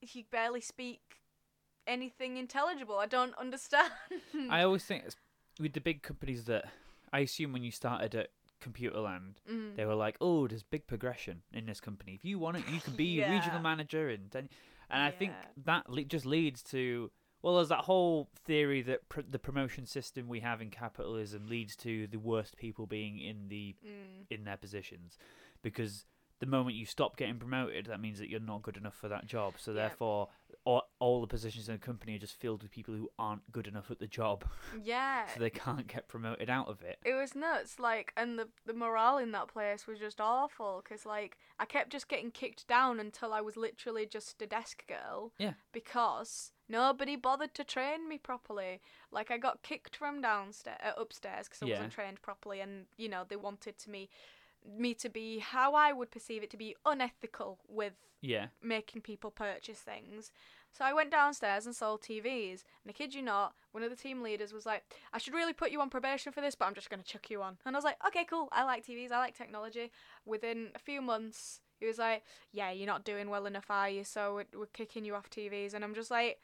you 0.00 0.24
barely 0.30 0.60
speak 0.60 1.00
anything 1.86 2.36
intelligible. 2.36 2.96
I 2.98 3.06
don't 3.06 3.34
understand. 3.38 3.92
I 4.50 4.62
always 4.62 4.84
think 4.84 5.04
it's, 5.06 5.16
with 5.58 5.72
the 5.72 5.80
big 5.80 6.02
companies 6.02 6.44
that 6.44 6.66
I 7.12 7.20
assume 7.20 7.52
when 7.52 7.62
you 7.62 7.70
started 7.70 8.14
at 8.14 8.28
Computerland, 8.60 9.36
Mm. 9.50 9.76
they 9.76 9.84
were 9.84 9.94
like, 9.94 10.16
"Oh, 10.20 10.46
there's 10.46 10.62
big 10.62 10.86
progression 10.86 11.42
in 11.52 11.66
this 11.66 11.80
company. 11.80 12.14
If 12.14 12.24
you 12.24 12.38
want 12.38 12.58
it, 12.58 12.64
you 12.68 12.80
can 12.80 12.94
be 12.94 13.04
Yeah. 13.20 13.32
regional 13.32 13.60
manager." 13.60 14.08
And 14.08 14.30
then, 14.30 14.48
and 14.90 15.02
I 15.02 15.10
think 15.10 15.32
that 15.64 15.88
le- 15.88 16.04
just 16.04 16.26
leads 16.26 16.62
to 16.64 17.10
well, 17.42 17.56
there's 17.56 17.68
that 17.68 17.84
whole 17.84 18.28
theory 18.44 18.82
that 18.82 19.08
pr- 19.08 19.20
the 19.28 19.38
promotion 19.38 19.86
system 19.86 20.28
we 20.28 20.40
have 20.40 20.60
in 20.60 20.70
capitalism 20.70 21.46
leads 21.48 21.74
to 21.76 22.06
the 22.06 22.18
worst 22.18 22.56
people 22.56 22.86
being 22.86 23.18
in 23.18 23.48
the 23.48 23.74
Mm. 23.84 24.26
in 24.30 24.44
their 24.44 24.56
positions, 24.56 25.16
because 25.62 26.06
the 26.40 26.46
moment 26.46 26.74
you 26.76 26.86
stop 26.86 27.16
getting 27.16 27.38
promoted, 27.38 27.86
that 27.86 28.00
means 28.00 28.18
that 28.18 28.28
you're 28.28 28.40
not 28.40 28.62
good 28.62 28.76
enough 28.76 28.94
for 28.96 29.08
that 29.08 29.26
job. 29.26 29.54
So 29.58 29.70
Yeah. 29.72 29.88
therefore, 29.88 30.28
all, 30.64 30.82
all 30.98 31.20
the 31.20 31.26
positions 31.26 31.68
in 31.68 31.74
the 31.76 31.78
company 31.80 32.16
are 32.16 32.18
just 32.18 32.34
filled 32.38 32.62
with 32.62 32.70
people 32.72 32.92
who 32.94 33.08
aren't 33.18 33.50
good 33.52 33.66
enough 33.66 33.90
at 33.90 33.98
the 33.98 34.06
job, 34.06 34.44
Yeah. 34.82 35.26
so 35.28 35.38
they 35.40 35.50
can't 35.50 35.86
get 35.86 36.08
promoted 36.08 36.50
out 36.50 36.68
of 36.68 36.82
it. 36.82 36.98
It 37.04 37.14
was 37.14 37.34
nuts, 37.34 37.78
like, 37.78 38.12
and 38.16 38.38
the 38.38 38.48
the 38.66 38.74
morale 38.74 39.18
in 39.18 39.32
that 39.32 39.48
place 39.48 39.86
was 39.86 39.98
just 39.98 40.20
awful. 40.20 40.82
Cause 40.86 41.06
like 41.06 41.38
I 41.58 41.64
kept 41.64 41.90
just 41.90 42.08
getting 42.08 42.30
kicked 42.30 42.66
down 42.66 42.98
until 43.00 43.32
I 43.32 43.40
was 43.40 43.56
literally 43.56 44.06
just 44.06 44.42
a 44.42 44.46
desk 44.46 44.86
girl. 44.86 45.32
Yeah. 45.38 45.54
Because 45.72 46.52
nobody 46.68 47.16
bothered 47.16 47.54
to 47.54 47.64
train 47.64 48.08
me 48.08 48.18
properly. 48.18 48.80
Like 49.10 49.30
I 49.30 49.38
got 49.38 49.62
kicked 49.62 49.96
from 49.96 50.20
downstairs, 50.20 50.78
uh, 50.84 50.92
upstairs, 51.00 51.48
because 51.48 51.62
I 51.62 51.66
Yeah. 51.66 51.74
wasn't 51.76 51.92
trained 51.92 52.22
properly, 52.22 52.60
and 52.60 52.86
you 52.96 53.08
know 53.08 53.24
they 53.28 53.36
wanted 53.36 53.78
to 53.78 53.90
me, 53.90 54.08
me 54.66 54.94
to 54.94 55.08
be 55.08 55.38
how 55.38 55.74
I 55.74 55.92
would 55.92 56.10
perceive 56.10 56.42
it 56.42 56.50
to 56.50 56.56
be 56.56 56.76
unethical 56.84 57.58
with 57.68 57.94
Yeah. 58.20 58.48
making 58.62 59.02
people 59.02 59.30
purchase 59.30 59.78
things. 59.78 60.30
So 60.72 60.84
I 60.84 60.92
went 60.92 61.10
downstairs 61.10 61.66
and 61.66 61.74
sold 61.74 62.02
TVs. 62.02 62.62
And 62.84 62.90
I 62.90 62.92
kid 62.92 63.14
you 63.14 63.22
not, 63.22 63.54
one 63.72 63.82
of 63.82 63.90
the 63.90 63.96
team 63.96 64.22
leaders 64.22 64.52
was 64.52 64.66
like, 64.66 64.84
I 65.12 65.18
should 65.18 65.34
really 65.34 65.52
put 65.52 65.70
you 65.72 65.80
on 65.80 65.90
probation 65.90 66.32
for 66.32 66.40
this, 66.40 66.54
but 66.54 66.66
I'm 66.66 66.74
just 66.74 66.90
going 66.90 67.02
to 67.02 67.06
chuck 67.06 67.28
you 67.30 67.42
on. 67.42 67.56
And 67.66 67.74
I 67.74 67.78
was 67.78 67.84
like, 67.84 67.96
okay, 68.06 68.24
cool. 68.24 68.48
I 68.52 68.62
like 68.64 68.86
TVs. 68.86 69.10
I 69.10 69.18
like 69.18 69.36
technology. 69.36 69.90
Within 70.24 70.68
a 70.74 70.78
few 70.78 71.02
months, 71.02 71.60
he 71.80 71.86
was 71.86 71.98
like, 71.98 72.22
yeah, 72.52 72.70
you're 72.70 72.86
not 72.86 73.04
doing 73.04 73.30
well 73.30 73.46
enough, 73.46 73.66
are 73.70 73.88
you? 73.88 74.04
So 74.04 74.34
we're, 74.34 74.60
we're 74.60 74.66
kicking 74.66 75.04
you 75.04 75.14
off 75.14 75.28
TVs. 75.30 75.74
And 75.74 75.82
I'm 75.82 75.94
just 75.94 76.10
like, 76.10 76.38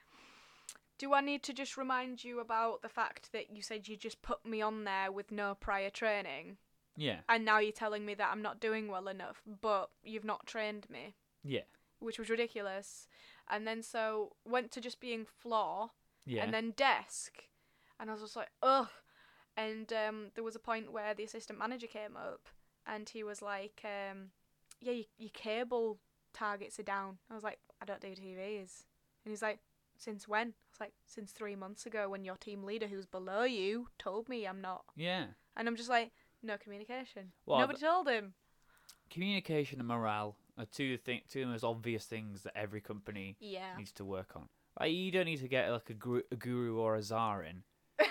do 0.99 1.13
I 1.13 1.21
need 1.21 1.43
to 1.45 1.53
just 1.53 1.77
remind 1.77 2.25
you 2.25 2.41
about 2.41 2.83
the 2.83 2.89
fact 2.89 3.31
that 3.33 3.55
you 3.55 3.63
said 3.63 3.87
you 3.87 3.97
just 3.97 4.23
put 4.23 4.45
me 4.47 4.63
on 4.63 4.85
there 4.85 5.13
with 5.13 5.31
no 5.31 5.55
prior 5.55 5.91
training? 5.91 6.57
Yeah. 6.97 7.21
And 7.29 7.45
now 7.45 7.59
you're 7.59 7.73
telling 7.73 8.05
me 8.07 8.15
that 8.15 8.31
I'm 8.33 8.43
not 8.43 8.61
doing 8.61 8.89
well 8.89 9.09
enough, 9.09 9.43
but 9.61 9.91
you've 10.03 10.25
not 10.25 10.47
trained 10.47 10.89
me 10.91 11.15
Yeah. 11.43 11.63
which 11.99 12.19
was 12.19 12.29
ridiculous. 12.31 13.09
And 13.49 13.67
then 13.67 13.83
so 13.83 14.37
went 14.45 14.71
to 14.73 14.81
just 14.81 15.01
being 15.01 15.25
floor 15.25 15.91
Yeah. 16.25 16.43
and 16.45 16.53
then 16.53 16.73
desk, 16.73 17.45
and 18.01 18.11
I 18.11 18.13
was 18.13 18.23
just 18.23 18.37
like, 18.37 18.51
ugh. 18.63 18.89
And 19.57 19.91
um, 19.93 20.27
there 20.35 20.45
was 20.45 20.57
a 20.57 20.59
point 20.61 20.93
where 20.93 21.15
the 21.15 21.25
assistant 21.25 21.59
manager 21.59 21.87
came 21.87 22.17
up, 22.17 22.49
and 22.87 23.09
he 23.09 23.23
was 23.25 23.41
like, 23.41 23.81
um, 23.85 24.31
"Yeah, 24.81 24.93
your, 24.93 25.05
your 25.17 25.31
cable 25.33 25.99
targets 26.35 26.79
are 26.79 26.83
down." 26.83 27.19
I 27.31 27.35
was 27.35 27.43
like, 27.43 27.59
"I 27.81 27.87
don't 27.87 28.01
do 28.03 28.09
TVs," 28.09 28.85
and 29.25 29.31
he's 29.33 29.41
like, 29.41 29.61
since 29.97 30.29
when? 30.29 30.49
I 30.49 30.69
was 30.73 30.81
like 30.81 30.93
since 31.07 31.33
three 31.33 31.57
months 31.57 31.87
ago 31.87 32.11
when 32.11 32.23
your 32.23 32.37
team 32.37 32.65
leader, 32.65 32.87
who's 32.87 33.07
below 33.07 33.45
you, 33.45 33.89
told 33.99 34.29
me 34.29 34.47
I'm 34.47 34.61
not. 34.61 34.85
Yeah. 34.95 35.29
And 35.57 35.67
I'm 35.67 35.77
just 35.77 35.89
like, 35.89 36.13
no 36.43 36.57
communication. 36.59 37.33
Well, 37.47 37.59
Nobody 37.61 37.79
told 37.81 38.09
him. 38.09 38.35
Communication 39.11 39.79
and 39.79 39.89
morale 39.89 40.37
are 40.59 40.65
two 40.67 40.97
thing 40.97 41.21
two 41.29 41.43
of 41.43 41.47
the 41.49 41.53
most 41.53 41.65
obvious 41.65 42.05
things 42.07 42.43
that 42.43 42.57
every 42.57 42.81
company 42.81 43.37
Yeah. 43.41 43.77
needs 43.77 43.93
to 43.93 44.05
work 44.05 44.33
on. 44.35 44.49
Like 44.79 44.93
you 44.93 45.11
don't 45.11 45.27
need 45.27 45.41
to 45.41 45.49
get 45.49 45.71
like 45.71 45.89
a, 45.91 45.95
guru, 45.95 46.23
a 46.31 46.37
guru 46.37 46.79
or 46.79 46.97
a 46.97 47.03
czar 47.03 47.43
in 47.45 47.63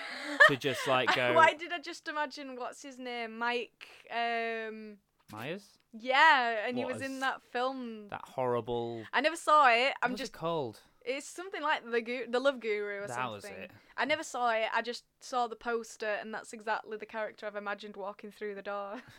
to 0.48 0.56
just 0.56 0.86
like 0.86 1.14
go 1.14 1.34
Why 1.34 1.52
did 1.54 1.72
I 1.72 1.78
just 1.80 2.08
imagine 2.08 2.56
what's 2.56 2.82
his 2.82 2.98
name, 2.98 3.38
Mike? 3.38 3.86
Um, 4.10 4.96
Myers. 5.30 5.64
yeah, 5.92 6.66
and 6.66 6.76
he 6.78 6.84
What 6.84 6.94
was 6.94 7.02
is 7.02 7.10
in 7.10 7.20
that 7.20 7.42
film. 7.52 8.08
That 8.10 8.22
horrible. 8.24 9.02
I 9.12 9.20
never 9.20 9.36
saw 9.36 9.68
it. 9.68 9.92
I'm 10.02 10.12
what's 10.12 10.20
just. 10.22 10.32
it 10.34 10.38
called. 10.38 10.80
It's 11.06 11.28
something 11.28 11.62
like 11.62 11.88
the 11.90 12.00
gu- 12.00 12.26
the 12.28 12.40
Love 12.40 12.60
Guru 12.60 13.04
or 13.04 13.06
That 13.06 13.14
something. 13.14 13.32
was 13.32 13.44
it. 13.44 13.70
I 13.96 14.04
never 14.04 14.22
saw 14.22 14.50
it. 14.50 14.64
I 14.74 14.82
just 14.82 15.04
saw 15.20 15.46
the 15.46 15.56
poster, 15.56 16.16
and 16.20 16.34
that's 16.34 16.52
exactly 16.52 16.96
the 16.96 17.06
character 17.06 17.46
I've 17.46 17.56
imagined 17.56 17.96
walking 17.96 18.30
through 18.32 18.54
the 18.56 18.62
door. 18.62 19.02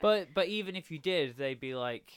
But 0.00 0.28
but 0.32 0.48
even 0.48 0.76
if 0.76 0.90
you 0.90 0.98
did, 0.98 1.36
they'd 1.36 1.60
be 1.60 1.74
like, 1.74 2.10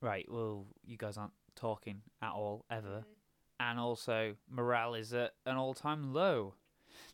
right, 0.00 0.26
well, 0.28 0.66
you 0.84 0.96
guys 0.96 1.16
aren't 1.16 1.34
talking 1.54 2.02
at 2.20 2.32
all 2.32 2.64
ever, 2.68 2.88
mm-hmm. 2.88 3.60
and 3.60 3.78
also 3.78 4.34
morale 4.50 4.94
is 4.94 5.14
at 5.14 5.34
an 5.46 5.56
all-time 5.56 6.12
low. 6.12 6.54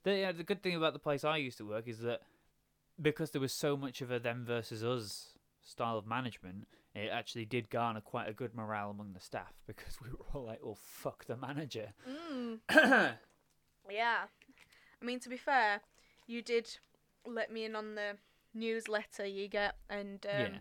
The 0.03 0.17
yeah, 0.17 0.33
the 0.33 0.43
good 0.43 0.63
thing 0.63 0.77
about 0.77 0.95
the 0.95 0.99
place 0.99 1.25
I 1.25 1.37
used 1.37 1.59
to 1.59 1.67
work 1.67 1.87
is 1.87 1.99
that 2.01 2.23
because 3.01 3.33
there 3.33 3.41
was 3.41 3.53
so 3.53 3.77
much 3.77 4.01
of 4.01 4.11
a 4.11 4.19
them 4.19 4.45
versus 4.47 4.83
us 4.83 5.35
style 5.63 5.99
of 5.99 6.07
management, 6.07 6.69
it 6.95 7.09
actually 7.11 7.45
did 7.45 7.71
garner 7.71 8.01
quite 8.01 8.29
a 8.29 8.33
good 8.33 8.55
morale 8.55 8.91
among 8.91 9.13
the 9.13 9.21
staff 9.21 9.53
because 9.67 9.99
we 10.03 10.11
were 10.11 10.25
all 10.33 10.45
like, 10.45 10.61
"Well, 10.63 10.79
fuck 10.81 11.25
the 11.27 11.37
manager." 11.37 11.93
Mm. 12.09 12.61
Yeah. 13.91 14.25
I 15.01 15.05
mean, 15.05 15.21
to 15.21 15.29
be 15.29 15.37
fair, 15.37 15.83
you 16.27 16.41
did 16.41 16.79
let 17.27 17.53
me 17.53 17.65
in 17.65 17.77
on 17.77 17.95
the 17.95 18.17
newsletter 18.55 19.27
you 19.27 19.49
get, 19.49 19.77
and 19.91 20.25
um, 20.25 20.41
Yeah. 20.41 20.59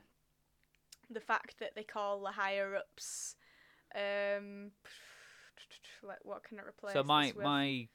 the 1.10 1.22
fact 1.22 1.60
that 1.60 1.76
they 1.76 1.84
call 1.84 2.22
the 2.22 2.32
higher 2.32 2.76
ups. 2.76 3.36
Um, 3.96 4.72
like, 6.04 6.20
what 6.24 6.44
can 6.44 6.60
it 6.60 6.66
replace? 6.68 6.94
So 6.94 7.04
my 7.04 7.32
my 7.42 7.88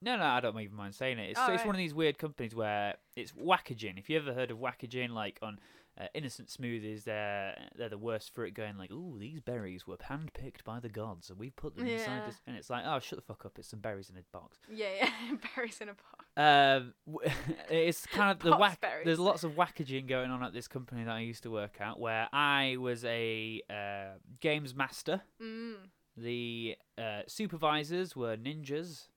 no 0.00 0.16
no 0.16 0.24
I 0.24 0.40
don't 0.40 0.58
even 0.58 0.76
mind 0.76 0.94
saying 0.94 1.18
it. 1.18 1.30
It's 1.30 1.38
Oh, 1.38 1.52
it's 1.52 1.58
right. 1.60 1.66
one 1.66 1.74
of 1.74 1.78
these 1.78 1.92
weird 1.94 2.16
companies 2.18 2.54
where 2.54 2.94
it's 3.16 3.32
Wackaging. 3.32 3.98
If 3.98 4.08
you 4.08 4.16
ever 4.16 4.32
heard 4.32 4.50
of 4.50 4.58
Wackaging, 4.58 5.10
like 5.10 5.38
on 5.42 5.58
uh, 6.00 6.06
Innocent 6.14 6.48
Smoothies, 6.48 7.04
they're 7.04 7.54
they're 7.76 7.88
the 7.88 7.98
worst 7.98 8.34
for 8.34 8.44
it. 8.46 8.54
Going 8.54 8.76
like, 8.78 8.90
ooh, 8.90 9.16
these 9.18 9.40
berries 9.40 9.86
were 9.86 9.96
handpicked 9.96 10.64
by 10.64 10.80
the 10.80 10.88
gods, 10.88 11.28
and 11.30 11.38
we 11.38 11.50
put 11.50 11.76
them 11.76 11.86
inside 11.86 12.18
Yeah. 12.20 12.26
this. 12.26 12.40
And 12.46 12.56
it's 12.56 12.70
like, 12.70 12.84
oh, 12.86 12.98
shut 13.00 13.18
the 13.18 13.22
fuck 13.24 13.44
up. 13.44 13.58
It's 13.58 13.68
some 13.68 13.80
berries 13.80 14.08
in 14.10 14.16
a 14.16 14.22
box. 14.32 14.58
Yeah, 14.72 14.86
yeah, 14.98 15.10
berries 15.56 15.80
in 15.80 15.88
a 15.90 15.92
box. 15.94 16.26
Um, 16.36 16.94
w- 17.06 17.30
it's 17.70 18.06
kind 18.06 18.30
of 18.30 18.38
the 18.38 18.56
whack. 18.56 18.80
berries. 18.80 19.04
There's 19.04 19.18
lots 19.18 19.44
of 19.44 19.52
wackaging 19.52 20.06
going 20.08 20.30
on 20.30 20.42
at 20.42 20.52
this 20.52 20.68
company 20.68 21.04
that 21.04 21.12
I 21.14 21.20
used 21.20 21.42
to 21.42 21.50
work 21.50 21.80
at, 21.80 21.98
where 21.98 22.28
I 22.32 22.76
was 22.78 23.04
a 23.04 23.60
uh, 23.68 24.18
games 24.40 24.74
master. 24.74 25.20
Mm. 25.42 25.74
The 26.16 26.76
uh, 26.98 27.22
supervisors 27.26 28.16
were 28.16 28.36
ninjas. 28.36 29.08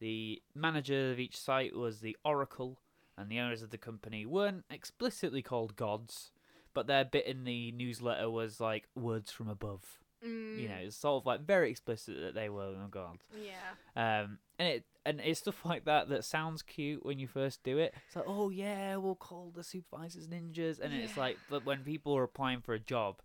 The 0.00 0.42
manager 0.54 1.12
of 1.12 1.18
each 1.18 1.38
site 1.38 1.74
was 1.74 2.00
the 2.00 2.16
oracle, 2.24 2.78
and 3.16 3.28
the 3.28 3.40
owners 3.40 3.62
of 3.62 3.70
the 3.70 3.78
company 3.78 4.26
weren't 4.26 4.64
explicitly 4.70 5.42
called 5.42 5.76
gods, 5.76 6.30
but 6.72 6.86
their 6.86 7.04
bit 7.04 7.26
in 7.26 7.44
the 7.44 7.72
newsletter 7.72 8.30
was 8.30 8.60
like 8.60 8.88
words 8.94 9.30
from 9.30 9.48
above. 9.48 9.98
Mm. 10.24 10.60
You 10.60 10.68
know, 10.68 10.76
it's 10.80 10.96
sort 10.96 11.22
of 11.22 11.26
like 11.26 11.46
very 11.46 11.70
explicit 11.70 12.16
that 12.20 12.34
they 12.34 12.48
were 12.48 12.74
gods. 12.90 13.20
Yeah. 13.34 14.22
Um, 14.22 14.38
and 14.58 14.68
it 14.68 14.84
and 15.06 15.20
it's 15.20 15.40
stuff 15.40 15.64
like 15.64 15.84
that 15.84 16.08
that 16.08 16.24
sounds 16.24 16.62
cute 16.62 17.04
when 17.04 17.18
you 17.18 17.26
first 17.26 17.62
do 17.62 17.78
it. 17.78 17.94
It's 18.06 18.16
like, 18.16 18.24
oh 18.26 18.50
yeah, 18.50 18.96
we'll 18.96 19.16
call 19.16 19.52
the 19.54 19.64
supervisors 19.64 20.28
ninjas, 20.28 20.80
and 20.80 20.94
it's 20.94 21.16
like, 21.16 21.38
but 21.50 21.66
when 21.66 21.80
people 21.80 22.16
are 22.16 22.22
applying 22.22 22.60
for 22.60 22.74
a 22.74 22.78
job, 22.78 23.16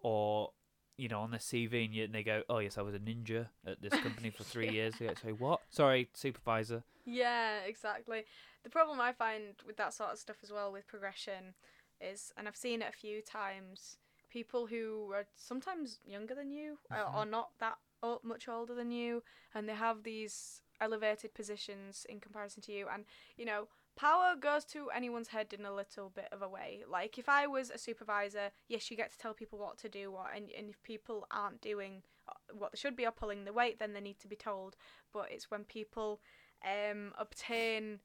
or 0.00 0.50
you 0.98 1.08
know, 1.08 1.20
on 1.20 1.30
their 1.30 1.40
CV, 1.40 1.84
and, 1.86 1.94
you, 1.94 2.04
and 2.04 2.14
they 2.14 2.22
go, 2.24 2.42
oh 2.50 2.58
yes, 2.58 2.76
I 2.76 2.82
was 2.82 2.94
a 2.94 2.98
ninja 2.98 3.46
at 3.66 3.80
this 3.80 3.92
company 4.02 4.30
for 4.30 4.42
three 4.44 4.66
Yeah. 4.66 4.72
years. 4.72 4.94
They 4.98 5.06
go, 5.06 5.14
say 5.14 5.32
what? 5.32 5.60
Sorry, 5.70 6.08
supervisor. 6.12 6.82
Yeah, 7.06 7.60
exactly. 7.60 8.24
The 8.64 8.70
problem 8.70 9.00
I 9.00 9.12
find 9.12 9.54
with 9.66 9.76
that 9.78 9.94
sort 9.94 10.10
of 10.10 10.18
stuff 10.18 10.36
as 10.42 10.52
well 10.52 10.70
with 10.72 10.86
progression 10.86 11.54
is, 12.00 12.32
and 12.36 12.46
I've 12.46 12.56
seen 12.56 12.82
it 12.82 12.88
a 12.90 12.96
few 12.96 13.22
times, 13.22 13.96
people 14.28 14.66
who 14.66 15.10
are 15.14 15.26
sometimes 15.36 16.00
younger 16.04 16.34
than 16.34 16.50
you 16.50 16.78
or- 16.90 16.96
Mhm. 16.98 17.14
or 17.14 17.24
not 17.24 17.56
that 17.60 17.78
o- 18.02 18.20
much 18.22 18.46
older 18.48 18.74
than 18.74 18.90
you, 18.90 19.22
and 19.54 19.68
they 19.68 19.74
have 19.74 20.02
these 20.02 20.60
elevated 20.80 21.32
positions 21.32 22.04
in 22.08 22.20
comparison 22.20 22.60
to 22.62 22.72
you, 22.72 22.88
and 22.88 23.06
you 23.36 23.44
know. 23.46 23.68
Power 23.98 24.36
goes 24.40 24.64
to 24.66 24.90
anyone's 24.94 25.28
head 25.28 25.52
in 25.52 25.64
a 25.64 25.74
little 25.74 26.08
bit 26.08 26.28
of 26.30 26.40
a 26.40 26.48
way. 26.48 26.84
Like 26.88 27.18
if 27.18 27.28
I 27.28 27.48
was 27.48 27.68
a 27.68 27.78
supervisor, 27.78 28.52
yes, 28.68 28.90
you 28.90 28.96
get 28.96 29.10
to 29.10 29.18
tell 29.18 29.34
people 29.34 29.58
what 29.58 29.76
to 29.78 29.88
do, 29.88 30.12
what, 30.12 30.28
and 30.34 30.50
and 30.56 30.70
if 30.70 30.80
people 30.84 31.26
aren't 31.32 31.60
doing 31.60 32.02
uh, 32.28 32.34
what 32.56 32.70
they 32.70 32.76
should 32.76 32.94
be 32.94 33.04
or 33.04 33.10
pulling 33.10 33.44
the 33.44 33.52
weight, 33.52 33.80
then 33.80 33.94
they 33.94 34.00
need 34.00 34.20
to 34.20 34.28
be 34.28 34.36
told. 34.36 34.76
But 35.12 35.32
it's 35.32 35.50
when 35.50 35.64
people 35.64 36.20
um, 36.64 37.12
obtain 37.18 37.98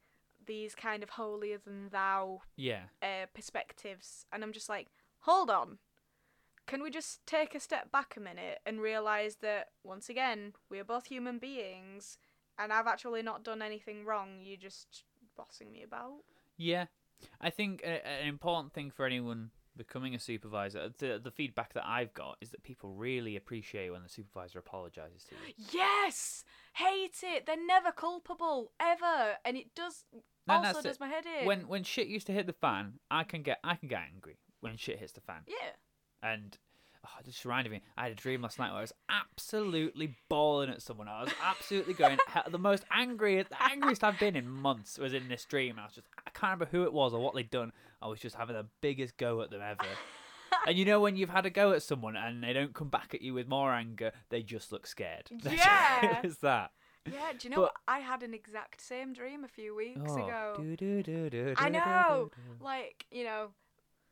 these 0.46 0.74
kind 0.74 1.04
of 1.04 1.12
holier 1.12 1.60
than 1.64 1.90
thou 1.90 2.42
Yeah, 2.56 2.86
uh, 3.04 3.28
perspectives, 3.36 4.26
and 4.32 4.44
I'm 4.44 4.52
just 4.52 4.70
like, 4.70 4.88
hold 5.20 5.52
on. 5.52 5.78
Can 6.66 6.82
we 6.82 6.90
just 6.90 7.26
take 7.28 7.54
a 7.54 7.60
step 7.60 7.92
back 7.92 8.16
a 8.18 8.20
minute 8.20 8.60
and 8.66 8.82
realize 8.82 9.38
that 9.42 9.68
once 9.84 10.10
again 10.10 10.54
we 10.70 10.80
are 10.80 10.84
both 10.84 11.06
human 11.06 11.38
beings, 11.38 12.18
and 12.58 12.74
I've 12.74 12.88
actually 12.88 13.22
not 13.22 13.44
done 13.44 13.62
anything 13.62 14.06
wrong. 14.06 14.40
You're 14.42 14.58
just 14.58 15.04
bossing 15.38 15.72
me 15.72 15.84
about. 15.84 16.20
yeah. 16.58 16.86
I 17.40 17.52
think 17.52 17.82
a, 17.84 18.06
an 18.06 18.28
important 18.28 18.74
thing 18.74 18.92
for 18.92 19.06
anyone 19.06 19.52
becoming 19.78 20.14
a 20.14 20.20
supervisor, 20.20 20.90
the 20.98 21.20
the 21.24 21.32
feedback 21.32 21.74
that 21.74 21.86
I've 21.88 22.14
got 22.14 22.38
is 22.42 22.50
that 22.52 22.64
people 22.64 22.92
really 22.96 23.38
appreciate 23.38 23.92
when 23.92 24.04
the 24.04 24.10
supervisor 24.10 24.60
apologizes 24.60 25.24
to 25.26 25.36
you. 25.36 25.54
Yes, 25.72 26.44
hate 26.74 27.22
it. 27.24 27.46
They're 27.46 27.66
never 27.66 27.92
culpable 27.94 28.72
ever, 28.80 29.38
and 29.46 29.56
it 29.56 29.74
does 29.74 30.04
No, 30.48 30.56
also 30.56 30.64
that's 30.64 30.80
it. 30.80 30.84
does 30.90 31.00
my 31.00 31.08
head 31.08 31.24
in. 31.40 31.46
when 31.48 31.68
when 31.70 31.84
shit 31.84 32.08
used 32.08 32.28
to 32.28 32.34
hit 32.34 32.46
the 32.46 32.54
fan, 32.54 33.00
I 33.10 33.24
can 33.24 33.42
get 33.42 33.60
I 33.64 33.76
can 33.76 33.88
get 33.88 34.02
angry 34.14 34.40
when 34.60 34.76
shit 34.76 35.00
hits 35.00 35.14
the 35.14 35.22
fan. 35.22 35.44
yeah. 35.48 35.72
And 36.22 36.58
oh, 37.06 37.10
it 37.20 37.26
just 37.26 37.44
reminded 37.46 37.72
me, 37.72 37.82
I 37.98 38.04
had 38.04 38.12
a 38.12 38.16
dream 38.16 38.42
last 38.42 38.60
night 38.60 38.70
where 38.70 38.80
I 38.80 38.82
was 38.82 38.94
absolutely 39.10 40.16
bawling 40.30 40.70
at 40.70 40.82
someone. 40.82 41.08
I 41.08 41.24
was 41.24 41.34
absolutely 41.44 41.94
going 41.94 42.18
the 42.50 42.58
most 42.58 42.84
angry, 42.92 43.42
the 43.42 43.64
angriest 43.64 44.04
I've 44.04 44.20
been 44.20 44.36
in 44.36 44.50
months 44.50 44.98
was 44.98 45.14
in 45.14 45.28
this 45.28 45.46
dream. 45.46 45.78
I 45.80 45.84
was 45.84 45.94
just 45.94 46.08
I 46.18 46.30
can't 46.32 46.54
remember 46.54 46.68
who 46.72 46.84
it 46.84 46.94
was 46.94 47.14
or 47.14 47.20
what 47.20 47.36
they'd 47.36 47.50
done. 47.50 47.72
I 48.02 48.08
was 48.08 48.20
just 48.20 48.36
having 48.36 48.56
the 48.56 48.66
biggest 48.82 49.18
go 49.18 49.42
at 49.42 49.50
them 49.52 49.62
ever. 49.62 49.86
and 50.68 50.78
you 50.78 50.86
know 50.86 51.00
when 51.00 51.16
you've 51.16 51.30
had 51.30 51.46
a 51.46 51.50
go 51.50 51.72
at 51.74 51.84
someone 51.84 52.16
and 52.16 52.44
they 52.44 52.54
don't 52.54 52.74
come 52.74 52.90
back 52.90 53.14
at 53.14 53.22
you 53.22 53.34
with 53.34 53.48
more 53.48 53.72
anger, 53.72 54.12
they 54.30 54.42
just 54.42 54.72
look 54.72 54.88
scared. 54.88 55.30
Yeah. 55.44 56.18
it 56.18 56.24
was 56.24 56.38
that. 56.38 56.72
Yeah, 57.06 57.34
do 57.38 57.48
you 57.48 57.50
know 57.50 57.58
But- 57.58 57.62
what? 57.62 57.74
I 57.88 58.00
had 58.00 58.24
an 58.24 58.34
exact 58.34 58.82
same 58.82 59.14
dream 59.14 59.44
a 59.44 59.48
few 59.50 59.76
weeks 59.76 60.00
oh, 60.08 60.16
ago. 60.16 60.54
Oh, 60.58 60.62
do-do-do-do-do-do-do. 60.62 61.56
I 61.58 61.68
know. 61.68 62.32
Like, 62.62 63.06
you 63.12 63.26
know, 63.26 63.50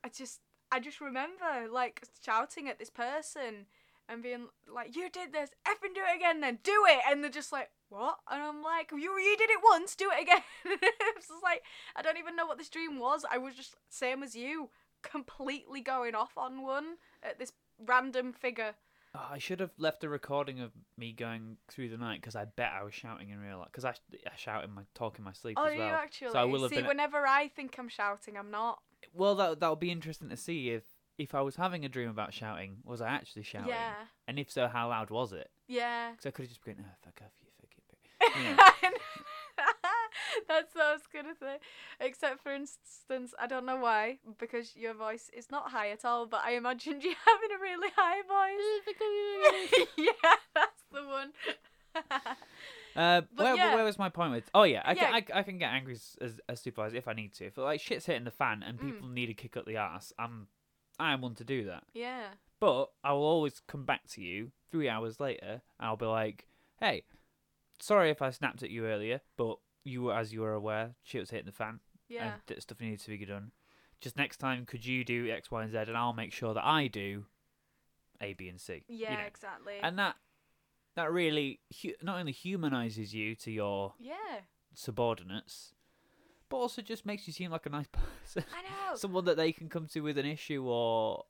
I 0.04 0.10
just 0.10 0.42
I 0.72 0.80
just 0.80 1.02
remember 1.02 1.68
like 1.72 2.04
shouting 2.24 2.68
at 2.70 2.80
this 2.80 2.90
person 2.90 3.66
and 4.08 4.24
being 4.24 4.48
like, 4.74 4.96
You 4.96 5.10
did 5.10 5.34
this, 5.34 5.50
effing 5.68 5.94
do 5.96 6.02
it 6.12 6.16
again 6.16 6.42
then, 6.42 6.60
do 6.64 6.86
it 6.88 7.00
and 7.10 7.24
they're 7.24 7.30
just 7.32 7.52
like, 7.52 7.70
What? 7.90 8.18
And 8.30 8.42
I'm 8.42 8.62
like, 8.64 8.92
You 8.92 9.18
you 9.18 9.36
did 9.38 9.50
it 9.50 9.60
once, 9.64 9.96
do 9.96 10.10
it 10.16 10.22
again 10.22 10.42
It's 11.16 11.28
just 11.28 11.44
like 11.44 11.64
I 11.96 12.02
don't 12.02 12.18
even 12.18 12.36
know 12.36 12.46
what 12.46 12.58
this 12.58 12.70
dream 12.70 13.00
was. 13.00 13.26
I 13.30 13.38
was 13.38 13.56
just 13.56 13.76
same 13.90 14.24
as 14.24 14.36
you, 14.36 14.70
completely 15.02 15.82
going 15.82 16.16
off 16.16 16.38
on 16.38 16.62
one 16.62 16.96
at 17.24 17.40
this 17.40 17.52
random 17.86 18.34
figure. 18.34 18.76
Oh, 19.14 19.28
I 19.32 19.40
should 19.40 19.60
have 19.60 19.72
left 19.78 20.06
a 20.06 20.10
recording 20.10 20.62
of 20.62 20.72
me 20.98 21.12
going 21.12 21.58
through 21.68 21.90
the 21.90 21.98
night 21.98 22.22
because 22.22 22.38
I 22.38 22.46
bet 22.46 22.72
I 22.80 22.84
was 22.84 22.94
shouting 22.94 23.30
in 23.30 23.40
real 23.42 23.58
life. 23.58 23.68
Because 23.70 23.84
I, 23.84 23.90
I 24.26 24.38
shout 24.38 24.64
in 24.64 24.72
my 24.74 24.84
talk 24.94 25.18
in 25.20 25.26
my 25.26 25.34
sleep 25.34 25.58
Oh, 25.60 25.66
as 25.66 25.78
well. 25.78 25.88
you 25.88 25.94
actually? 25.94 26.32
So 26.32 26.40
I 26.40 26.46
will 26.46 26.62
have 26.62 26.70
See, 26.70 26.78
been. 26.78 26.88
whenever 26.88 27.28
I 27.28 27.50
think 27.50 27.76
I'm 27.78 27.90
shouting, 27.90 28.38
I'm 28.38 28.52
not. 28.52 28.80
Well, 29.14 29.36
that 29.36 29.60
that'll 29.60 29.76
be 29.76 29.92
interesting 29.92 30.30
to 30.30 30.38
see 30.38 30.70
if 30.70 30.84
if 31.18 31.36
I 31.36 31.42
was 31.42 31.56
having 31.56 31.86
a 31.86 31.90
dream 31.90 32.10
about 32.10 32.34
shouting, 32.34 32.78
was 32.84 33.02
I 33.02 33.10
actually 33.10 33.44
shouting? 33.44 33.70
Yeah. 33.70 33.94
And 34.28 34.40
if 34.40 34.50
so, 34.50 34.68
how 34.68 34.90
loud 34.90 35.10
was 35.10 35.34
it? 35.34 35.50
Yeah. 35.68 36.12
Because 36.12 36.26
I 36.26 36.32
could 36.32 36.44
have 36.44 36.50
just 36.50 36.64
been, 36.66 36.78
oh, 36.80 36.96
fuck 37.04 37.22
off, 37.22 37.32
you 37.42 37.48
fucking. 37.60 38.46
Yeah. 38.46 38.58
That's 40.48 40.74
what 40.76 40.86
I 40.86 40.94
was 40.94 41.02
gonna 41.14 41.36
say. 41.40 41.58
Except 42.00 42.42
for 42.42 42.54
instance, 42.54 43.34
I 43.40 43.48
don't 43.48 43.66
know 43.66 43.78
why, 43.78 44.20
because 44.40 44.76
your 44.76 44.94
voice 44.94 45.30
is 45.36 45.52
not 45.52 45.72
high 45.72 45.90
at 45.92 46.06
all, 46.06 46.26
but 46.26 46.42
I 46.44 46.52
imagined 46.52 47.04
you 47.06 47.14
having 47.26 47.58
a 47.58 47.62
really 47.62 47.90
high 47.96 48.22
voice. 48.22 49.88
yeah, 49.98 50.36
that's 50.56 50.84
the 50.92 51.06
one. 51.06 51.32
Uh, 52.96 53.22
where, 53.36 53.56
yeah. 53.56 53.74
where 53.76 53.84
was 53.86 53.98
my 53.98 54.10
point 54.10 54.32
with? 54.34 54.50
Oh 54.54 54.64
yeah, 54.64 54.82
I 54.86 54.94
Yeah. 54.94 55.12
can 55.12 55.14
I, 55.36 55.40
I 55.40 55.44
can 55.44 55.58
get 55.58 55.72
angry 55.72 55.94
as, 55.94 56.16
as 56.22 56.40
a 56.50 56.56
supervisor 56.56 56.98
if 56.98 57.08
I 57.08 57.14
need 57.14 57.34
to. 57.36 57.46
If 57.46 57.58
like 57.58 57.80
shit's 57.80 58.06
hitting 58.06 58.24
the 58.26 58.32
fan 58.32 58.64
and 58.64 58.78
Mm. 58.78 58.82
people 58.82 59.08
need 59.08 59.30
a 59.30 59.34
kick 59.34 59.56
up 59.58 59.66
the 59.66 59.78
ass, 59.78 60.12
I'm 60.20 60.48
I 61.00 61.14
am 61.14 61.22
one 61.22 61.36
to 61.36 61.44
do 61.44 61.66
that. 61.66 61.84
yeah. 61.94 62.28
But 62.60 62.92
I 63.04 63.14
will 63.14 63.24
always 63.24 63.60
come 63.68 63.86
back 63.86 64.08
to 64.10 64.22
you 64.22 64.52
three 64.72 64.88
hours 64.88 65.20
later 65.20 65.62
and 65.80 65.88
I'll 65.88 65.96
be 65.98 66.06
like, 66.06 66.46
hey, 66.80 67.04
sorry 67.80 68.12
if 68.12 68.22
I 68.22 68.30
snapped 68.30 68.62
at 68.62 68.70
you 68.70 68.86
earlier, 68.86 69.22
but 69.36 69.58
you 69.84 70.04
were, 70.04 70.14
as 70.16 70.32
you 70.32 70.42
were 70.42 70.54
aware, 70.54 70.92
shit 71.02 71.22
was 71.22 71.32
hitting 71.32 71.48
the 71.48 71.52
fan 71.52 71.80
Yeah. 72.08 72.26
and 72.26 72.34
that 72.46 72.62
stuff 72.62 72.80
needs 72.80 73.04
to 73.06 73.18
be 73.18 73.26
done. 73.26 73.52
Just 74.00 74.16
next 74.16 74.38
time, 74.38 74.66
could 74.68 74.86
you 74.86 75.04
do 75.04 75.30
X, 75.32 75.50
Y, 75.50 75.64
and 75.64 75.72
Z, 75.72 75.78
and 75.78 75.98
I'll 75.98 76.14
make 76.14 76.34
sure 76.34 76.54
that 76.54 76.64
I 76.64 76.86
do 76.88 77.26
A, 78.20 78.34
B, 78.34 78.48
and 78.50 78.62
C. 78.62 78.84
you 78.88 78.98
yeah, 79.00 79.16
know. 79.22 79.26
exactly. 79.28 79.76
And 79.82 79.98
that 79.98 80.16
that 80.96 81.12
really 81.12 81.60
hu- 81.82 81.94
not 82.02 82.20
only 82.20 82.32
humanizes 82.32 83.14
you 83.14 83.36
to 83.36 83.52
your 83.52 83.94
yeah, 84.00 84.42
subordinates, 84.74 85.74
but 86.50 86.58
also 86.58 86.82
just 86.82 87.06
makes 87.06 87.28
you 87.28 87.34
seem 87.34 87.52
like 87.52 87.66
a 87.66 87.70
nice 87.70 87.88
person, 88.24 88.44
I 88.54 88.62
know. 88.64 88.96
someone 88.96 89.26
that 89.26 89.38
they 89.38 89.52
can 89.52 89.70
come 89.70 89.88
to 89.88 90.02
with 90.02 90.18
an 90.18 90.26
issue, 90.26 90.64
or 90.66 91.24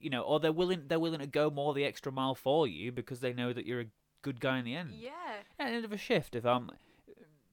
you 0.00 0.10
know, 0.10 0.22
or 0.22 0.40
they're 0.40 0.52
willing 0.52 0.84
they're 0.88 0.98
willing 1.00 1.20
to 1.20 1.26
go 1.26 1.50
more 1.50 1.74
the 1.74 1.84
extra 1.84 2.12
mile 2.12 2.34
for 2.34 2.66
you 2.66 2.92
because 2.92 3.20
they 3.20 3.32
know 3.32 3.52
that 3.52 3.66
you're 3.66 3.80
a 3.82 3.86
good 4.22 4.40
guy 4.40 4.58
in 4.58 4.64
the 4.64 4.74
end. 4.74 4.90
yeah, 4.92 5.10
At 5.58 5.68
the 5.68 5.74
end 5.76 5.84
of 5.84 5.92
a 5.92 5.96
shift, 5.98 6.34
if 6.34 6.44
um 6.44 6.70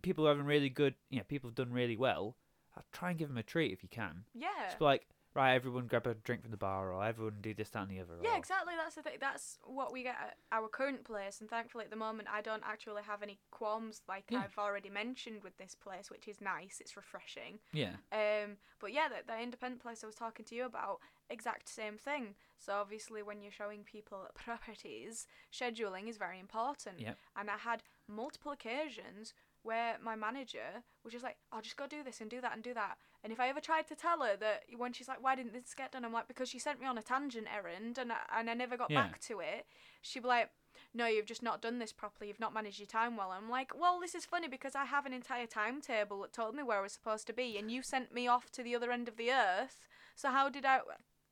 people 0.01 0.25
are 0.25 0.31
having 0.31 0.45
really 0.45 0.69
good, 0.69 0.95
you 1.09 1.17
know, 1.17 1.23
people 1.27 1.47
have 1.49 1.55
done 1.55 1.71
really 1.71 1.95
well, 1.97 2.35
uh, 2.75 2.81
try 2.91 3.09
and 3.11 3.19
give 3.19 3.27
them 3.27 3.37
a 3.37 3.43
treat 3.43 3.71
if 3.71 3.83
you 3.83 3.89
can. 3.89 4.23
yeah. 4.33 4.47
Just 4.65 4.79
be 4.79 4.85
like, 4.85 5.05
right, 5.33 5.53
everyone 5.53 5.87
grab 5.87 6.07
a 6.07 6.13
drink 6.13 6.41
from 6.41 6.51
the 6.51 6.57
bar, 6.57 6.91
or 6.91 7.03
everyone 7.03 7.35
do 7.41 7.53
this, 7.53 7.69
that, 7.69 7.83
and 7.83 7.91
the 7.91 7.99
other. 7.99 8.13
Yeah, 8.21 8.33
or- 8.33 8.37
exactly. 8.37 8.73
That's 8.77 8.95
the 8.95 9.01
thing. 9.01 9.17
That's 9.19 9.57
what 9.63 9.91
we 9.93 10.03
get 10.03 10.15
at 10.21 10.37
our 10.51 10.67
current 10.67 11.03
place, 11.03 11.39
and 11.41 11.49
thankfully 11.49 11.85
at 11.85 11.89
the 11.89 11.95
moment 11.97 12.27
I 12.31 12.41
don't 12.41 12.63
actually 12.65 13.03
have 13.03 13.21
any 13.23 13.39
qualms 13.51 14.01
like 14.07 14.25
Yeah. 14.29 14.41
I've 14.43 14.57
already 14.57 14.89
mentioned 14.89 15.43
with 15.43 15.57
this 15.57 15.75
place, 15.75 16.09
which 16.09 16.27
is 16.27 16.41
nice. 16.41 16.79
It's 16.81 16.95
refreshing. 16.97 17.59
Yeah, 17.73 17.95
Um, 18.11 18.57
but 18.79 18.91
yeah, 18.93 19.07
that 19.09 19.27
the 19.27 19.39
independent 19.39 19.81
place 19.81 20.03
I 20.03 20.07
was 20.07 20.15
talking 20.15 20.45
to 20.45 20.55
you 20.55 20.65
about, 20.65 20.99
exact 21.29 21.69
same 21.69 21.97
thing. 21.97 22.35
So 22.57 22.73
obviously, 22.73 23.23
when 23.23 23.41
you're 23.41 23.51
showing 23.51 23.83
people 23.83 24.27
properties, 24.35 25.27
scheduling 25.51 26.07
is 26.07 26.17
very 26.17 26.39
important. 26.39 26.99
Yep. 26.99 27.17
And 27.35 27.49
I 27.49 27.57
had 27.57 27.83
multiple 28.07 28.51
occasions 28.51 29.33
where 29.63 29.97
my 30.01 30.15
manager 30.15 30.83
was 31.03 31.13
just 31.13 31.23
like, 31.23 31.37
"I'll 31.51 31.61
just 31.61 31.77
go 31.77 31.85
do 31.87 32.03
this 32.03 32.19
and 32.21 32.29
do 32.29 32.41
that 32.41 32.53
and 32.53 32.63
do 32.63 32.73
that." 32.73 32.97
And 33.23 33.31
if 33.31 33.39
I 33.39 33.49
ever 33.49 33.59
tried 33.61 33.87
to 33.87 33.95
tell 33.95 34.21
her 34.21 34.35
that 34.37 34.63
when 34.75 34.93
she's 34.93 35.07
like, 35.07 35.21
"Why 35.21 35.35
didn't 35.35 35.53
this 35.53 35.73
get 35.75 35.91
done?" 35.91 36.03
I'm 36.05 36.13
like, 36.13 36.27
"Because 36.27 36.49
she 36.49 36.59
sent 36.59 36.79
me 36.81 36.87
on 36.87 36.97
a 36.97 37.03
tangent 37.03 37.47
errand 37.53 37.97
and 37.97 38.11
I, 38.11 38.17
and 38.37 38.49
I 38.49 38.53
never 38.53 38.77
got 38.77 38.89
Yeah. 38.89 39.03
back 39.07 39.19
to 39.21 39.39
it." 39.39 39.67
She'd 40.01 40.23
be 40.23 40.27
like. 40.29 40.49
No, 40.93 41.05
you've 41.05 41.25
just 41.25 41.43
not 41.43 41.61
done 41.61 41.79
this 41.79 41.91
properly. 41.91 42.29
You've 42.29 42.39
not 42.39 42.53
managed 42.53 42.79
your 42.79 42.87
time 42.87 43.17
well. 43.17 43.31
I'm 43.31 43.49
like, 43.49 43.77
well, 43.77 43.99
this 43.99 44.15
is 44.15 44.25
funny 44.25 44.47
because 44.47 44.73
I 44.73 44.85
have 44.85 45.05
an 45.05 45.11
entire 45.11 45.45
timetable 45.45 46.21
that 46.21 46.31
told 46.31 46.55
me 46.55 46.63
where 46.63 46.79
I 46.79 46.81
was 46.81 46.93
supposed 46.93 47.27
to 47.27 47.33
be, 47.33 47.57
and 47.57 47.69
you 47.69 47.81
sent 47.81 48.13
me 48.13 48.25
off 48.25 48.49
to 48.53 48.63
the 48.63 48.73
other 48.73 48.89
end 48.89 49.09
of 49.09 49.17
the 49.17 49.31
earth. 49.31 49.87
So 50.15 50.29
how 50.29 50.47
did 50.49 50.65
I? 50.65 50.79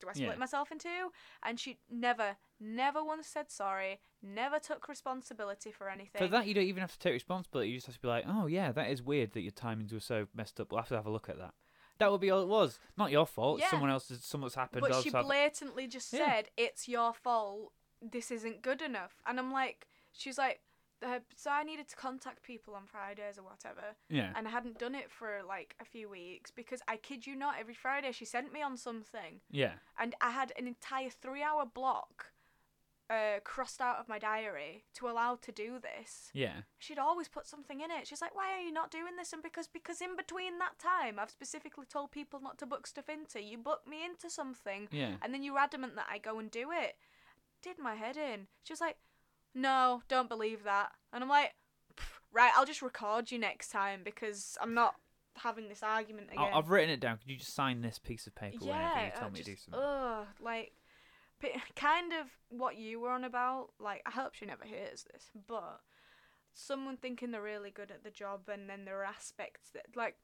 Do 0.02 0.10
I 0.10 0.14
split 0.14 0.32
Yeah. 0.32 0.36
myself 0.36 0.74
in 0.74 0.80
two? 0.80 1.14
And 1.42 1.58
she 1.58 1.80
never, 1.90 2.38
never 2.60 3.02
once 3.02 3.28
said 3.28 3.50
sorry. 3.50 4.02
Never 4.22 4.60
took 4.60 4.90
responsibility 4.90 5.72
for 5.72 5.90
anything. 5.90 6.22
for 6.22 6.28
that 6.28 6.46
you 6.48 6.54
don't 6.54 6.66
even 6.66 6.82
have 6.82 6.92
to 6.94 7.00
take 7.00 7.14
responsibility. 7.14 7.70
You 7.70 7.78
just 7.78 7.88
have 7.88 7.96
to 7.96 8.02
be 8.02 8.08
like, 8.10 8.26
oh 8.28 8.48
yeah, 8.48 8.74
that 8.74 8.90
is 8.90 9.02
weird 9.02 9.32
that 9.34 9.42
your 9.42 9.52
timings 9.54 9.94
were 9.94 10.02
so 10.02 10.28
messed 10.34 10.60
up. 10.60 10.72
We'll 10.72 10.82
have 10.82 10.90
to 10.90 10.96
have 10.96 11.06
a 11.06 11.12
look 11.12 11.30
at 11.30 11.38
that. 11.38 11.54
That 12.00 12.12
would 12.12 12.22
be 12.22 12.32
all 12.32 12.41
it 12.41 12.47
was. 12.47 12.80
Not 12.97 13.12
your 13.12 13.26
fault. 13.28 13.60
Yeah. 13.60 13.70
Someone 13.70 13.89
else's. 13.89 14.24
Something's 14.24 14.56
happened. 14.56 14.82
but 14.82 15.04
she 15.04 15.10
happened. 15.10 15.28
blatantly 15.28 15.88
just 15.88 16.12
Yeah. 16.12 16.26
said, 16.26 16.50
"It's 16.58 16.88
your 16.88 17.14
fault. 17.14 17.74
This 18.02 18.32
isn't 18.32 18.62
good 18.62 18.82
enough." 18.82 19.22
And 19.26 19.38
I'm 19.39 19.52
like, 19.52 19.88
she's 20.14 20.38
like, 20.38 20.62
so 21.36 21.50
I 21.50 21.64
needed 21.64 21.88
to 21.89 21.95
contact 21.95 22.43
people 22.43 22.76
on 22.76 22.86
Fridays 22.86 23.38
or 23.38 23.43
whatever, 23.43 23.95
yeah. 24.10 24.34
and 24.36 24.45
I 24.45 24.52
hadn't 24.52 24.78
done 24.80 24.95
it 24.95 25.10
for 25.10 25.41
like 25.47 25.74
a 25.80 25.86
few 25.86 26.10
weeks 26.10 26.52
because 26.52 26.82
I 26.89 26.97
kid 26.97 27.26
you 27.26 27.38
not, 27.38 27.56
every 27.58 27.74
Friday 27.74 28.12
she 28.12 28.26
sent 28.26 28.52
me 28.52 28.62
on 28.62 28.76
something, 28.76 29.39
Yeah. 29.50 29.76
and 29.97 30.14
I 30.20 30.32
had 30.32 30.52
an 30.58 30.68
entire 30.68 31.10
three-hour 31.10 31.68
block. 31.68 32.34
Uh, 33.10 33.39
crossed 33.43 33.82
out 33.82 33.97
of 33.97 34.07
my 34.07 34.20
diary 34.20 34.84
to 34.93 35.10
allow 35.10 35.36
to 35.36 35.51
do 35.51 35.80
this. 35.80 36.30
Yeah. 36.32 36.62
She'd 36.78 36.99
always 36.99 37.28
put 37.28 37.47
something 37.47 37.82
in 37.82 37.89
it. 37.89 38.05
She's 38.05 38.22
like, 38.22 38.36
"Why 38.36 38.51
are 38.53 38.62
you 38.62 38.72
not 38.72 38.91
doing 38.91 39.16
this?" 39.18 39.34
And 39.34 39.41
because 39.41 39.68
because 39.68 39.99
in 39.99 40.16
between 40.16 40.60
that 40.60 40.78
time, 40.78 41.18
I've 41.18 41.32
specifically 41.32 41.88
told 41.88 42.12
people 42.12 42.39
not 42.39 42.60
to 42.60 42.68
book 42.68 42.86
stuff 42.86 43.10
into. 43.10 43.41
You 43.41 43.57
book 43.57 43.88
me 43.88 44.05
into 44.05 44.30
something, 44.30 44.88
Yeah. 44.91 45.16
and 45.24 45.34
then 45.34 45.41
you're 45.41 45.57
adamant 45.57 45.95
that 45.95 46.05
I 46.07 46.20
go 46.20 46.38
and 46.38 46.51
do 46.51 46.70
it. 46.72 46.97
Did 47.64 47.80
my 47.80 47.95
head 47.95 48.16
in. 48.16 48.47
She 48.64 48.74
was 48.74 48.80
like, 48.82 48.97
"No, 49.55 50.03
don't 50.07 50.30
believe 50.30 50.64
that." 50.66 50.91
And 51.12 51.24
I'm 51.24 51.30
like, 51.30 51.55
"Right, 52.32 52.51
I'll 52.55 52.66
just 52.66 52.84
record 52.84 53.32
you 53.32 53.39
next 53.39 53.70
time 53.70 54.03
because 54.03 54.55
I'm 54.62 54.76
not 54.76 54.99
having 55.38 55.68
this 55.68 55.82
argument 55.82 56.30
again." 56.32 56.53
I've 56.53 56.70
written 56.70 56.91
it 56.91 56.99
down. 56.99 57.18
Could 57.18 57.32
you 57.32 57.38
just 57.38 57.55
sign 57.55 57.82
this 57.82 57.97
piece 57.97 58.28
of 58.28 58.36
paper 58.36 58.64
whenever 58.64 59.05
you 59.05 59.12
tell 59.18 59.32
me 59.32 59.39
to 59.39 59.45
do 59.45 59.53
just, 59.53 59.66
something? 59.66 59.82
Ugh, 59.82 60.28
like, 60.39 60.74
kind 61.76 62.14
of 62.14 62.28
what 62.50 62.78
you 62.78 63.00
were 63.00 63.12
on 63.12 63.24
about. 63.24 63.70
Like, 63.80 64.02
I 64.06 64.12
hope 64.12 64.34
she 64.34 64.46
never 64.46 64.66
hears 64.66 65.06
this, 65.12 65.30
but 65.48 65.82
someone 66.54 66.98
thinking 66.98 67.32
they're 67.32 67.42
really 67.42 67.72
good 67.72 67.92
at 67.92 68.04
the 68.04 68.10
job, 68.12 68.50
and 68.52 68.70
then 68.70 68.86
there 68.86 69.00
are 69.00 69.06
aspects 69.06 69.70
that, 69.72 69.86
like, 69.96 70.16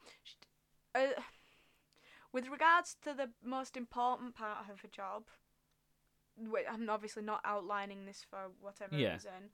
uh, 0.93 1.07
with 2.32 2.47
regards 2.49 2.95
to 3.03 3.13
the 3.13 3.30
most 3.43 3.78
important 3.78 4.36
part 4.36 4.70
of 4.70 4.84
a 4.84 4.88
job. 4.88 5.24
wait, 6.38 6.66
I'm 6.70 6.89
obviously 6.89 7.24
not 7.24 7.39
outlining 7.45 8.05
this 8.05 8.22
for 8.30 8.51
whatever 8.59 8.97
Yeah. 8.97 9.13
reason. 9.13 9.51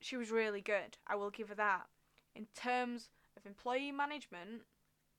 She 0.00 0.16
was 0.16 0.30
really 0.30 0.60
good. 0.60 0.98
I 1.04 1.16
will 1.16 1.30
give 1.30 1.48
her 1.48 1.56
that. 1.56 1.88
In 2.36 2.46
terms 2.54 3.10
of 3.36 3.44
employee 3.44 3.90
management, 3.90 4.62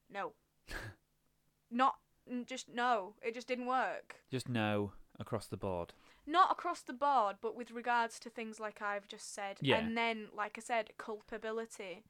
no. 0.09 0.32
not 1.70 1.99
just 2.45 2.70
no. 2.70 3.15
It 3.22 3.34
just 3.34 3.47
didn't 3.49 3.65
work. 3.65 4.15
Just 4.32 4.47
no 4.47 4.93
across 5.20 5.47
the 5.47 5.57
board. 5.57 5.93
Not 6.26 6.51
across 6.51 6.82
the 6.82 6.93
board, 6.93 7.38
but 7.41 7.55
with 7.55 7.72
regards 7.72 8.20
to 8.20 8.30
things 8.30 8.59
like 8.59 8.82
I've 8.82 9.07
just 9.07 9.34
said. 9.34 9.57
Yeah. 9.61 9.78
And 9.78 9.97
then, 9.97 10.28
like 10.36 10.57
I 10.57 10.61
said, 10.61 10.91
culpability. 10.97 12.03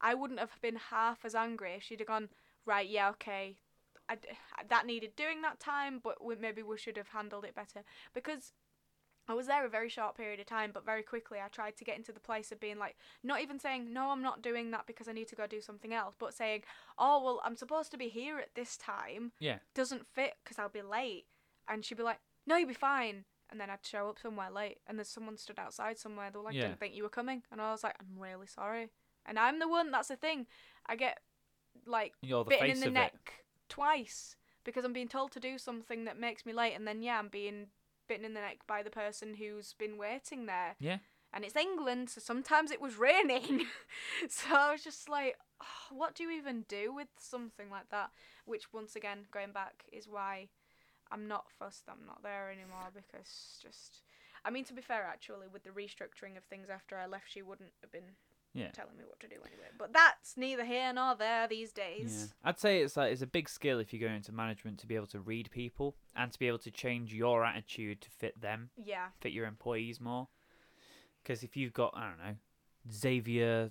I 0.00 0.14
wouldn't 0.14 0.40
have 0.40 0.60
been 0.60 0.76
half 0.90 1.24
as 1.24 1.34
angry 1.34 1.74
if 1.74 1.82
she'd 1.84 2.00
have 2.00 2.08
gone, 2.08 2.28
right, 2.66 2.88
yeah, 2.88 3.08
okay, 3.10 3.56
I 4.08 4.16
that 4.68 4.84
needed 4.86 5.16
doing 5.16 5.42
that 5.42 5.60
time, 5.60 6.00
but 6.02 6.22
we, 6.24 6.34
maybe 6.36 6.62
we 6.62 6.76
should 6.76 6.96
have 6.96 7.08
handled 7.08 7.44
it 7.44 7.54
better. 7.54 7.82
Because 8.12 8.52
I 9.28 9.34
was 9.34 9.46
there 9.46 9.64
a 9.64 9.68
very 9.68 9.88
short 9.88 10.16
period 10.16 10.40
of 10.40 10.46
time, 10.46 10.70
but 10.74 10.84
very 10.84 11.02
quickly 11.02 11.38
I 11.38 11.48
tried 11.48 11.76
to 11.76 11.84
get 11.84 11.96
into 11.96 12.12
the 12.12 12.20
place 12.20 12.50
of 12.50 12.60
being 12.60 12.78
like, 12.78 12.96
not 13.22 13.40
even 13.40 13.58
saying, 13.60 13.92
no, 13.92 14.10
I'm 14.10 14.22
not 14.22 14.42
doing 14.42 14.72
that 14.72 14.86
because 14.86 15.08
I 15.08 15.12
need 15.12 15.28
to 15.28 15.36
go 15.36 15.46
do 15.46 15.60
something 15.60 15.94
else, 15.94 16.14
but 16.18 16.34
saying, 16.34 16.62
oh, 16.98 17.22
well, 17.22 17.40
I'm 17.44 17.56
supposed 17.56 17.92
to 17.92 17.96
be 17.98 18.08
here 18.08 18.38
at 18.38 18.54
this 18.54 18.76
time 18.76 19.32
Yeah. 19.38 19.58
doesn't 19.74 20.06
fit 20.12 20.34
because 20.42 20.58
I'll 20.58 20.68
be 20.68 20.82
late. 20.82 21.26
And 21.68 21.84
she'd 21.84 21.96
be 21.98 22.02
like, 22.02 22.18
no, 22.46 22.56
you'll 22.56 22.68
be 22.68 22.74
fine. 22.74 23.24
And 23.50 23.60
then 23.60 23.68
I'd 23.68 23.84
show 23.84 24.08
up 24.08 24.18
somewhere 24.18 24.50
late, 24.50 24.78
and 24.86 24.98
there's 24.98 25.08
someone 25.08 25.36
stood 25.36 25.58
outside 25.58 25.98
somewhere. 25.98 26.30
They 26.30 26.38
were 26.38 26.44
like, 26.44 26.54
Yeah. 26.54 26.62
didn't 26.68 26.80
think 26.80 26.94
you 26.94 27.02
were 27.02 27.08
coming. 27.10 27.42
And 27.52 27.60
I 27.60 27.70
was 27.70 27.82
like, 27.82 27.96
I'm 28.00 28.20
really 28.20 28.46
sorry. 28.46 28.90
And 29.26 29.38
I'm 29.38 29.58
the 29.58 29.68
one, 29.68 29.90
that's 29.90 30.08
the 30.08 30.16
thing. 30.16 30.46
I 30.86 30.96
get, 30.96 31.18
like, 31.86 32.14
You're 32.22 32.44
the 32.44 32.50
bitten 32.50 32.66
face 32.66 32.76
in 32.76 32.80
the 32.80 32.86
of 32.88 32.92
neck 32.94 33.44
twice 33.68 34.36
because 34.64 34.84
I'm 34.84 34.92
being 34.92 35.08
told 35.08 35.32
to 35.32 35.40
do 35.40 35.58
something 35.58 36.04
that 36.04 36.18
makes 36.18 36.46
me 36.46 36.52
late, 36.52 36.74
and 36.74 36.86
then, 36.88 37.02
yeah, 37.02 37.18
I'm 37.18 37.28
being 37.28 37.66
bitten 38.08 38.24
in 38.24 38.34
the 38.34 38.40
neck 38.40 38.58
by 38.66 38.82
the 38.82 38.90
person 38.90 39.34
who's 39.34 39.74
been 39.78 39.98
waiting 39.98 40.46
there. 40.46 40.76
Yeah. 40.80 40.98
And 41.34 41.44
it's 41.44 41.56
England, 41.56 42.10
so 42.10 42.20
sometimes 42.20 42.70
it 42.70 42.80
was 42.80 42.96
raining. 42.96 43.66
so 44.28 44.54
I 44.54 44.72
was 44.72 44.84
just 44.84 45.08
like, 45.08 45.36
oh, 45.62 45.96
what 45.96 46.14
do 46.14 46.22
you 46.22 46.30
even 46.30 46.64
do 46.68 46.92
with 46.94 47.08
something 47.18 47.70
like 47.70 47.88
that? 47.90 48.10
Which, 48.44 48.72
once 48.72 48.96
again, 48.96 49.26
going 49.30 49.52
back, 49.52 49.84
is 49.92 50.08
why 50.08 50.48
I'm 51.12 51.28
not 51.28 51.44
fussed 51.58 51.84
I'm 51.88 52.06
not 52.06 52.22
there 52.22 52.50
anymore 52.50 52.90
because 52.94 53.58
just. 53.62 53.98
I 54.44 54.50
mean, 54.50 54.64
to 54.64 54.72
be 54.74 54.82
fair, 54.82 55.04
actually, 55.04 55.46
with 55.52 55.62
the 55.62 55.70
restructuring 55.70 56.36
of 56.36 56.42
things 56.44 56.68
after 56.68 56.96
I 56.96 57.06
left, 57.06 57.26
she 57.28 57.42
wouldn't 57.42 57.70
have 57.82 57.92
been 57.92 58.16
Yeah. 58.54 58.70
telling 58.72 58.96
me 58.96 59.04
what 59.04 59.20
to 59.20 59.28
do 59.28 59.36
anyway. 59.36 59.68
But 59.78 59.92
that's 59.92 60.36
neither 60.36 60.64
here 60.64 60.92
nor 60.92 61.14
there 61.14 61.46
these 61.46 61.72
Yeah. 61.76 61.84
days. 61.84 62.34
I'd 62.42 62.58
say 62.58 62.82
it's 62.82 62.96
like 62.96 63.12
it's 63.12 63.22
a 63.22 63.26
big 63.26 63.48
skill 63.48 63.78
if 63.78 63.92
you 63.92 64.00
go 64.00 64.08
into 64.08 64.32
management 64.32 64.78
to 64.80 64.86
be 64.86 64.96
able 64.96 65.06
to 65.08 65.20
read 65.20 65.50
people 65.52 65.96
and 66.16 66.32
to 66.32 66.38
be 66.38 66.48
able 66.48 66.58
to 66.58 66.70
change 66.72 67.14
your 67.14 67.44
attitude 67.44 68.00
to 68.00 68.10
fit 68.10 68.40
them, 68.40 68.70
Yeah. 68.76 69.10
fit 69.20 69.32
your 69.32 69.46
employees 69.46 70.00
more. 70.00 70.28
Because 71.22 71.42
if 71.44 71.56
you've 71.56 71.72
got 71.72 71.96
I 71.96 72.08
don't 72.08 72.18
know 72.18 72.36
Xavier 72.90 73.70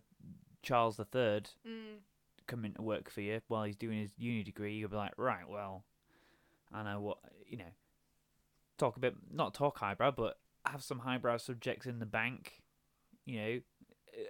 Charles 0.61 0.97
the 0.97 1.05
Third 1.05 1.49
Mm. 1.65 1.99
coming 2.47 2.73
to 2.75 2.81
work 2.81 3.09
for 3.09 3.21
you 3.21 3.41
while 3.47 3.63
he's 3.65 3.75
doing 3.75 3.99
his 3.99 4.17
uni 4.17 4.43
degree, 4.43 4.75
you'll 4.77 4.89
be 4.89 4.95
like, 4.95 5.17
right, 5.17 5.47
well, 5.47 5.83
I 6.71 6.83
know 6.83 7.01
what 7.01 7.19
you 7.51 7.57
know. 7.57 7.71
Talk 8.77 8.97
a 8.97 8.99
bit, 8.99 9.15
not 9.31 9.53
talk 9.53 9.77
highbrow, 9.77 10.11
but 10.11 10.39
have 10.65 10.81
some 10.81 10.99
highbrow 10.99 11.37
subjects 11.37 11.85
in 11.85 11.99
the 11.99 12.05
bank. 12.07 12.63
You 13.25 13.39
know, 13.39 13.59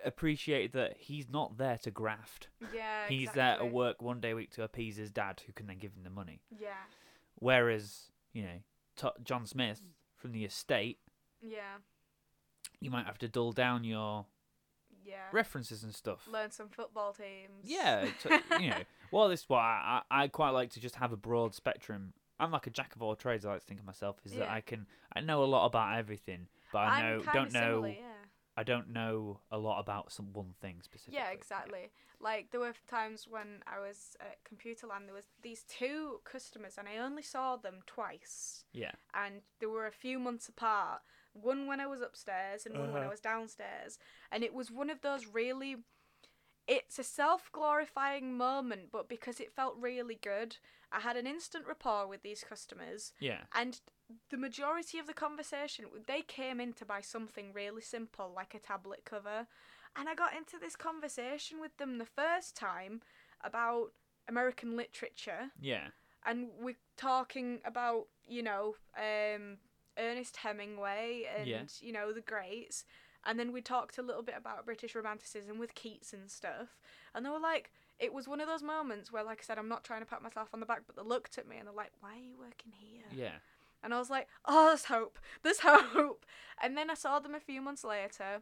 appreciate 0.03 0.74
that 0.74 0.95
he's 0.97 1.30
not 1.30 1.57
there 1.57 1.78
to 1.84 1.91
graft. 1.91 2.49
Yeah. 2.74 3.07
He's 3.07 3.30
exactly. 3.30 3.41
there 3.41 3.69
to 3.69 3.74
work 3.76 4.01
one 4.01 4.19
day 4.19 4.32
a 4.32 4.36
week 4.36 4.51
to 4.51 4.63
appease 4.63 4.97
his 4.97 5.09
dad, 5.11 5.41
who 5.45 5.53
can 5.53 5.67
then 5.67 5.78
give 5.78 5.93
him 5.93 6.03
the 6.03 6.09
money. 6.09 6.41
Yeah. 6.49 6.74
Whereas, 7.36 8.11
you 8.34 8.43
know, 8.43 8.57
to- 8.97 9.13
John 9.24 9.45
Smith 9.45 9.82
from 10.17 10.34
the 10.34 10.43
estate, 10.43 10.99
Yeah. 11.41 11.78
you 12.82 12.91
might 12.91 13.05
have 13.05 13.17
to 13.19 13.30
dull 13.30 13.53
down 13.53 13.84
your 13.86 14.26
Yeah. 15.05 15.30
references 15.32 15.84
and 15.84 15.95
stuff. 15.95 16.28
Learn 16.28 16.51
some 16.51 16.69
football 16.69 17.13
teams. 17.13 17.63
Yeah, 17.63 18.07
to, 18.24 18.41
you 18.59 18.69
know. 18.72 18.84
Well, 19.11 19.30
this 19.30 19.41
is 19.43 19.49
why 19.49 19.59
I, 19.61 20.01
I 20.11 20.24
I 20.24 20.28
quite 20.28 20.51
like 20.51 20.72
to 20.72 20.80
just 20.80 20.95
have 20.95 21.11
a 21.13 21.17
broad 21.17 21.55
spectrum. 21.55 22.13
I'm 22.42 22.52
like 22.52 22.68
a 22.68 22.72
jack 22.72 22.96
of 22.96 23.02
all 23.02 23.16
trades. 23.16 23.46
I 23.46 23.52
like 23.52 23.62
to 23.62 23.66
think 23.68 23.80
of 23.80 23.86
myself 23.86 24.18
is 24.26 24.34
that 24.34 24.48
Yeah. 24.48 24.54
I 24.54 24.62
can 24.62 24.88
I 25.14 25.22
know 25.22 25.44
a 25.44 25.46
lot 25.46 25.66
about 25.66 25.98
everything, 25.98 26.48
but 26.72 26.80
I 26.80 26.88
I'm 26.88 27.04
know 27.04 27.18
kinda 27.20 27.32
don't 27.34 27.54
know 27.54 27.76
similar, 27.76 27.88
yeah. 27.89 28.26
I 28.58 28.64
don't 28.64 28.89
know 28.89 29.39
a 29.52 29.58
lot 29.58 29.80
about 29.80 30.12
some 30.12 30.34
one 30.34 30.54
thing 30.60 30.82
specifically. 30.82 31.20
Yeah, 31.20 31.32
exactly. 31.32 31.92
Like 32.20 32.52
there 32.52 32.60
were 32.60 32.74
times 32.89 33.28
when 33.30 33.64
I 33.66 33.80
was 33.80 34.16
at 34.20 34.38
Computerland, 34.44 35.06
there 35.06 35.14
was 35.16 35.30
these 35.42 35.64
two 35.64 36.22
customers, 36.26 36.78
and 36.78 36.88
I 36.88 36.98
only 36.98 37.24
saw 37.24 37.56
them 37.56 37.80
twice, 37.88 38.66
Yeah. 38.74 38.92
and 39.14 39.42
they 39.60 39.68
were 39.68 39.88
a 39.88 39.92
few 39.92 40.20
months 40.20 40.50
apart. 40.50 41.02
One 41.34 41.66
when 41.66 41.80
I 41.80 41.88
was 41.88 42.02
upstairs, 42.02 42.66
and 42.66 42.78
one 42.78 42.92
when 42.92 43.04
I 43.04 43.06
Uh-huh. 43.06 43.12
was 43.12 43.22
downstairs, 43.22 43.98
and 44.32 44.44
it 44.44 44.54
was 44.54 44.70
one 44.72 44.89
of 44.89 45.02
those 45.02 45.28
really. 45.28 45.78
It's 46.72 46.97
a 46.99 47.03
self-glorifying 47.03 48.38
moment, 48.38 48.91
but 48.91 49.09
because 49.09 49.41
it 49.41 49.51
felt 49.51 49.76
really 49.78 50.15
good, 50.15 50.55
I 50.89 51.01
had 51.01 51.17
an 51.17 51.28
instant 51.28 51.65
rapport 51.67 52.07
with 52.07 52.22
these 52.24 52.45
customers, 52.47 53.11
Yeah. 53.19 53.41
and 53.53 53.82
the 54.30 54.38
majority 54.38 54.97
of 54.97 55.05
the 55.07 55.13
conversation, 55.13 55.86
they 56.07 56.22
came 56.22 56.61
in 56.61 56.72
to 56.74 56.86
buy 56.86 57.01
something 57.01 57.51
really 57.51 57.82
simple, 57.82 58.32
like 58.34 58.53
a 58.53 58.59
tablet 58.59 59.03
cover. 59.03 59.47
And 59.97 60.07
I 60.07 60.15
got 60.15 60.34
into 60.34 60.57
this 60.57 60.78
conversation 60.78 61.59
with 61.59 61.76
them 61.76 61.97
the 61.97 62.05
first 62.05 62.55
time 62.55 63.01
about 63.41 63.93
American 64.30 64.78
literature. 64.78 65.51
Yeah. 65.59 65.88
And 66.26 66.51
we're 66.57 66.78
talking 66.95 67.59
about, 67.65 68.07
you 68.26 68.43
know, 68.43 68.76
um, 68.97 69.57
Ernest 69.97 70.38
Hemingway 70.38 71.28
and, 71.38 71.47
Yeah. 71.47 71.63
you 71.82 71.91
know, 71.91 72.13
the 72.13 72.22
greats. 72.22 72.86
And 73.26 73.38
then 73.39 73.51
we 73.51 73.61
talked 73.61 73.97
a 73.97 74.01
little 74.01 74.24
bit 74.24 74.36
about 74.38 74.65
British 74.65 74.95
Romanticism 74.95 75.59
with 75.59 75.76
Keats 75.76 76.11
and 76.13 76.30
stuff. 76.30 76.78
And 77.13 77.26
they 77.26 77.30
were 77.30 77.39
like, 77.39 77.72
it 77.99 78.13
was 78.13 78.28
one 78.28 78.41
of 78.41 78.47
those 78.47 78.63
moments 78.63 79.11
where, 79.11 79.24
like 79.24 79.39
I 79.41 79.43
said, 79.45 79.59
I'm 79.59 79.69
not 79.69 79.84
trying 79.84 79.99
to 80.01 80.07
pat 80.07 80.24
myself 80.24 80.49
on 80.53 80.59
the 80.59 80.65
back, 80.65 80.84
but 80.88 80.95
they 80.95 81.03
looked 81.07 81.38
at 81.38 81.47
me 81.47 81.57
and 81.57 81.67
they're 81.67 81.76
like, 81.76 81.91
why 81.99 82.13
are 82.13 82.19
you 82.19 82.36
working 82.39 82.72
here? 82.80 83.03
Yeah. 83.13 83.36
And 83.84 83.93
I 83.93 83.99
was 83.99 84.09
like, 84.09 84.28
oh, 84.45 84.67
there's 84.69 84.86
hope. 84.86 85.19
There's 85.43 85.59
hope. 85.63 86.26
And 86.63 86.76
then 86.76 86.89
I 86.89 86.95
saw 86.95 87.19
them 87.19 87.36
a 87.36 87.39
few 87.39 87.61
months 87.61 87.84
later. 87.84 88.41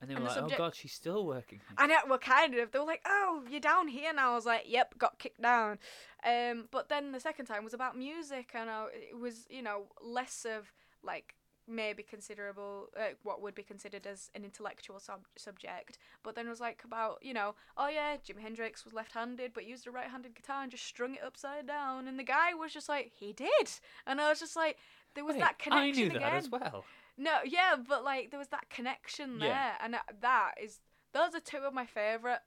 And 0.00 0.10
they 0.10 0.14
were 0.14 0.18
And 0.18 0.26
the 0.26 0.30
like, 0.30 0.34
subject- 0.38 0.60
"Oh 0.60 0.64
God, 0.64 0.74
she's 0.74 0.92
still 0.92 1.24
working." 1.24 1.60
here." 1.60 1.76
And 1.78 1.92
it, 1.92 1.98
well, 2.08 2.18
kind 2.18 2.54
of. 2.56 2.72
They 2.72 2.78
were 2.78 2.84
like, 2.84 3.02
oh, 3.06 3.44
you're 3.48 3.60
down 3.60 3.88
here 3.88 4.12
now. 4.12 4.32
I 4.32 4.34
was 4.34 4.44
like, 4.46 4.64
yep, 4.66 4.98
got 4.98 5.18
kicked 5.18 5.40
down. 5.40 5.78
Um, 6.26 6.68
but 6.70 6.88
then 6.88 7.12
the 7.12 7.20
second 7.20 7.46
time 7.46 7.62
was 7.64 7.74
about 7.74 7.96
music. 7.96 8.50
And 8.54 8.68
I, 8.68 8.86
it 8.92 9.18
was, 9.18 9.46
you 9.48 9.62
know, 9.62 9.84
less 10.02 10.44
of 10.44 10.72
like 11.02 11.34
maybe 11.66 12.02
considerable, 12.02 12.88
uh, 12.96 13.14
what 13.22 13.40
would 13.40 13.54
be 13.54 13.62
considered 13.62 14.06
as 14.06 14.30
an 14.34 14.44
intellectual 14.44 14.98
sub- 15.00 15.26
subject. 15.36 15.98
But 16.22 16.34
then 16.34 16.46
it 16.46 16.50
was 16.50 16.60
like 16.60 16.82
about, 16.84 17.18
you 17.22 17.32
know, 17.32 17.54
oh 17.76 17.88
yeah, 17.88 18.16
Jimi 18.16 18.40
Hendrix 18.42 18.84
was 18.84 18.92
left 18.94 19.12
handed 19.12 19.52
but 19.54 19.64
used 19.66 19.86
a 19.86 19.90
right 19.90 20.08
handed 20.08 20.34
guitar 20.34 20.62
and 20.62 20.70
just 20.70 20.84
strung 20.84 21.14
it 21.14 21.22
upside 21.24 21.66
down. 21.66 22.06
And 22.06 22.18
the 22.18 22.24
guy 22.24 22.52
was 22.54 22.72
just 22.72 22.88
like, 22.88 23.12
he 23.18 23.32
did. 23.32 23.70
And 24.06 24.20
I 24.20 24.28
was 24.28 24.40
just 24.40 24.56
like, 24.56 24.76
there 25.14 25.24
was 25.24 25.34
Wait, 25.34 25.40
that 25.40 25.58
connection 25.58 25.88
I 25.88 25.90
knew 25.92 26.08
that 26.10 26.16
again. 26.16 26.34
as 26.34 26.50
well. 26.50 26.84
No, 27.16 27.38
yeah, 27.44 27.76
but 27.88 28.04
like 28.04 28.30
there 28.30 28.38
was 28.40 28.48
that 28.48 28.68
connection 28.70 29.38
there, 29.38 29.48
Yeah. 29.48 29.74
and 29.80 29.94
that- 29.94 30.20
that 30.20 30.54
is 30.60 30.80
those 31.12 31.34
are 31.34 31.40
two 31.40 31.58
of 31.58 31.72
my 31.72 31.86
favorite 31.86 32.40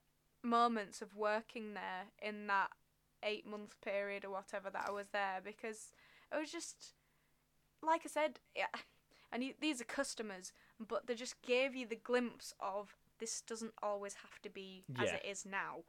moments 0.44 1.02
of 1.02 1.16
working 1.16 1.74
there 1.74 2.08
in 2.22 2.48
that 2.48 2.70
eight 3.24 3.46
month 3.48 3.80
period 3.82 4.24
or 4.26 4.30
whatever 4.30 4.70
that 4.70 4.86
I 4.90 4.92
was 4.92 5.08
there 5.12 5.40
because 5.44 5.94
it 6.32 6.38
was 6.38 6.52
just 6.52 6.94
like 7.82 8.02
I 8.06 8.10
said, 8.10 8.40
yeah, 8.56 8.66
and 9.32 9.44
y- 9.44 9.56
these 9.60 9.82
are 9.82 9.86
customers, 9.86 10.54
but 10.80 11.08
they 11.08 11.16
just 11.16 11.42
gave 11.42 11.76
you 11.76 11.86
the 11.88 11.96
glimpse 11.96 12.54
of 12.60 12.96
this 13.20 13.42
doesn't 13.42 13.74
always 13.82 14.16
have 14.16 14.42
to 14.44 14.50
be 14.50 14.84
as 14.98 15.10
Yeah. 15.10 15.16
it 15.18 15.26
is 15.26 15.46
now. 15.46 15.84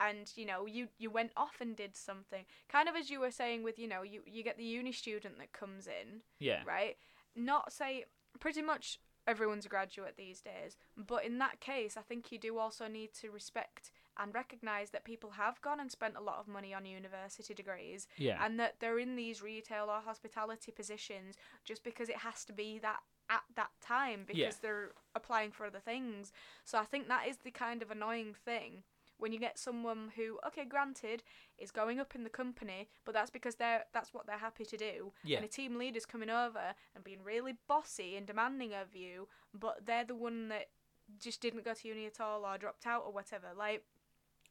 And 0.00 0.30
you 0.36 0.46
know, 0.46 0.66
you 0.66 0.88
you 0.98 1.10
went 1.10 1.32
off 1.36 1.60
and 1.60 1.74
did 1.76 1.96
something, 1.96 2.44
kind 2.68 2.88
of 2.88 2.94
as 2.94 3.10
you 3.10 3.20
were 3.20 3.30
saying 3.32 3.62
with 3.64 3.78
you 3.78 3.88
know, 3.88 4.02
you 4.02 4.22
you 4.26 4.42
get 4.44 4.56
the 4.56 4.64
uni 4.64 4.92
student 4.92 5.38
that 5.38 5.52
comes 5.52 5.86
in, 5.86 6.22
Yeah. 6.38 6.62
right? 6.64 6.96
Not 7.34 7.72
say 7.72 8.04
pretty 8.38 8.62
much 8.62 9.00
everyone's 9.26 9.66
a 9.66 9.68
graduate 9.68 10.16
these 10.16 10.40
days, 10.40 10.76
but 10.96 11.24
in 11.24 11.38
that 11.38 11.60
case, 11.60 11.96
I 11.96 12.02
think 12.02 12.30
you 12.32 12.38
do 12.38 12.58
also 12.58 12.86
need 12.88 13.12
to 13.14 13.30
respect 13.30 13.90
and 14.18 14.34
recognize 14.34 14.90
that 14.90 15.04
people 15.04 15.30
have 15.30 15.60
gone 15.60 15.80
and 15.80 15.90
spent 15.90 16.16
a 16.16 16.20
lot 16.20 16.38
of 16.38 16.48
money 16.48 16.74
on 16.74 16.84
university 16.84 17.54
degrees 17.54 18.06
Yeah. 18.16 18.44
and 18.44 18.58
that 18.58 18.76
they're 18.80 18.98
in 18.98 19.16
these 19.16 19.42
retail 19.42 19.86
or 19.90 20.00
hospitality 20.00 20.72
positions 20.72 21.36
just 21.64 21.84
because 21.84 22.08
it 22.08 22.16
has 22.18 22.44
to 22.46 22.52
be 22.52 22.78
that 22.80 23.00
at 23.30 23.42
that 23.56 23.70
time 23.80 24.24
because 24.26 24.40
Yeah. 24.40 24.52
they're 24.62 24.92
applying 25.14 25.52
for 25.52 25.66
other 25.66 25.80
things. 25.80 26.32
So 26.64 26.78
I 26.78 26.84
think 26.84 27.08
that 27.08 27.26
is 27.28 27.38
the 27.38 27.50
kind 27.50 27.82
of 27.82 27.90
annoying 27.90 28.34
thing 28.34 28.84
when 29.18 29.32
you 29.32 29.38
get 29.38 29.58
someone 29.58 30.12
who, 30.16 30.38
okay, 30.46 30.64
granted, 30.64 31.22
is 31.58 31.70
going 31.70 31.98
up 32.00 32.14
in 32.14 32.22
the 32.24 32.30
company, 32.30 32.88
but 33.04 33.12
that's 33.12 33.30
because 33.30 33.56
they're 33.56 33.84
that's 33.92 34.14
what 34.14 34.26
they're 34.26 34.38
happy 34.38 34.64
to 34.64 34.76
do. 34.76 35.12
Yeah. 35.24 35.36
And 35.38 35.44
a 35.44 35.48
team 35.48 35.76
leader's 35.76 36.06
coming 36.06 36.30
over 36.30 36.74
and 36.94 37.04
being 37.04 37.22
really 37.22 37.54
bossy 37.66 38.16
and 38.16 38.26
demanding 38.26 38.72
of 38.74 38.94
you, 38.96 39.28
but 39.52 39.84
they're 39.86 40.04
the 40.04 40.14
one 40.14 40.48
that 40.48 40.70
just 41.18 41.40
didn't 41.40 41.64
go 41.64 41.74
to 41.74 41.88
uni 41.88 42.06
at 42.06 42.20
all 42.20 42.44
or 42.46 42.56
dropped 42.58 42.86
out 42.86 43.02
or 43.04 43.12
whatever. 43.12 43.48
Like 43.56 43.84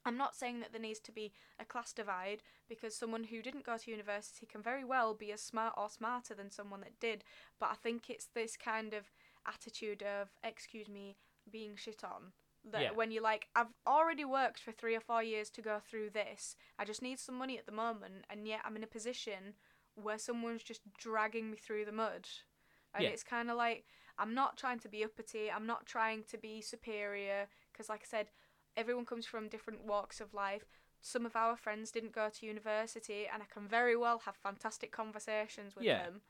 I'm 0.08 0.18
not 0.18 0.36
saying 0.36 0.62
that 0.62 0.72
there 0.72 0.82
needs 0.82 1.02
to 1.02 1.12
be 1.12 1.34
a 1.60 1.66
class 1.66 1.92
divide 1.92 2.42
because 2.70 2.96
someone 2.96 3.26
who 3.26 3.42
didn't 3.42 3.66
go 3.66 3.78
to 3.78 3.92
university 3.92 4.46
can 4.46 4.62
very 4.62 4.86
well 4.86 5.14
be 5.14 5.34
as 5.34 5.42
smart 5.42 5.74
or 5.78 5.90
smarter 5.90 6.34
than 6.34 6.50
someone 6.50 6.80
that 6.80 7.00
did. 7.02 7.26
But 7.60 7.70
I 7.72 7.76
think 7.76 8.10
it's 8.10 8.28
this 8.34 8.56
kind 8.56 8.94
of 8.94 9.12
attitude 9.46 10.02
of, 10.02 10.30
excuse 10.44 10.88
me, 10.88 11.18
being 11.52 11.76
shit 11.76 12.04
on. 12.06 12.32
That 12.64 12.82
Yeah. 12.82 12.92
when 12.92 13.12
you're 13.12 13.24
like, 13.24 13.50
I've 13.54 13.74
already 13.86 14.24
worked 14.24 14.60
for 14.62 14.72
three 14.72 14.96
or 14.96 15.02
four 15.02 15.22
years 15.22 15.50
to 15.52 15.62
go 15.62 15.80
through 15.80 16.12
this, 16.12 16.56
I 16.80 16.86
just 16.86 17.02
need 17.02 17.20
some 17.20 17.36
money 17.36 17.58
at 17.58 17.66
the 17.66 17.72
moment, 17.72 18.26
and 18.30 18.48
yet 18.48 18.62
I'm 18.64 18.76
in 18.76 18.84
a 18.84 18.88
position 18.88 19.56
where 19.96 20.18
someone's 20.18 20.64
just 20.64 20.82
dragging 20.98 21.52
me 21.52 21.58
through 21.58 21.86
the 21.86 21.92
mud. 21.92 22.28
And 22.94 23.04
Yeah. 23.04 23.10
it's 23.10 23.24
kind 23.24 23.50
of 23.52 23.58
like, 23.58 23.86
I'm 24.18 24.34
not 24.34 24.58
trying 24.58 24.80
to 24.80 24.90
be 24.90 25.04
uppity, 25.04 25.52
I'm 25.52 25.66
not 25.66 25.86
trying 25.86 26.24
to 26.26 26.38
be 26.38 26.62
superior, 26.62 27.48
because, 27.72 27.90
like 27.90 28.02
I 28.02 28.06
said, 28.06 28.32
everyone 28.78 29.06
comes 29.06 29.26
from 29.26 29.50
different 29.50 29.84
walks 29.86 30.22
of 30.22 30.34
life. 30.34 30.66
Some 31.02 31.26
of 31.26 31.36
our 31.36 31.58
friends 31.58 31.92
didn't 31.92 32.14
go 32.14 32.30
to 32.30 32.46
university, 32.46 33.28
and 33.32 33.44
I 33.44 33.46
can 33.54 33.68
very 33.68 33.96
well 33.96 34.20
have 34.20 34.36
fantastic 34.36 34.92
conversations 34.92 35.76
with 35.76 35.86
Yeah. 35.86 36.04
them. 36.06 36.22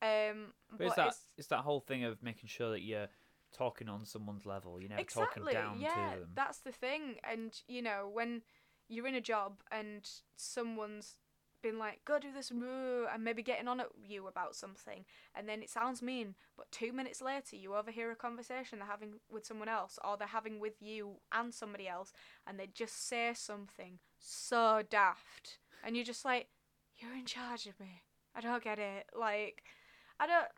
Um, 0.00 0.52
But 0.76 0.86
it's 0.86 0.96
that 0.96 1.14
it's, 1.36 1.48
that 1.48 1.60
whole 1.60 1.80
thing 1.80 2.04
of 2.04 2.22
making 2.22 2.48
sure 2.48 2.70
that 2.70 2.82
you're 2.82 3.08
talking 3.52 3.88
on 3.88 4.04
someone's 4.04 4.46
level. 4.46 4.80
You're 4.80 4.90
never 4.90 5.04
talking 5.04 5.44
down 5.44 5.80
yeah, 5.80 5.88
to 6.14 6.20
them. 6.20 6.28
that's 6.34 6.58
the 6.58 6.72
thing. 6.72 7.16
And 7.24 7.60
you 7.66 7.82
know, 7.82 8.08
when 8.12 8.42
you're 8.88 9.06
in 9.06 9.14
a 9.14 9.20
job 9.20 9.62
and 9.70 10.08
someone's 10.36 11.16
been 11.62 11.78
like, 11.78 12.04
"Go 12.04 12.18
do 12.18 12.32
this," 12.32 12.50
moo," 12.50 13.06
and 13.06 13.24
maybe 13.24 13.42
getting 13.42 13.68
on 13.68 13.80
at 13.80 13.88
you 14.02 14.26
about 14.26 14.54
something, 14.56 15.04
and 15.34 15.48
then 15.48 15.62
it 15.62 15.70
sounds 15.70 16.02
mean, 16.02 16.34
but 16.56 16.70
two 16.70 16.92
minutes 16.92 17.20
later 17.20 17.56
you 17.56 17.74
overhear 17.74 18.10
a 18.10 18.16
conversation 18.16 18.78
they're 18.78 18.88
having 18.88 19.20
with 19.30 19.46
someone 19.46 19.68
else, 19.68 19.98
or 20.04 20.16
they're 20.16 20.28
having 20.28 20.60
with 20.60 20.80
you 20.80 21.20
and 21.32 21.52
somebody 21.54 21.88
else, 21.88 22.12
and 22.46 22.58
they 22.58 22.66
just 22.66 23.08
say 23.08 23.32
something 23.34 23.98
so 24.18 24.82
daft, 24.88 25.58
and 25.84 25.96
you're 25.96 26.04
just 26.04 26.24
like, 26.24 26.48
"You're 26.96 27.14
in 27.14 27.26
charge 27.26 27.66
of 27.66 27.78
me. 27.80 28.02
I 28.34 28.40
don't 28.40 28.62
get 28.62 28.78
it." 28.78 29.10
Like, 29.14 29.64
I 30.20 30.26
don't. 30.26 30.48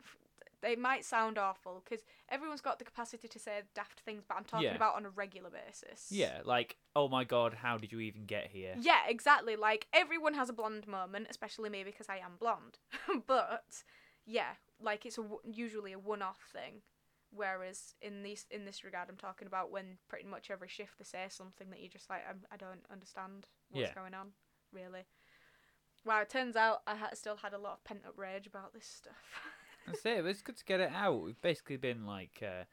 It 0.63 0.79
might 0.79 1.05
sound 1.05 1.37
awful 1.37 1.81
because 1.83 2.03
everyone's 2.29 2.61
got 2.61 2.79
the 2.79 2.85
capacity 2.85 3.27
to 3.27 3.39
say 3.39 3.61
daft 3.73 4.01
things, 4.01 4.23
but 4.27 4.37
I'm 4.37 4.43
talking 4.45 4.65
Yeah. 4.65 4.75
about 4.75 4.95
on 4.95 5.05
a 5.05 5.09
regular 5.09 5.49
basis. 5.49 6.07
Yeah, 6.11 6.41
like, 6.45 6.77
oh 6.95 7.07
my 7.07 7.23
god, 7.23 7.53
how 7.55 7.77
did 7.77 7.91
you 7.91 7.99
even 7.99 8.25
get 8.25 8.47
here? 8.47 8.75
Yeah, 8.79 9.01
exactly. 9.07 9.55
Like 9.55 9.87
everyone 9.93 10.33
has 10.35 10.49
a 10.49 10.53
blonde 10.53 10.87
moment, 10.87 11.27
especially 11.29 11.69
me 11.69 11.83
because 11.83 12.09
I 12.09 12.17
am 12.17 12.33
blonde. 12.39 12.79
but 13.27 13.83
yeah, 14.25 14.51
like 14.79 15.05
it's 15.05 15.17
a 15.17 15.21
w- 15.23 15.41
usually 15.43 15.93
a 15.93 15.99
one-off 15.99 16.39
thing. 16.53 16.81
Whereas 17.33 17.95
in 18.01 18.23
this 18.23 18.45
in 18.51 18.65
this 18.65 18.83
regard, 18.83 19.09
I'm 19.09 19.15
talking 19.15 19.47
about 19.47 19.71
when 19.71 19.97
pretty 20.09 20.27
much 20.27 20.51
every 20.51 20.67
shift 20.67 20.97
they 20.99 21.05
say 21.05 21.25
something 21.29 21.69
that 21.69 21.79
you're 21.79 21.87
just 21.89 22.09
like, 22.09 22.21
I'm, 22.29 22.41
I 22.51 22.57
don't 22.57 22.85
understand 22.91 23.47
what's 23.69 23.87
Yeah. 23.87 23.93
going 23.93 24.13
on, 24.13 24.31
really. 24.73 25.05
Wow, 26.03 26.21
it 26.21 26.29
turns 26.29 26.55
out 26.55 26.81
I 26.87 26.95
ha- 26.95 27.11
still 27.13 27.37
had 27.37 27.53
a 27.53 27.57
lot 27.57 27.73
of 27.73 27.83
pent 27.83 28.01
up 28.07 28.17
rage 28.17 28.47
about 28.47 28.73
this 28.73 28.85
stuff. 28.85 29.13
That's 29.87 30.05
it. 30.05 30.25
It's 30.25 30.41
good 30.41 30.57
to 30.57 30.65
get 30.65 30.79
it 30.79 30.91
out. 30.93 31.21
We've 31.23 31.41
basically 31.41 31.77
been 31.77 32.05
like 32.05 32.41
uh, 32.43 32.63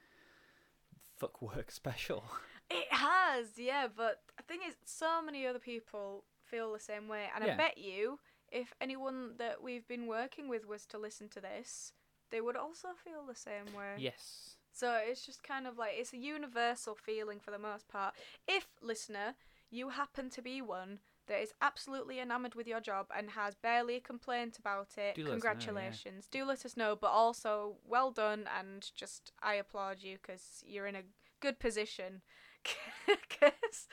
fuck 1.17 1.41
work 1.43 1.71
special. 1.71 2.25
It 2.71 2.93
has, 2.93 3.47
yeah, 3.57 3.87
but 3.95 4.21
the 4.37 4.43
thing 4.43 4.61
is, 4.67 4.75
so 4.85 5.23
many 5.23 5.47
other 5.47 5.59
people 5.59 6.25
feel 6.45 6.73
the 6.73 6.81
same 6.81 7.09
way, 7.09 7.25
and 7.35 7.43
I 7.43 7.49
Yeah. 7.49 7.57
bet 7.57 7.79
you, 7.79 8.19
if 8.51 8.75
anyone 8.81 9.33
that 9.39 9.63
we've 9.63 9.87
been 9.89 10.07
working 10.07 10.49
with 10.49 10.67
was 10.67 10.85
to 10.87 10.99
listen 10.99 11.29
to 11.31 11.41
this, 11.41 11.93
they 12.31 12.41
would 12.43 12.57
also 12.57 12.89
feel 13.03 13.25
the 13.27 13.35
same 13.35 13.75
way. 13.75 13.95
yes. 13.97 14.57
So 14.73 15.01
it's 15.03 15.25
just 15.27 15.43
kind 15.43 15.67
of 15.67 15.77
like 15.77 15.93
it's 15.95 16.13
a 16.13 16.19
universal 16.19 16.95
feeling 16.95 17.41
for 17.41 17.51
the 17.51 17.59
most 17.59 17.89
part. 17.89 18.15
If 18.47 18.67
listener, 18.81 19.35
you 19.71 19.89
happen 19.89 20.31
to 20.31 20.43
be 20.43 20.63
one 20.63 21.01
that 21.29 21.41
is 21.43 21.53
absolutely 21.63 22.19
enamored 22.21 22.55
with 22.55 22.67
your 22.67 22.81
job 22.81 23.07
and 23.17 23.31
has 23.31 23.55
barely 23.55 23.97
a 23.97 24.01
complaint 24.01 24.59
about 24.59 24.89
it, 24.97 25.15
Do 25.15 25.23
us 25.23 25.27
know, 25.27 25.33
yeah. 25.35 25.41
congratulations. 25.41 26.27
Do 26.31 26.45
let 26.45 26.65
us 26.67 26.77
know, 26.77 26.97
but 27.01 27.09
also 27.09 27.77
well 27.87 28.11
done 28.11 28.49
and 28.59 28.91
just 28.97 29.33
I 29.43 29.55
applaud 29.55 29.99
you 30.03 30.19
because 30.21 30.63
you're 30.67 30.87
in 30.87 30.97
a 30.97 31.03
good 31.41 31.59
position. 31.59 32.23
Because 33.07 33.87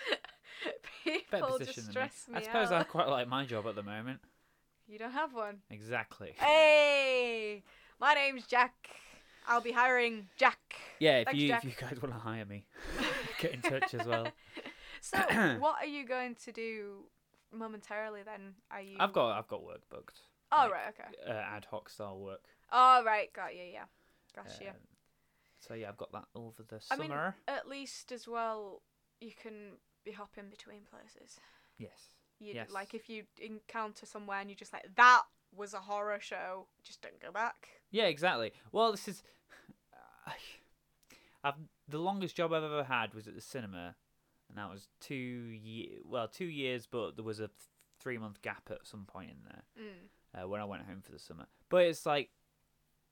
Better 1.31 1.45
people 1.45 1.57
position 1.57 1.65
just 1.65 1.75
than 1.75 1.85
me. 1.85 1.91
stress 1.91 2.25
me 2.29 2.35
I 2.37 2.41
suppose 2.41 2.71
out. 2.71 2.81
I 2.81 2.83
quite 2.83 3.07
like 3.07 3.27
my 3.27 3.45
job 3.45 3.67
at 3.67 3.75
the 3.75 3.83
moment. 3.83 4.19
You 4.87 4.97
don't 4.99 5.11
have 5.11 5.33
one. 5.33 5.59
Exactly. 5.69 6.33
Hey, 6.37 7.63
my 7.99 8.13
name's 8.13 8.45
Jack. 8.47 8.73
I'll 9.47 9.61
be 9.61 9.71
hiring 9.71 10.27
Jack. 10.37 10.57
Yeah, 10.99 11.19
if 11.19 11.25
Thanks, 11.25 11.39
you 11.39 11.47
Jack. 11.49 11.63
if 11.65 11.69
you 11.69 11.87
guys 11.87 12.01
want 12.01 12.13
to 12.15 12.19
hire 12.19 12.45
me, 12.45 12.65
get 13.39 13.53
in 13.53 13.61
touch 13.61 13.93
as 13.93 14.05
well. 14.07 14.27
So, 15.01 15.17
what 15.59 15.75
are 15.81 15.85
you 15.85 16.03
going 16.03 16.33
to 16.45 16.51
do 16.51 17.03
momentarily 17.57 18.21
then? 18.23 18.55
Are 18.71 18.81
you? 18.81 18.97
I've 18.99 19.13
got 19.13 19.37
I've 19.37 19.47
got 19.47 19.63
work 19.63 19.81
booked. 19.89 20.19
Oh 20.51 20.57
like, 20.63 20.71
right, 20.71 20.85
okay. 20.89 21.09
Uh, 21.27 21.33
ad 21.55 21.65
hoc 21.69 21.89
style 21.89 22.19
work. 22.19 22.41
Oh 22.71 23.03
right, 23.05 23.31
got 23.33 23.55
you. 23.55 23.63
Yeah, 23.63 23.85
gotcha. 24.35 24.69
Um, 24.69 24.75
so 25.59 25.73
yeah, 25.73 25.89
I've 25.89 25.97
got 25.97 26.11
that 26.11 26.25
over 26.35 26.63
the 26.63 26.79
I 26.91 26.95
mean, 26.97 27.09
summer. 27.09 27.35
At 27.47 27.67
least 27.67 28.11
as 28.11 28.27
well, 28.27 28.81
you 29.19 29.31
can 29.31 29.73
be 30.03 30.11
hopping 30.11 30.49
between 30.49 30.81
places. 30.89 31.39
yes. 31.77 32.13
You 32.39 32.53
Yes. 32.53 32.69
like 32.69 32.93
if 32.93 33.09
you 33.09 33.23
encounter 33.41 34.05
somewhere 34.05 34.39
and 34.39 34.49
you're 34.49 34.57
just 34.57 34.73
like 34.73 34.85
that 34.95 35.23
was 35.55 35.73
a 35.73 35.79
horror 35.79 36.19
show, 36.19 36.67
just 36.83 37.01
don't 37.01 37.19
go 37.21 37.31
back. 37.31 37.69
Yeah, 37.91 38.05
exactly. 38.05 38.51
Well, 38.71 38.91
this 38.91 39.07
is. 39.07 39.23
I've 41.43 41.55
the 41.87 41.99
longest 41.99 42.35
job 42.35 42.51
I've 42.53 42.63
ever 42.63 42.83
had 42.83 43.13
was 43.13 43.27
at 43.27 43.35
the 43.35 43.41
cinema, 43.41 43.95
and 44.49 44.57
that 44.57 44.69
was 44.69 44.87
two 44.99 45.15
year. 45.15 45.99
Well, 46.03 46.27
two 46.27 46.45
years, 46.45 46.87
but 46.87 47.15
there 47.15 47.25
was 47.25 47.39
a 47.39 47.47
th- 47.47 47.51
three 47.99 48.17
month 48.17 48.41
gap 48.41 48.69
at 48.71 48.85
some 48.85 49.05
point 49.05 49.31
in 49.31 49.37
there 49.45 49.63
Mm. 49.79 50.43
uh, 50.43 50.47
when 50.47 50.61
I 50.61 50.65
went 50.65 50.83
home 50.83 51.01
for 51.01 51.11
the 51.11 51.19
summer. 51.19 51.47
But 51.69 51.85
it's 51.85 52.05
like 52.05 52.29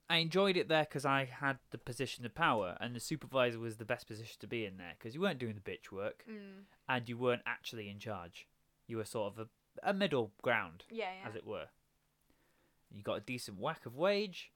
I 0.08 0.18
enjoyed 0.18 0.56
it 0.58 0.68
there 0.68 0.84
because 0.84 1.06
I 1.06 1.24
had 1.24 1.58
the 1.70 1.78
position 1.78 2.26
of 2.26 2.34
power, 2.34 2.76
and 2.80 2.94
the 2.94 3.00
supervisor 3.00 3.58
was 3.58 3.78
the 3.78 3.86
best 3.86 4.06
position 4.06 4.36
to 4.40 4.46
be 4.46 4.66
in 4.66 4.76
there 4.76 4.92
because 4.98 5.14
you 5.14 5.20
weren't 5.22 5.38
doing 5.38 5.54
the 5.54 5.60
bitch 5.70 5.90
work, 5.90 6.24
Mm. 6.28 6.64
and 6.88 7.08
you 7.08 7.16
weren't 7.16 7.42
actually 7.46 7.88
in 7.88 7.98
charge. 7.98 8.46
You 8.86 8.98
were 8.98 9.04
sort 9.06 9.32
of 9.32 9.38
a, 9.82 9.90
a 9.90 9.94
middle 9.94 10.32
ground 10.42 10.84
Yeah, 10.90 11.10
yeah. 11.22 11.28
as 11.28 11.34
it 11.34 11.46
were. 11.46 11.68
You 12.94 13.02
got 13.02 13.14
a 13.14 13.20
decent 13.20 13.58
whack 13.58 13.86
of 13.86 13.96
wage. 13.96 14.52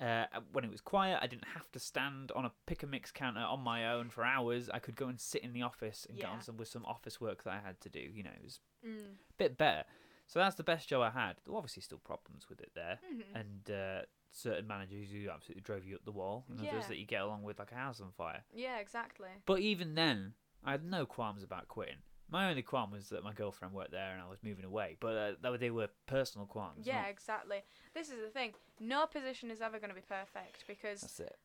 Uh, 0.00 0.26
when 0.52 0.64
it 0.64 0.70
was 0.70 0.80
quiet, 0.80 1.18
I 1.22 1.26
didn't 1.28 1.46
have 1.54 1.70
to 1.72 1.78
stand 1.78 2.32
on 2.34 2.44
a 2.44 2.52
pick 2.66 2.82
and 2.82 2.90
mix 2.90 3.10
counter 3.12 3.40
on 3.40 3.60
my 3.60 3.92
own 3.92 4.10
for 4.10 4.24
hours. 4.24 4.68
I 4.68 4.78
could 4.80 4.96
go 4.96 5.06
and 5.08 5.20
sit 5.20 5.42
in 5.42 5.52
the 5.52 5.62
office 5.62 6.04
and 6.08 6.18
get 6.18 6.26
Yeah. 6.26 6.32
on 6.34 6.42
some 6.42 6.56
with 6.56 6.68
some 6.68 6.84
office 6.84 7.20
work 7.20 7.44
that 7.44 7.52
I 7.52 7.60
had 7.60 7.80
to 7.82 7.88
do. 7.88 8.00
You 8.00 8.24
know, 8.24 8.30
it 8.36 8.42
was 8.42 8.60
Mm. 8.84 9.14
a 9.14 9.32
bit 9.38 9.56
better. 9.56 9.84
So 10.26 10.38
that's 10.40 10.56
the 10.56 10.64
best 10.64 10.88
job 10.88 11.02
I 11.02 11.10
had. 11.10 11.36
There 11.44 11.52
were 11.52 11.58
obviously 11.58 11.82
still 11.82 11.98
problems 11.98 12.48
with 12.48 12.60
it 12.60 12.72
there, 12.74 12.98
Mhm. 13.08 13.34
and 13.34 13.70
uh, 13.70 14.02
certain 14.32 14.66
managers 14.66 15.10
who 15.10 15.28
absolutely 15.30 15.62
drove 15.62 15.84
you 15.86 15.94
up 15.96 16.04
the 16.04 16.12
wall, 16.12 16.44
and 16.48 16.58
Yeah. 16.60 16.70
others 16.72 16.88
that 16.88 16.98
you 16.98 17.06
get 17.06 17.22
along 17.22 17.42
with 17.44 17.58
like 17.58 17.70
a 17.72 17.76
house 17.76 18.00
on 18.00 18.10
fire. 18.12 18.44
Yeah, 18.52 18.78
exactly. 18.78 19.30
But 19.46 19.60
even 19.60 19.94
then, 19.94 20.34
I 20.64 20.72
had 20.72 20.84
no 20.84 21.06
qualms 21.06 21.42
about 21.42 21.68
quitting. 21.68 22.02
My 22.34 22.50
only 22.50 22.62
qualm 22.62 22.90
was 22.90 23.10
that 23.10 23.22
my 23.22 23.32
girlfriend 23.32 23.72
worked 23.72 23.92
there 23.92 24.10
and 24.10 24.20
I 24.20 24.28
was 24.28 24.42
moving 24.42 24.64
away. 24.64 24.96
But 24.98 25.16
uh, 25.16 25.32
that, 25.40 25.60
they 25.60 25.70
were 25.70 25.88
personal 26.06 26.48
qualms. 26.48 26.84
Yeah, 26.84 27.02
not- 27.02 27.10
exactly. 27.10 27.62
This 27.94 28.08
is 28.08 28.16
the 28.20 28.28
thing. 28.28 28.54
No 28.80 29.06
position 29.06 29.52
is 29.52 29.60
ever 29.60 29.78
going 29.78 29.90
to 29.90 29.94
be 29.94 30.00
perfect 30.00 30.64
because 30.66 31.02
that's 31.02 31.20
it. 31.20 31.36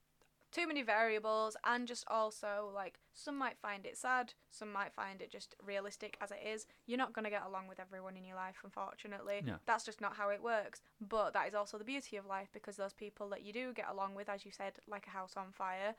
too 0.52 0.68
many 0.68 0.82
variables 0.82 1.56
and 1.64 1.88
just 1.88 2.06
also 2.08 2.72
like 2.74 2.98
some 3.14 3.38
might 3.38 3.60
find 3.60 3.86
it 3.86 3.98
sad, 4.00 4.34
some 4.50 4.74
might 4.74 4.92
find 4.92 5.22
it 5.22 5.32
just 5.32 5.56
realistic 5.64 6.18
as 6.22 6.32
it 6.32 6.40
is. 6.44 6.66
You're 6.88 6.98
not 6.98 7.14
going 7.14 7.26
to 7.26 7.30
get 7.30 7.46
along 7.46 7.68
with 7.68 7.80
everyone 7.80 8.18
in 8.18 8.26
your 8.26 8.38
life 8.38 8.58
unfortunately. 8.64 9.44
No. 9.46 9.58
That's 9.68 9.86
just 9.86 10.02
not 10.02 10.16
how 10.16 10.30
it 10.30 10.42
works. 10.42 10.82
But 11.00 11.34
that 11.34 11.48
is 11.48 11.54
also 11.54 11.78
the 11.78 11.84
beauty 11.84 12.18
of 12.18 12.26
life 12.26 12.50
because 12.52 12.78
those 12.78 12.94
people 12.94 13.30
that 13.30 13.46
you 13.46 13.54
do 13.54 13.74
get 13.74 13.86
along 13.92 14.16
with 14.16 14.28
as 14.28 14.44
you 14.44 14.50
said 14.52 14.80
like 14.88 15.06
a 15.06 15.12
house 15.12 15.36
on 15.38 15.52
fire, 15.52 15.94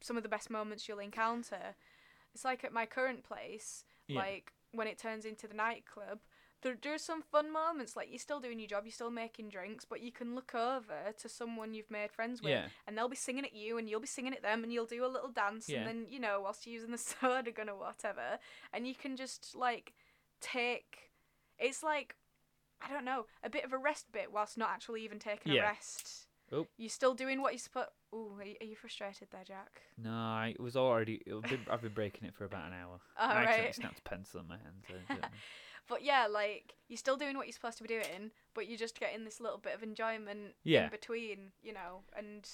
some 0.00 0.16
of 0.16 0.24
the 0.24 0.28
best 0.28 0.50
moments 0.50 0.88
you'll 0.88 0.98
encounter. 0.98 1.76
It's 2.34 2.44
like 2.44 2.64
at 2.64 2.72
my 2.72 2.86
current 2.86 3.22
place, 3.22 3.84
Yeah. 4.10 4.18
like 4.20 4.52
when 4.72 4.86
it 4.86 4.98
turns 4.98 5.24
into 5.24 5.46
the 5.48 5.54
nightclub, 5.54 6.20
there, 6.62 6.76
there's 6.80 7.02
some 7.02 7.22
fun 7.22 7.50
moments. 7.52 7.96
Like 7.96 8.08
you're 8.10 8.18
still 8.18 8.38
doing 8.40 8.58
your 8.58 8.68
job, 8.68 8.84
you're 8.84 8.92
still 8.92 9.10
making 9.10 9.48
drinks, 9.48 9.84
but 9.84 10.00
you 10.02 10.12
can 10.12 10.34
look 10.34 10.54
over 10.54 11.12
to 11.18 11.28
someone 11.28 11.72
you've 11.74 11.90
made 11.90 12.12
friends 12.12 12.42
with, 12.42 12.50
Yeah. 12.50 12.66
and 12.86 12.96
they'll 12.96 13.08
be 13.08 13.16
singing 13.16 13.44
at 13.44 13.54
you, 13.54 13.78
and 13.78 13.88
you'll 13.88 14.00
be 14.00 14.06
singing 14.06 14.34
at 14.34 14.42
them, 14.42 14.62
and 14.62 14.72
you'll 14.72 14.84
do 14.86 15.04
a 15.04 15.08
little 15.08 15.30
dance, 15.30 15.68
Yeah. 15.68 15.78
and 15.80 15.88
then 15.88 16.06
you 16.10 16.20
know 16.20 16.40
whilst 16.42 16.66
you're 16.66 16.74
using 16.74 16.90
the 16.92 16.98
soda 17.20 17.50
gun 17.50 17.68
or 17.70 17.76
whatever, 17.76 18.38
and 18.72 18.86
you 18.86 18.94
can 18.94 19.16
just 19.16 19.54
like 19.56 19.94
take. 20.40 21.10
It's 21.58 21.82
like 21.82 22.16
I 22.82 22.90
don't 22.92 23.04
know, 23.04 23.26
a 23.42 23.50
bit 23.50 23.64
of 23.64 23.72
a 23.74 23.78
rest 23.78 24.10
bit 24.12 24.32
whilst 24.32 24.56
not 24.56 24.70
actually 24.70 25.04
even 25.04 25.18
taking 25.18 25.52
Yeah. 25.52 25.62
a 25.62 25.64
rest. 25.72 26.26
Oh. 26.52 26.66
You're 26.76 26.88
still 26.90 27.14
doing 27.14 27.40
what 27.42 27.52
you're 27.52 27.58
supposed. 27.60 27.88
Ooh, 28.12 28.32
are 28.40 28.44
you, 28.44 28.56
are 28.60 28.64
you 28.66 28.74
frustrated 28.76 29.28
there, 29.30 29.44
Jack? 29.46 29.82
No, 29.96 30.10
I 30.10 30.56
was 30.58 30.76
already. 30.76 31.22
I've 31.32 31.42
been, 31.48 31.60
I've 31.70 31.82
been 31.82 31.92
breaking 31.92 32.26
it 32.26 32.34
for 32.34 32.44
about 32.44 32.66
an 32.66 32.72
hour. 32.72 32.98
All 33.20 33.30
I 33.30 33.44
right. 33.44 33.74
snapped 33.74 34.00
a 34.00 34.02
pencil 34.02 34.40
in 34.40 34.48
my 34.48 34.56
hand. 34.56 35.04
So. 35.08 35.14
But 35.88 36.04
yeah, 36.04 36.28
like 36.30 36.74
you're 36.86 36.96
still 36.98 37.16
doing 37.16 37.36
what 37.36 37.46
you're 37.46 37.52
supposed 37.52 37.78
to 37.78 37.82
be 37.82 37.88
doing, 37.88 38.30
but 38.54 38.68
you're 38.68 38.78
just 38.78 39.00
getting 39.00 39.24
this 39.24 39.40
little 39.40 39.58
bit 39.58 39.74
of 39.74 39.82
enjoyment 39.82 40.54
Yeah. 40.62 40.84
in 40.84 40.90
between, 40.90 41.50
you 41.64 41.72
know, 41.72 42.02
and 42.16 42.48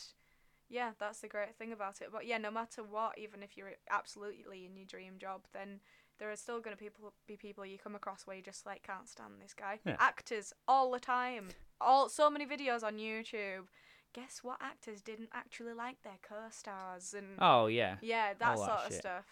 yeah, 0.71 0.93
that's 0.99 1.21
the 1.21 1.29
great 1.29 1.55
thing 1.57 1.71
about 1.71 2.01
it. 2.01 2.09
But 2.11 2.27
yeah, 2.27 2.39
no 2.39 2.51
matter 2.51 2.83
what, 2.83 3.19
even 3.19 3.43
if 3.43 3.55
you're 3.55 3.73
absolutely 3.91 4.65
in 4.65 4.75
your 4.75 4.87
dream 4.87 5.15
job, 5.19 5.43
then 5.53 5.81
there 6.19 6.31
are 6.31 6.37
still 6.37 6.61
gonna 6.61 6.77
people 6.77 7.13
be 7.27 7.37
people 7.37 7.67
you 7.67 7.77
come 7.77 7.95
across 7.95 8.27
where 8.27 8.37
you 8.37 8.43
just 8.43 8.65
like 8.65 8.83
can't 8.83 9.07
stand 9.07 9.35
this 9.43 9.53
guy. 9.53 9.81
Yeah. 9.85 9.97
Actors 10.01 10.55
all 10.67 10.91
the 10.91 11.01
time, 11.01 11.49
all 11.79 12.09
so 12.09 12.31
many 12.31 12.47
videos 12.47 12.83
on 12.83 12.97
YouTube. 12.97 13.67
Guess 14.15 14.41
what? 14.43 14.59
Actors 14.61 15.03
didn't 15.03 15.29
actually 15.35 15.75
like 15.75 16.03
their 16.03 16.19
co-stars 16.23 17.15
and 17.17 17.27
oh 17.39 17.67
yeah. 17.67 17.97
yeah, 18.01 18.33
that 18.39 18.57
all 18.57 18.61
that 18.61 18.67
sort 18.67 18.81
of 18.87 18.93
shit. 18.93 19.01
stuff. 19.01 19.25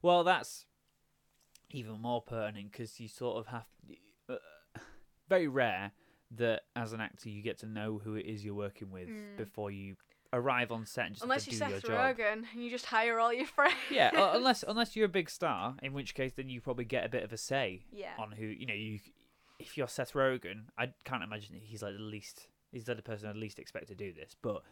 Well, 0.00 0.22
that's 0.24 0.66
even 1.70 2.00
more 2.00 2.22
pertinent 2.22 2.70
because 2.72 2.98
you 3.00 3.08
sort 3.08 3.38
of 3.38 3.46
have. 3.46 3.64
Uh, 4.28 4.36
very 5.28 5.48
rare 5.48 5.92
that 6.30 6.62
as 6.76 6.92
an 6.92 7.00
actor 7.00 7.28
you 7.28 7.42
get 7.42 7.58
to 7.58 7.66
know 7.66 8.00
who 8.02 8.14
it 8.16 8.26
is 8.26 8.44
you're 8.44 8.54
working 8.54 8.90
with 8.90 9.08
Mm. 9.08 9.36
before 9.36 9.70
you 9.70 9.96
arrive 10.32 10.70
on 10.72 10.86
set 10.86 11.06
and 11.06 11.14
just 11.14 11.22
Unless 11.22 11.46
you're 11.46 11.58
Seth. 11.58 11.82
Rogen, 11.84 12.44
and 12.52 12.62
you 12.62 12.70
just 12.70 12.86
hire 12.86 13.18
all 13.18 13.32
your 13.32 13.46
friends. 13.56 13.74
Yeah, 13.90 14.10
uh, 14.14 14.32
unless 14.34 14.62
unless 14.66 14.94
you're 14.96 15.06
a 15.06 15.10
big 15.10 15.28
star, 15.30 15.76
in 15.82 15.92
which 15.92 16.14
case 16.14 16.32
then 16.36 16.48
you 16.48 16.60
probably 16.60 16.84
get 16.84 17.04
a 17.04 17.08
bit 17.08 17.22
of 17.22 17.32
a 17.32 17.36
say 17.36 17.84
yeah. 17.92 18.12
on 18.18 18.32
who 18.32 18.44
you 18.46 18.66
know. 18.66 18.74
You 18.74 19.00
if 19.58 19.76
you're 19.78 19.88
Seth 19.88 20.14
Rogen, 20.14 20.64
I 20.76 20.92
can't 21.04 21.22
imagine 21.22 21.56
he's 21.62 21.82
like 21.82 21.94
the 21.94 22.02
least. 22.02 22.48
He's 22.72 22.84
the 22.84 22.92
other 22.92 23.02
person 23.02 23.28
I'd 23.28 23.36
least 23.36 23.58
expect 23.58 23.88
to 23.88 23.94
do 23.94 24.12
this. 24.12 24.34
But 24.40 24.62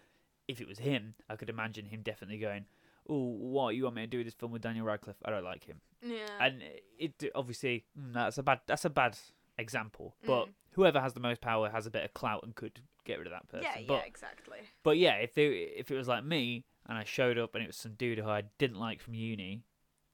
if 0.49 0.61
it 0.61 0.67
was 0.67 0.79
him, 0.79 1.15
I 1.29 1.37
could 1.37 1.51
imagine 1.51 1.87
him 1.87 2.03
definitely 2.03 2.39
going, 2.39 2.65
"Oh, 3.09 3.29
what 3.37 3.77
you 3.77 3.85
want 3.85 3.97
me 3.97 4.03
to 4.03 4.07
do 4.09 4.25
this 4.25 4.35
film 4.35 4.53
with 4.53 4.63
Daniel 4.63 4.87
Radcliffe? 4.87 5.17
I 5.25 5.31
don't 5.31 5.45
like 5.45 5.65
him." 5.65 5.81
Yeah. 6.03 6.27
And 6.41 6.63
it 6.99 7.23
obviously 7.35 7.85
mm, 7.99 8.13
that's 8.15 8.39
a 8.39 8.43
bad 8.43 8.61
that's 8.67 8.85
a 8.85 8.91
bad 8.91 9.17
example. 9.59 10.17
But 10.25 10.47
Mm. 10.47 10.53
whoever 10.73 11.01
has 11.01 11.13
the 11.13 11.21
most 11.21 11.41
power 11.41 11.69
has 11.71 11.87
a 11.87 11.91
bit 11.91 12.05
of 12.05 12.15
clout 12.15 12.43
and 12.43 12.55
could 12.55 12.81
get 13.05 13.19
rid 13.19 13.27
of 13.27 13.33
that 13.33 13.49
person. 13.49 13.65
yeah, 13.77 13.85
but 13.87 13.95
yeah, 13.95 14.05
exactly. 14.07 14.59
but 14.83 14.97
yeah, 14.99 15.15
if 15.17 15.35
they 15.35 15.47
if 15.49 15.91
it 15.91 15.97
was 15.97 16.09
like 16.09 16.25
me 16.25 16.65
and 16.87 16.97
I 16.99 17.05
showed 17.05 17.39
up 17.39 17.55
and 17.55 17.63
it 17.63 17.67
was 17.69 17.77
some 17.77 17.95
dude 17.95 18.19
who 18.19 18.29
I 18.29 18.45
didn't 18.59 18.79
like 18.81 19.01
from 19.01 19.15
uni, 19.15 19.63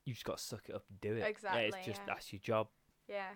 you 0.05 0.13
just 0.13 0.25
got 0.25 0.39
to 0.39 0.43
suck 0.43 0.69
it 0.69 0.75
up 0.75 0.85
and 0.89 1.01
do 1.01 1.15
it. 1.15 1.21
Yeah, 1.21 1.27
Exactly, 1.27 1.63
it's 1.67 1.77
just 1.87 2.01
yeah. 2.01 2.07
that's 2.15 2.33
your 2.33 2.41
job. 2.41 2.69
Yeah. 3.09 3.29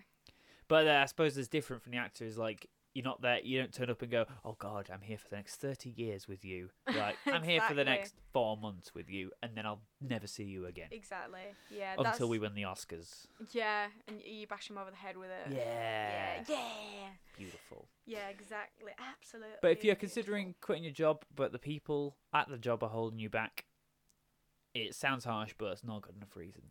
But 0.67 0.87
uh, 0.87 0.99
I 1.01 1.05
suppose 1.05 1.35
there's 1.35 1.47
different 1.47 1.81
from 1.83 1.91
the 1.93 1.97
actor 1.97 2.25
is 2.25 2.37
like 2.37 2.67
you're 2.93 3.05
not 3.05 3.21
there. 3.21 3.39
You 3.41 3.59
don't 3.59 3.73
turn 3.73 3.89
up 3.89 4.01
and 4.01 4.11
go, 4.11 4.25
"Oh 4.43 4.55
God, 4.59 4.89
I'm 4.91 5.01
here 5.01 5.17
for 5.17 5.29
the 5.29 5.35
next 5.37 5.55
thirty 5.57 5.89
years 5.89 6.27
with 6.27 6.43
you." 6.43 6.69
Like 6.93 7.15
I'm 7.25 7.43
here 7.43 7.61
for 7.61 7.73
the 7.73 7.85
next 7.85 8.13
four 8.33 8.57
months 8.57 8.93
with 8.93 9.09
you, 9.09 9.31
and 9.41 9.55
then 9.55 9.65
I'll 9.65 9.81
never 10.01 10.27
see 10.27 10.43
you 10.43 10.65
again 10.65 10.89
Exactly. 10.91 11.39
Yeah. 11.69 11.91
until 11.91 12.03
that's, 12.03 12.19
we 12.21 12.37
win 12.39 12.53
the 12.53 12.63
Oscars. 12.63 13.27
Yeah, 13.51 13.87
and 14.07 14.21
you 14.23 14.45
bash 14.45 14.69
him 14.69 14.77
over 14.77 14.89
the 14.91 14.97
head 14.97 15.15
with 15.17 15.29
it. 15.29 15.53
Yeah, 15.55 16.43
Yeah. 16.47 16.55
Yeah. 16.55 17.07
beautiful. 17.37 17.87
Yeah. 18.05 18.27
Exactly. 18.29 18.91
Absolutely. 18.99 19.55
But 19.61 19.71
if 19.71 19.83
you're 19.83 19.95
beautiful. 19.95 19.99
considering 20.23 20.55
quitting 20.61 20.83
your 20.83 20.93
job, 20.93 21.23
but 21.33 21.51
the 21.53 21.59
people 21.59 22.17
at 22.33 22.49
the 22.49 22.57
job 22.57 22.83
are 22.83 22.89
holding 22.89 23.19
you 23.19 23.29
back, 23.29 23.65
it 24.73 24.93
sounds 24.95 25.23
harsh, 25.25 25.53
but 25.57 25.71
it's 25.71 25.83
not 25.83 26.01
good 26.01 26.15
enough 26.17 26.35
reason 26.35 26.63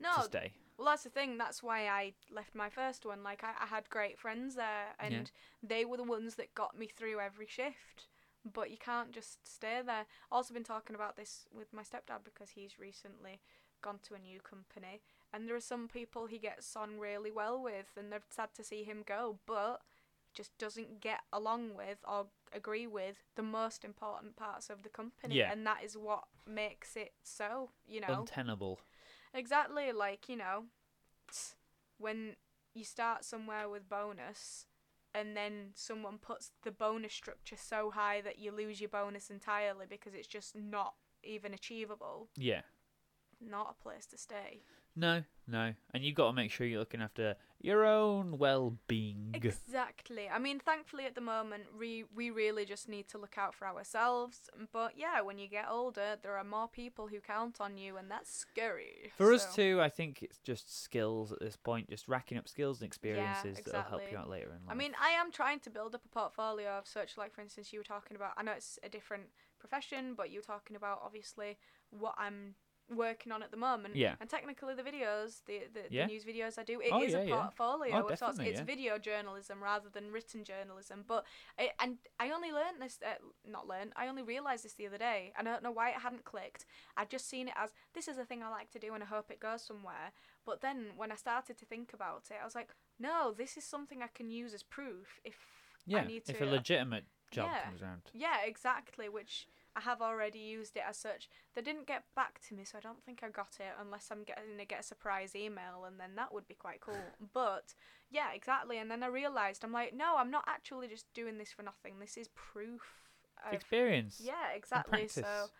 no, 0.00 0.14
to 0.16 0.22
stay. 0.22 0.52
well, 0.78 0.86
that's 0.88 1.04
the 1.04 1.10
thing. 1.10 1.38
That's 1.38 1.62
why 1.62 1.86
I 1.88 2.12
left 2.34 2.54
my 2.54 2.68
first 2.68 3.04
one. 3.06 3.22
Like, 3.22 3.42
I, 3.44 3.52
I 3.64 3.66
had 3.66 3.88
great 3.90 4.18
friends 4.18 4.54
there, 4.54 4.94
and 4.98 5.30
they 5.62 5.84
were 5.84 5.96
the 5.96 6.02
ones 6.04 6.34
that 6.36 6.54
got 6.54 6.78
me 6.78 6.86
through 6.86 7.20
every 7.20 7.46
shift. 7.46 8.06
But 8.52 8.70
you 8.70 8.76
can't 8.78 9.10
just 9.10 9.46
stay 9.52 9.80
there. 9.84 10.06
Also, 10.30 10.54
been 10.54 10.62
talking 10.62 10.94
about 10.94 11.16
this 11.16 11.46
with 11.52 11.72
my 11.72 11.82
stepdad 11.82 12.22
because 12.24 12.50
he's 12.50 12.78
recently 12.78 13.40
gone 13.82 13.98
to 14.04 14.14
a 14.14 14.18
new 14.18 14.40
company, 14.40 15.00
and 15.32 15.48
there 15.48 15.56
are 15.56 15.60
some 15.60 15.88
people 15.88 16.26
he 16.26 16.38
gets 16.38 16.76
on 16.76 16.98
really 17.00 17.30
well 17.32 17.60
with, 17.62 17.86
and 17.96 18.10
they're 18.12 18.22
sad 18.30 18.50
to 18.54 18.62
see 18.64 18.84
him 18.84 19.02
go, 19.04 19.38
but 19.46 19.80
just 20.32 20.56
doesn't 20.58 21.00
get 21.00 21.20
along 21.32 21.74
with 21.76 21.98
or 22.06 22.26
agree 22.52 22.86
with 22.86 23.16
the 23.36 23.42
most 23.42 23.84
important 23.84 24.36
parts 24.36 24.70
of 24.70 24.82
the 24.82 24.88
company, 24.88 25.36
Yeah. 25.36 25.50
and 25.50 25.66
that 25.66 25.82
is 25.84 25.96
what 25.96 26.24
makes 26.46 26.94
it 26.96 27.12
so. 27.24 27.70
You 27.88 28.00
know, 28.02 28.20
Untenable. 28.20 28.78
Exactly, 29.34 29.92
like, 29.92 30.28
you 30.28 30.36
know, 30.36 30.64
when 31.98 32.36
you 32.74 32.84
start 32.84 33.24
somewhere 33.24 33.68
with 33.68 33.88
bonus 33.88 34.66
and 35.14 35.36
then 35.36 35.70
someone 35.74 36.18
puts 36.18 36.52
the 36.62 36.70
bonus 36.70 37.12
structure 37.14 37.56
so 37.56 37.90
high 37.90 38.20
that 38.20 38.38
you 38.38 38.52
lose 38.52 38.80
your 38.80 38.90
bonus 38.90 39.30
entirely 39.30 39.86
because 39.88 40.14
it's 40.14 40.26
just 40.26 40.54
not 40.54 40.94
even 41.22 41.54
achievable. 41.54 42.28
Yeah. 42.36 42.62
not 43.40 43.74
a 43.78 43.82
place 43.82 44.06
to 44.06 44.18
stay. 44.18 44.62
No, 44.96 45.22
no. 45.46 45.74
And 45.92 46.02
you've 46.02 46.14
got 46.14 46.28
to 46.28 46.32
make 46.32 46.50
sure 46.50 46.66
you're 46.66 46.80
looking 46.80 47.02
after 47.02 47.36
your 47.60 47.84
own 47.84 48.38
well 48.38 48.76
being. 48.88 49.30
Exactly. 49.34 50.28
I 50.28 50.38
mean, 50.38 50.58
thankfully 50.58 51.04
at 51.04 51.14
the 51.14 51.20
moment, 51.20 51.64
we 51.78 52.04
we 52.14 52.30
really 52.30 52.64
just 52.64 52.88
need 52.88 53.06
to 53.08 53.18
look 53.18 53.36
out 53.36 53.54
for 53.54 53.66
ourselves. 53.66 54.48
But 54.72 54.92
yeah, 54.96 55.20
when 55.20 55.38
you 55.38 55.48
get 55.48 55.66
older, 55.70 56.16
there 56.22 56.36
are 56.38 56.44
more 56.44 56.68
people 56.68 57.08
who 57.08 57.20
count 57.20 57.60
on 57.60 57.76
you, 57.76 57.96
and 57.96 58.10
that's 58.10 58.34
scary. 58.34 59.12
For 59.16 59.32
us 59.32 59.54
too, 59.54 59.80
I 59.82 59.90
think 59.90 60.22
it's 60.22 60.38
just 60.38 60.82
skills 60.82 61.30
at 61.30 61.40
this 61.40 61.56
point, 61.56 61.90
just 61.90 62.08
racking 62.08 62.38
up 62.38 62.48
skills 62.48 62.80
and 62.80 62.86
experiences 62.86 63.60
that'll 63.64 63.82
help 63.82 64.02
you 64.10 64.16
out 64.16 64.30
later 64.30 64.46
in 64.46 64.66
life. 64.66 64.70
I 64.70 64.74
mean, 64.74 64.92
I 65.00 65.10
am 65.10 65.30
trying 65.30 65.60
to 65.60 65.70
build 65.70 65.94
up 65.94 66.02
a 66.04 66.08
portfolio 66.08 66.70
of 66.70 66.86
such, 66.86 67.18
like 67.18 67.34
for 67.34 67.42
instance, 67.42 67.72
you 67.72 67.80
were 67.80 67.84
talking 67.84 68.16
about. 68.16 68.32
I 68.36 68.42
know 68.42 68.52
it's 68.52 68.78
a 68.82 68.88
different 68.88 69.24
profession, 69.58 70.14
but 70.16 70.30
you 70.30 70.38
were 70.38 70.44
talking 70.44 70.76
about 70.76 71.00
obviously 71.04 71.58
what 71.90 72.14
I'm 72.18 72.54
working 72.94 73.32
on 73.32 73.42
at 73.42 73.50
the 73.50 73.56
moment. 73.56 73.96
Yeah. 73.96 74.14
And 74.20 74.30
technically, 74.30 74.74
the 74.74 74.82
videos, 74.82 75.42
the 75.46 75.62
the, 75.72 75.82
Yeah. 75.90 76.06
the 76.06 76.12
news 76.12 76.24
videos 76.24 76.58
I 76.58 76.62
do, 76.62 76.80
it 76.80 76.86
is 76.86 77.14
Oh, 77.14 77.18
a 77.18 77.22
yeah, 77.24 77.28
yeah. 77.28 77.36
portfolio 77.42 77.94
Oh, 77.96 78.08
of 78.08 78.18
sorts. 78.18 78.38
It's 78.38 78.60
video 78.60 78.98
journalism 78.98 79.62
rather 79.62 79.88
than 79.88 80.10
written 80.12 80.44
journalism. 80.44 81.04
But 81.06 81.24
I, 81.58 81.70
and 81.80 81.98
I 82.20 82.30
only 82.30 82.52
learned 82.52 82.80
this, 82.80 82.98
uh, 83.04 83.14
not 83.44 83.66
learned. 83.66 83.92
I 83.96 84.08
only 84.08 84.22
realized 84.22 84.64
this 84.64 84.74
the 84.74 84.86
other 84.86 84.98
day. 84.98 85.32
and 85.38 85.48
I 85.48 85.52
don't 85.52 85.62
know 85.62 85.70
why 85.72 85.90
it 85.90 85.96
hadn't 85.96 86.24
clicked. 86.24 86.64
I'd 86.96 87.10
just 87.10 87.28
seen 87.28 87.48
it 87.48 87.54
as 87.56 87.72
this 87.94 88.08
is 88.08 88.18
a 88.18 88.24
thing 88.24 88.42
I 88.42 88.48
like 88.48 88.70
to 88.72 88.78
do, 88.78 88.94
and 88.94 89.02
I 89.02 89.06
hope 89.06 89.30
it 89.30 89.40
goes 89.40 89.62
somewhere. 89.62 90.12
But 90.44 90.60
then 90.60 90.92
when 90.96 91.10
I 91.10 91.16
started 91.16 91.58
to 91.58 91.64
think 91.66 91.92
about 91.92 92.24
it, 92.30 92.36
I 92.40 92.44
was 92.44 92.54
like, 92.54 92.70
no, 92.98 93.32
this 93.36 93.56
is 93.56 93.64
something 93.64 94.02
I 94.02 94.06
can 94.08 94.30
use 94.30 94.54
as 94.54 94.62
proof 94.62 95.20
if 95.24 95.36
yeah, 95.86 95.98
I 95.98 96.06
need 96.06 96.24
to. 96.26 96.32
if 96.32 96.40
a 96.40 96.44
legitimate 96.46 97.04
job 97.30 97.50
comes 97.64 97.82
around. 97.82 98.02
yeah, 98.14 98.42
exactly. 98.44 99.08
Which 99.08 99.48
I 99.76 99.80
have 99.80 100.00
already 100.00 100.38
used 100.38 100.76
it 100.76 100.82
as 100.88 100.96
such. 100.96 101.28
They 101.54 101.60
didn't 101.60 101.86
get 101.86 102.04
back 102.16 102.40
to 102.48 102.54
me, 102.54 102.64
so 102.64 102.78
I 102.78 102.80
don't 102.80 103.02
think 103.04 103.20
I 103.22 103.28
got 103.28 103.58
it 103.60 103.74
unless 103.78 104.08
I'm 104.10 104.24
getting 104.24 104.56
to 104.58 104.64
get 104.64 104.80
a 104.80 104.82
surprise 104.82 105.36
email, 105.36 105.84
and 105.86 106.00
then 106.00 106.14
that 106.16 106.32
would 106.32 106.48
be 106.48 106.54
quite 106.54 106.80
cool. 106.80 106.94
But 107.34 107.74
yeah, 108.10 108.32
exactly. 108.34 108.78
And 108.78 108.90
then 108.90 109.02
I 109.02 109.08
realised 109.08 109.64
I'm 109.64 109.72
like, 109.72 109.94
no, 109.94 110.16
I'm 110.16 110.30
not 110.30 110.44
actually 110.48 110.88
just 110.88 111.12
doing 111.12 111.36
this 111.36 111.52
for 111.52 111.62
nothing. 111.62 111.98
This 112.00 112.16
is 112.16 112.28
proof. 112.34 112.82
Of, 113.46 113.52
experience. 113.52 114.18
yeah, 114.24 114.52
exactly. 114.56 115.08
So 115.08 115.50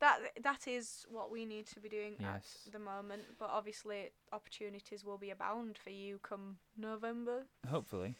that 0.00 0.18
that 0.42 0.66
is 0.66 1.04
what 1.10 1.30
we 1.30 1.44
need 1.44 1.66
to 1.66 1.80
be 1.80 1.90
doing 1.90 2.16
Yes. 2.18 2.62
at 2.66 2.72
the 2.72 2.78
moment. 2.78 3.22
But 3.38 3.50
obviously, 3.52 4.10
opportunities 4.32 5.04
will 5.04 5.18
be 5.18 5.28
abound 5.30 5.76
for 5.76 5.90
you 5.90 6.18
come 6.22 6.56
November, 6.76 7.44
Hopefully. 7.68 8.16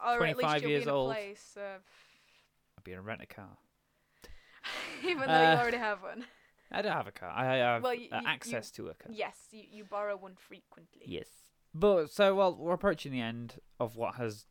or 0.00 0.24
at 0.24 0.36
least 0.36 0.40
25 0.40 0.62
you'll 0.62 0.70
years 0.70 0.84
be 0.84 0.88
in 0.90 0.94
a 0.94 0.96
old. 0.96 1.10
place. 1.10 1.56
Of, 1.56 1.82
I'll 2.78 2.84
be 2.84 2.92
in 2.92 2.98
a 2.98 3.02
rent 3.02 3.22
a 3.22 3.26
car. 3.26 3.58
even 5.04 5.28
though 5.28 5.34
Uh, 5.34 5.52
you 5.54 5.58
already 5.60 5.76
have 5.78 6.02
one. 6.02 6.24
I 6.72 6.82
don't 6.82 6.92
have 6.92 7.06
a 7.06 7.12
car. 7.12 7.30
I 7.34 7.56
have 7.56 7.82
Well, 7.82 7.92
y- 7.96 8.08
uh, 8.10 8.16
y- 8.16 8.20
you- 8.22 8.28
access 8.28 8.70
to 8.72 8.88
a 8.88 8.94
car. 8.94 9.10
Yes, 9.12 9.36
you, 9.52 9.62
you 9.70 9.84
borrow 9.84 10.16
one 10.16 10.34
frequently. 10.36 11.02
Yes. 11.06 11.28
But 11.74 12.10
so 12.10 12.34
well, 12.34 12.54
we're 12.56 12.72
approaching 12.74 13.12
the 13.12 13.20
end 13.20 13.60
of 13.78 13.96
what 13.96 14.14
has 14.16 14.46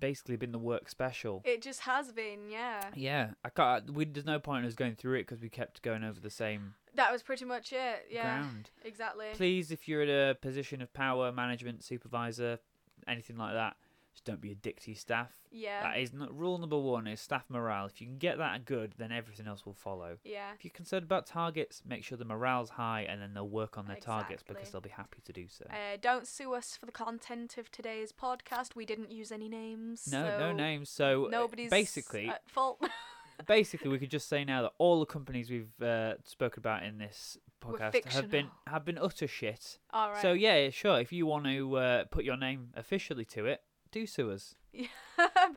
basically 0.00 0.36
been 0.36 0.52
the 0.52 0.58
work 0.58 0.88
special. 0.90 1.40
It 1.44 1.62
just 1.62 1.80
has 1.80 2.12
been, 2.12 2.50
yeah. 2.50 2.80
yeah, 2.94 3.30
I 3.44 3.48
can't. 3.48 3.90
We, 3.90 4.04
there's 4.04 4.26
no 4.26 4.38
point 4.38 4.64
in 4.64 4.68
us 4.68 4.74
going 4.74 4.96
through 4.96 5.14
it 5.18 5.22
because 5.22 5.40
we 5.40 5.48
kept 5.48 5.82
going 5.82 6.02
over 6.04 6.20
the 6.20 6.30
same 6.30 6.74
That 6.94 7.12
was 7.12 7.22
pretty 7.22 7.44
much 7.44 7.72
it. 7.72 8.06
Yeah, 8.10 8.22
ground. 8.40 8.70
exactly. 8.84 9.26
Please, 9.34 9.70
if 9.70 9.86
you're 9.88 10.02
in 10.02 10.10
a 10.10 10.34
position 10.34 10.82
of 10.82 10.92
power, 10.92 11.30
management, 11.32 11.84
supervisor, 11.84 12.58
anything 13.06 13.36
like 13.36 13.54
that, 13.54 13.76
just 14.14 14.24
don't 14.24 14.40
be 14.40 14.52
a 14.52 14.54
dick 14.54 14.80
to 14.82 14.92
your 14.92 14.96
staff. 14.96 15.32
Yeah, 15.50 15.82
That 15.82 15.98
is 15.98 16.12
not, 16.12 16.36
rule 16.36 16.56
number 16.58 16.78
one 16.78 17.08
is 17.08 17.20
staff 17.20 17.44
morale. 17.48 17.86
If 17.86 18.00
you 18.00 18.06
can 18.06 18.18
get 18.18 18.38
that 18.38 18.64
good, 18.64 18.94
then 18.96 19.10
everything 19.10 19.48
else 19.48 19.66
will 19.66 19.74
follow. 19.74 20.18
yeah, 20.24 20.52
If 20.56 20.64
you're 20.64 20.70
concerned 20.72 21.02
about 21.02 21.26
targets, 21.26 21.82
make 21.84 22.04
sure 22.04 22.16
the 22.16 22.24
morale's 22.24 22.70
high, 22.70 23.02
and 23.02 23.20
then 23.20 23.34
they'll 23.34 23.48
work 23.48 23.76
on 23.76 23.86
their 23.86 23.96
targets 23.96 24.44
because 24.46 24.70
they'll 24.70 24.80
be 24.80 24.88
happy 24.90 25.20
to 25.24 25.32
do 25.32 25.46
so. 25.48 25.66
Uh, 25.68 25.96
don't 26.00 26.28
sue 26.28 26.54
us 26.54 26.76
for 26.76 26.86
the 26.86 26.92
content 26.92 27.58
of 27.58 27.70
today's 27.72 28.12
podcast. 28.12 28.76
We 28.76 28.86
didn't 28.86 29.10
use 29.10 29.32
any 29.32 29.48
names. 29.48 30.06
no, 30.10 30.38
no 30.38 30.52
names. 30.52 30.90
So 30.90 31.26
uh, 31.26 31.30
Nobody's 31.30 31.70
basically, 31.70 32.28
at 32.28 32.48
fault. 32.48 32.80
basically, 33.48 33.90
we 33.90 33.98
could 33.98 34.10
just 34.10 34.28
say 34.28 34.44
now 34.44 34.62
that 34.62 34.72
all 34.78 35.00
the 35.00 35.06
companies 35.06 35.50
we've 35.50 35.82
uh, 35.82 36.14
spoken 36.24 36.60
about 36.60 36.84
in 36.84 36.98
this 36.98 37.36
podcast 37.60 38.04
have 38.12 38.30
been 38.30 38.48
have 38.66 38.84
been 38.84 38.98
utter 38.98 39.26
shit. 39.26 39.78
All 39.92 40.10
right. 40.10 40.22
So 40.22 40.32
yeah, 40.32 40.70
sure. 40.70 41.00
If 41.00 41.12
you 41.12 41.26
want 41.26 41.46
to 41.46 41.76
uh, 41.76 42.04
put 42.04 42.24
your 42.24 42.36
name 42.36 42.68
officially 42.76 43.24
to 43.26 43.46
it, 43.46 43.60
do 43.94 44.06
sue 44.06 44.30
us. 44.32 44.54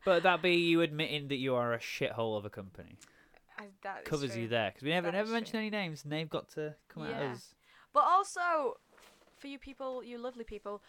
But 0.06 0.24
that 0.24 0.42
be 0.42 0.54
you 0.56 0.82
admitting 0.82 1.28
that 1.30 1.38
you 1.38 1.56
are 1.56 1.74
a 1.74 1.80
shithole 1.80 2.38
of 2.38 2.46
a 2.46 2.50
company. 2.50 2.98
Uh, 3.60 3.64
that 3.82 4.06
Covers 4.06 4.38
you 4.38 4.48
there 4.48 4.70
because 4.70 4.84
we 4.84 4.92
never 4.92 5.08
That 5.08 5.18
never 5.18 5.32
mentioned 5.32 5.58
any 5.58 5.72
names, 5.72 6.04
and 6.04 6.12
they've 6.14 6.30
got 6.30 6.48
to 6.50 6.76
come 6.88 7.04
at 7.04 7.10
Yeah. 7.10 7.34
us. 7.34 7.56
But 7.94 8.04
also, 8.04 8.78
for 9.40 9.48
you 9.48 9.58
people, 9.58 10.04
you 10.04 10.20
lovely 10.20 10.44
people, 10.44 10.84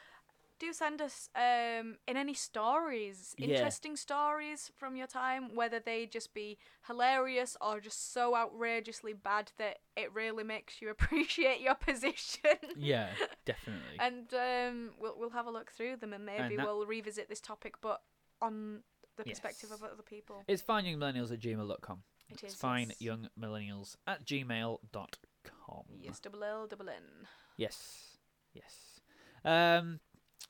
do 0.59 0.73
send 0.73 1.01
us 1.01 1.29
um 1.35 1.97
in 2.07 2.17
any 2.17 2.35
stories, 2.35 3.35
Yeah. 3.39 3.49
interesting 3.49 3.97
stories 3.97 4.71
from 4.77 4.97
your 4.97 5.07
time, 5.07 5.55
whether 5.55 5.81
they 5.81 6.07
just 6.07 6.35
be 6.35 6.59
hilarious 6.87 7.57
or 7.61 7.81
just 7.81 8.13
so 8.13 8.35
outrageously 8.37 9.13
bad 9.13 9.53
that 9.59 9.79
it 9.97 10.13
really 10.15 10.45
makes 10.45 10.81
you 10.83 10.91
appreciate 10.97 11.61
your 11.61 11.75
position. 11.75 12.57
Yeah, 12.77 13.11
definitely. 13.45 13.99
and 14.01 14.33
um, 14.35 14.91
we'll 15.01 15.17
we'll 15.19 15.31
have 15.31 15.47
a 15.47 15.51
look 15.51 15.71
through 15.71 15.97
them 15.97 16.13
and 16.13 16.25
maybe 16.27 16.57
that- 16.57 16.67
we'll 16.67 16.87
revisit 16.87 17.29
this 17.29 17.41
topic, 17.41 17.75
but 17.81 18.03
on 18.41 18.83
the 19.17 19.25
perspective 19.25 19.71
Yes. 19.71 19.79
of 19.81 19.85
other 19.85 20.03
people. 20.03 20.45
It's 20.47 20.63
fineyoungmillennials 20.63 21.33
at 21.33 21.41
gmail.com. 21.41 22.03
It 22.31 22.43
It's 22.45 22.55
is 22.63 23.01
young 23.01 23.29
millennials 23.41 23.97
at 24.07 24.25
gmail.com. 24.25 25.83
Yes, 26.01 26.21
double 26.21 26.45
L, 26.45 26.67
double 26.67 26.89
N. 26.89 27.27
Yes. 27.57 28.17
Yes. 28.55 29.01
Um, 29.45 30.01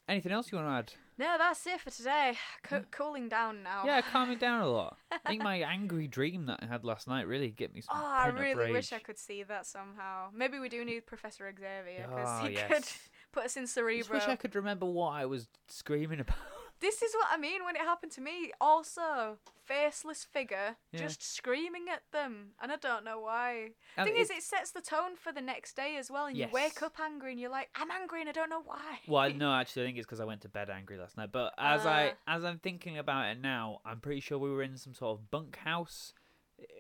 anything 0.08 0.32
else 0.32 0.50
you 0.50 0.58
want 0.58 0.68
to 0.68 0.72
add? 0.72 0.92
No, 1.18 1.36
that's 1.36 1.66
it 1.66 1.80
for 1.80 1.90
today. 1.90 2.34
Co- 2.62 2.84
cooling 2.90 3.28
down 3.28 3.62
now. 3.62 3.82
Yeah, 3.84 4.00
calming 4.00 4.38
down 4.46 4.62
a 4.62 4.68
lot. 4.68 4.96
I 5.10 5.18
think 5.18 5.42
my 5.42 5.56
angry 5.56 6.06
dream 6.06 6.46
that 6.46 6.60
I 6.62 6.66
had 6.66 6.84
last 6.84 7.08
night 7.08 7.26
really 7.26 7.50
get 7.50 7.74
me 7.74 7.80
some 7.80 7.96
Oh, 8.00 8.06
I 8.06 8.28
really 8.28 8.70
wish 8.72 8.92
I 8.92 9.00
could 9.00 9.18
see 9.18 9.42
that 9.42 9.66
somehow. 9.66 10.28
Maybe 10.34 10.58
we 10.58 10.68
do 10.68 10.84
need 10.84 11.06
Professor 11.06 11.52
Xavier 11.52 12.06
because 12.08 12.28
Ah, 12.28 12.46
he 12.46 12.54
yes. 12.54 12.68
could 12.72 12.84
put 13.32 13.44
us 13.46 13.56
in 13.56 13.66
Cerebro. 13.66 13.94
I 13.94 13.98
just 13.98 14.10
wish 14.12 14.28
I 14.28 14.36
could 14.36 14.54
remember 14.54 14.86
what 14.86 15.10
I 15.10 15.26
was 15.26 15.48
screaming 15.66 16.20
about. 16.20 16.36
This 16.80 17.02
is 17.02 17.12
what 17.14 17.26
I 17.30 17.36
mean 17.36 17.64
when 17.64 17.74
it 17.76 17.80
happened 17.82 18.12
to 18.12 18.20
me. 18.20 18.52
Also, 18.60 19.38
faceless 19.64 20.24
figure 20.24 20.76
Yeah. 20.92 21.00
just 21.00 21.22
screaming 21.22 21.88
at 21.88 22.02
them, 22.12 22.52
and 22.62 22.70
I 22.72 22.76
don't 22.76 23.04
know 23.04 23.18
why. 23.20 23.70
And 23.96 24.06
Thing 24.08 24.16
is, 24.16 24.30
it- 24.30 24.38
it 24.38 24.42
sets 24.42 24.70
the 24.70 24.80
tone 24.80 25.16
for 25.16 25.32
the 25.32 25.40
next 25.40 25.74
day 25.74 25.96
as 25.96 26.10
well, 26.10 26.26
and 26.26 26.36
you 26.36 26.48
wake 26.48 26.80
up 26.82 26.98
angry, 27.00 27.32
and 27.32 27.40
you're 27.40 27.50
like, 27.50 27.70
"I'm 27.74 27.90
angry, 27.90 28.20
and 28.20 28.28
I 28.28 28.32
don't 28.32 28.48
know 28.48 28.62
why." 28.62 29.00
Well, 29.08 29.28
no, 29.34 29.52
actually, 29.52 29.82
I 29.82 29.86
think 29.86 29.98
it's 29.98 30.06
because 30.06 30.20
I 30.20 30.24
went 30.24 30.42
to 30.42 30.48
bed 30.48 30.70
angry 30.70 30.96
last 30.98 31.16
night. 31.16 31.32
But 31.32 31.52
as 31.58 31.84
I 31.84 32.10
Ah. 32.26 32.34
as 32.36 32.44
I'm 32.44 32.58
thinking 32.60 32.96
about 32.96 33.26
it 33.26 33.40
now, 33.40 33.80
I'm 33.84 34.00
pretty 34.00 34.20
sure 34.20 34.38
we 34.38 34.50
were 34.50 34.62
in 34.62 34.76
some 34.78 34.94
sort 34.94 35.18
of 35.18 35.30
bunkhouse. 35.30 36.14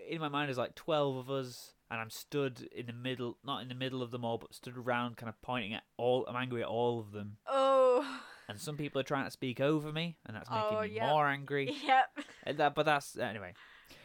In 0.08 0.20
my 0.20 0.28
mind, 0.28 0.48
there's 0.48 0.58
like 0.58 0.74
twelve 0.74 1.16
of 1.16 1.30
us, 1.30 1.74
and 1.90 2.00
I'm 2.00 2.10
stood 2.10 2.62
in 2.72 2.86
the 2.86 2.92
middle, 2.92 3.38
not 3.44 3.62
in 3.62 3.68
the 3.68 3.74
middle 3.74 4.02
of 4.02 4.10
them 4.10 4.24
all, 4.24 4.38
but 4.38 4.54
stood 4.54 4.76
around, 4.76 5.16
kind 5.16 5.28
of 5.28 5.40
pointing 5.42 5.74
at 5.74 5.84
all. 5.96 6.24
I'm 6.26 6.36
angry 6.36 6.62
at 6.62 6.68
all 6.68 6.98
of 7.00 7.12
them, 7.12 7.38
Oh, 7.46 8.22
and 8.48 8.60
some 8.60 8.76
people 8.76 9.00
are 9.00 9.04
trying 9.04 9.24
to 9.26 9.30
speak 9.30 9.60
over 9.60 9.92
me, 9.92 10.16
and 10.26 10.36
that's 10.36 10.50
making 10.50 10.78
Oh, 10.78 10.82
me 10.82 10.88
yep. 10.88 11.06
more 11.06 11.26
angry. 11.26 11.74
yep. 11.86 12.06
And 12.44 12.58
that, 12.58 12.74
but 12.74 12.86
that's 12.86 13.16
anyway. 13.18 13.52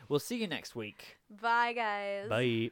We'll 0.10 0.20
see 0.20 0.38
you 0.38 0.48
next 0.48 0.76
week. 0.76 1.18
Bye, 1.30 1.74
guys. 1.74 2.30
Bye. 2.30 2.72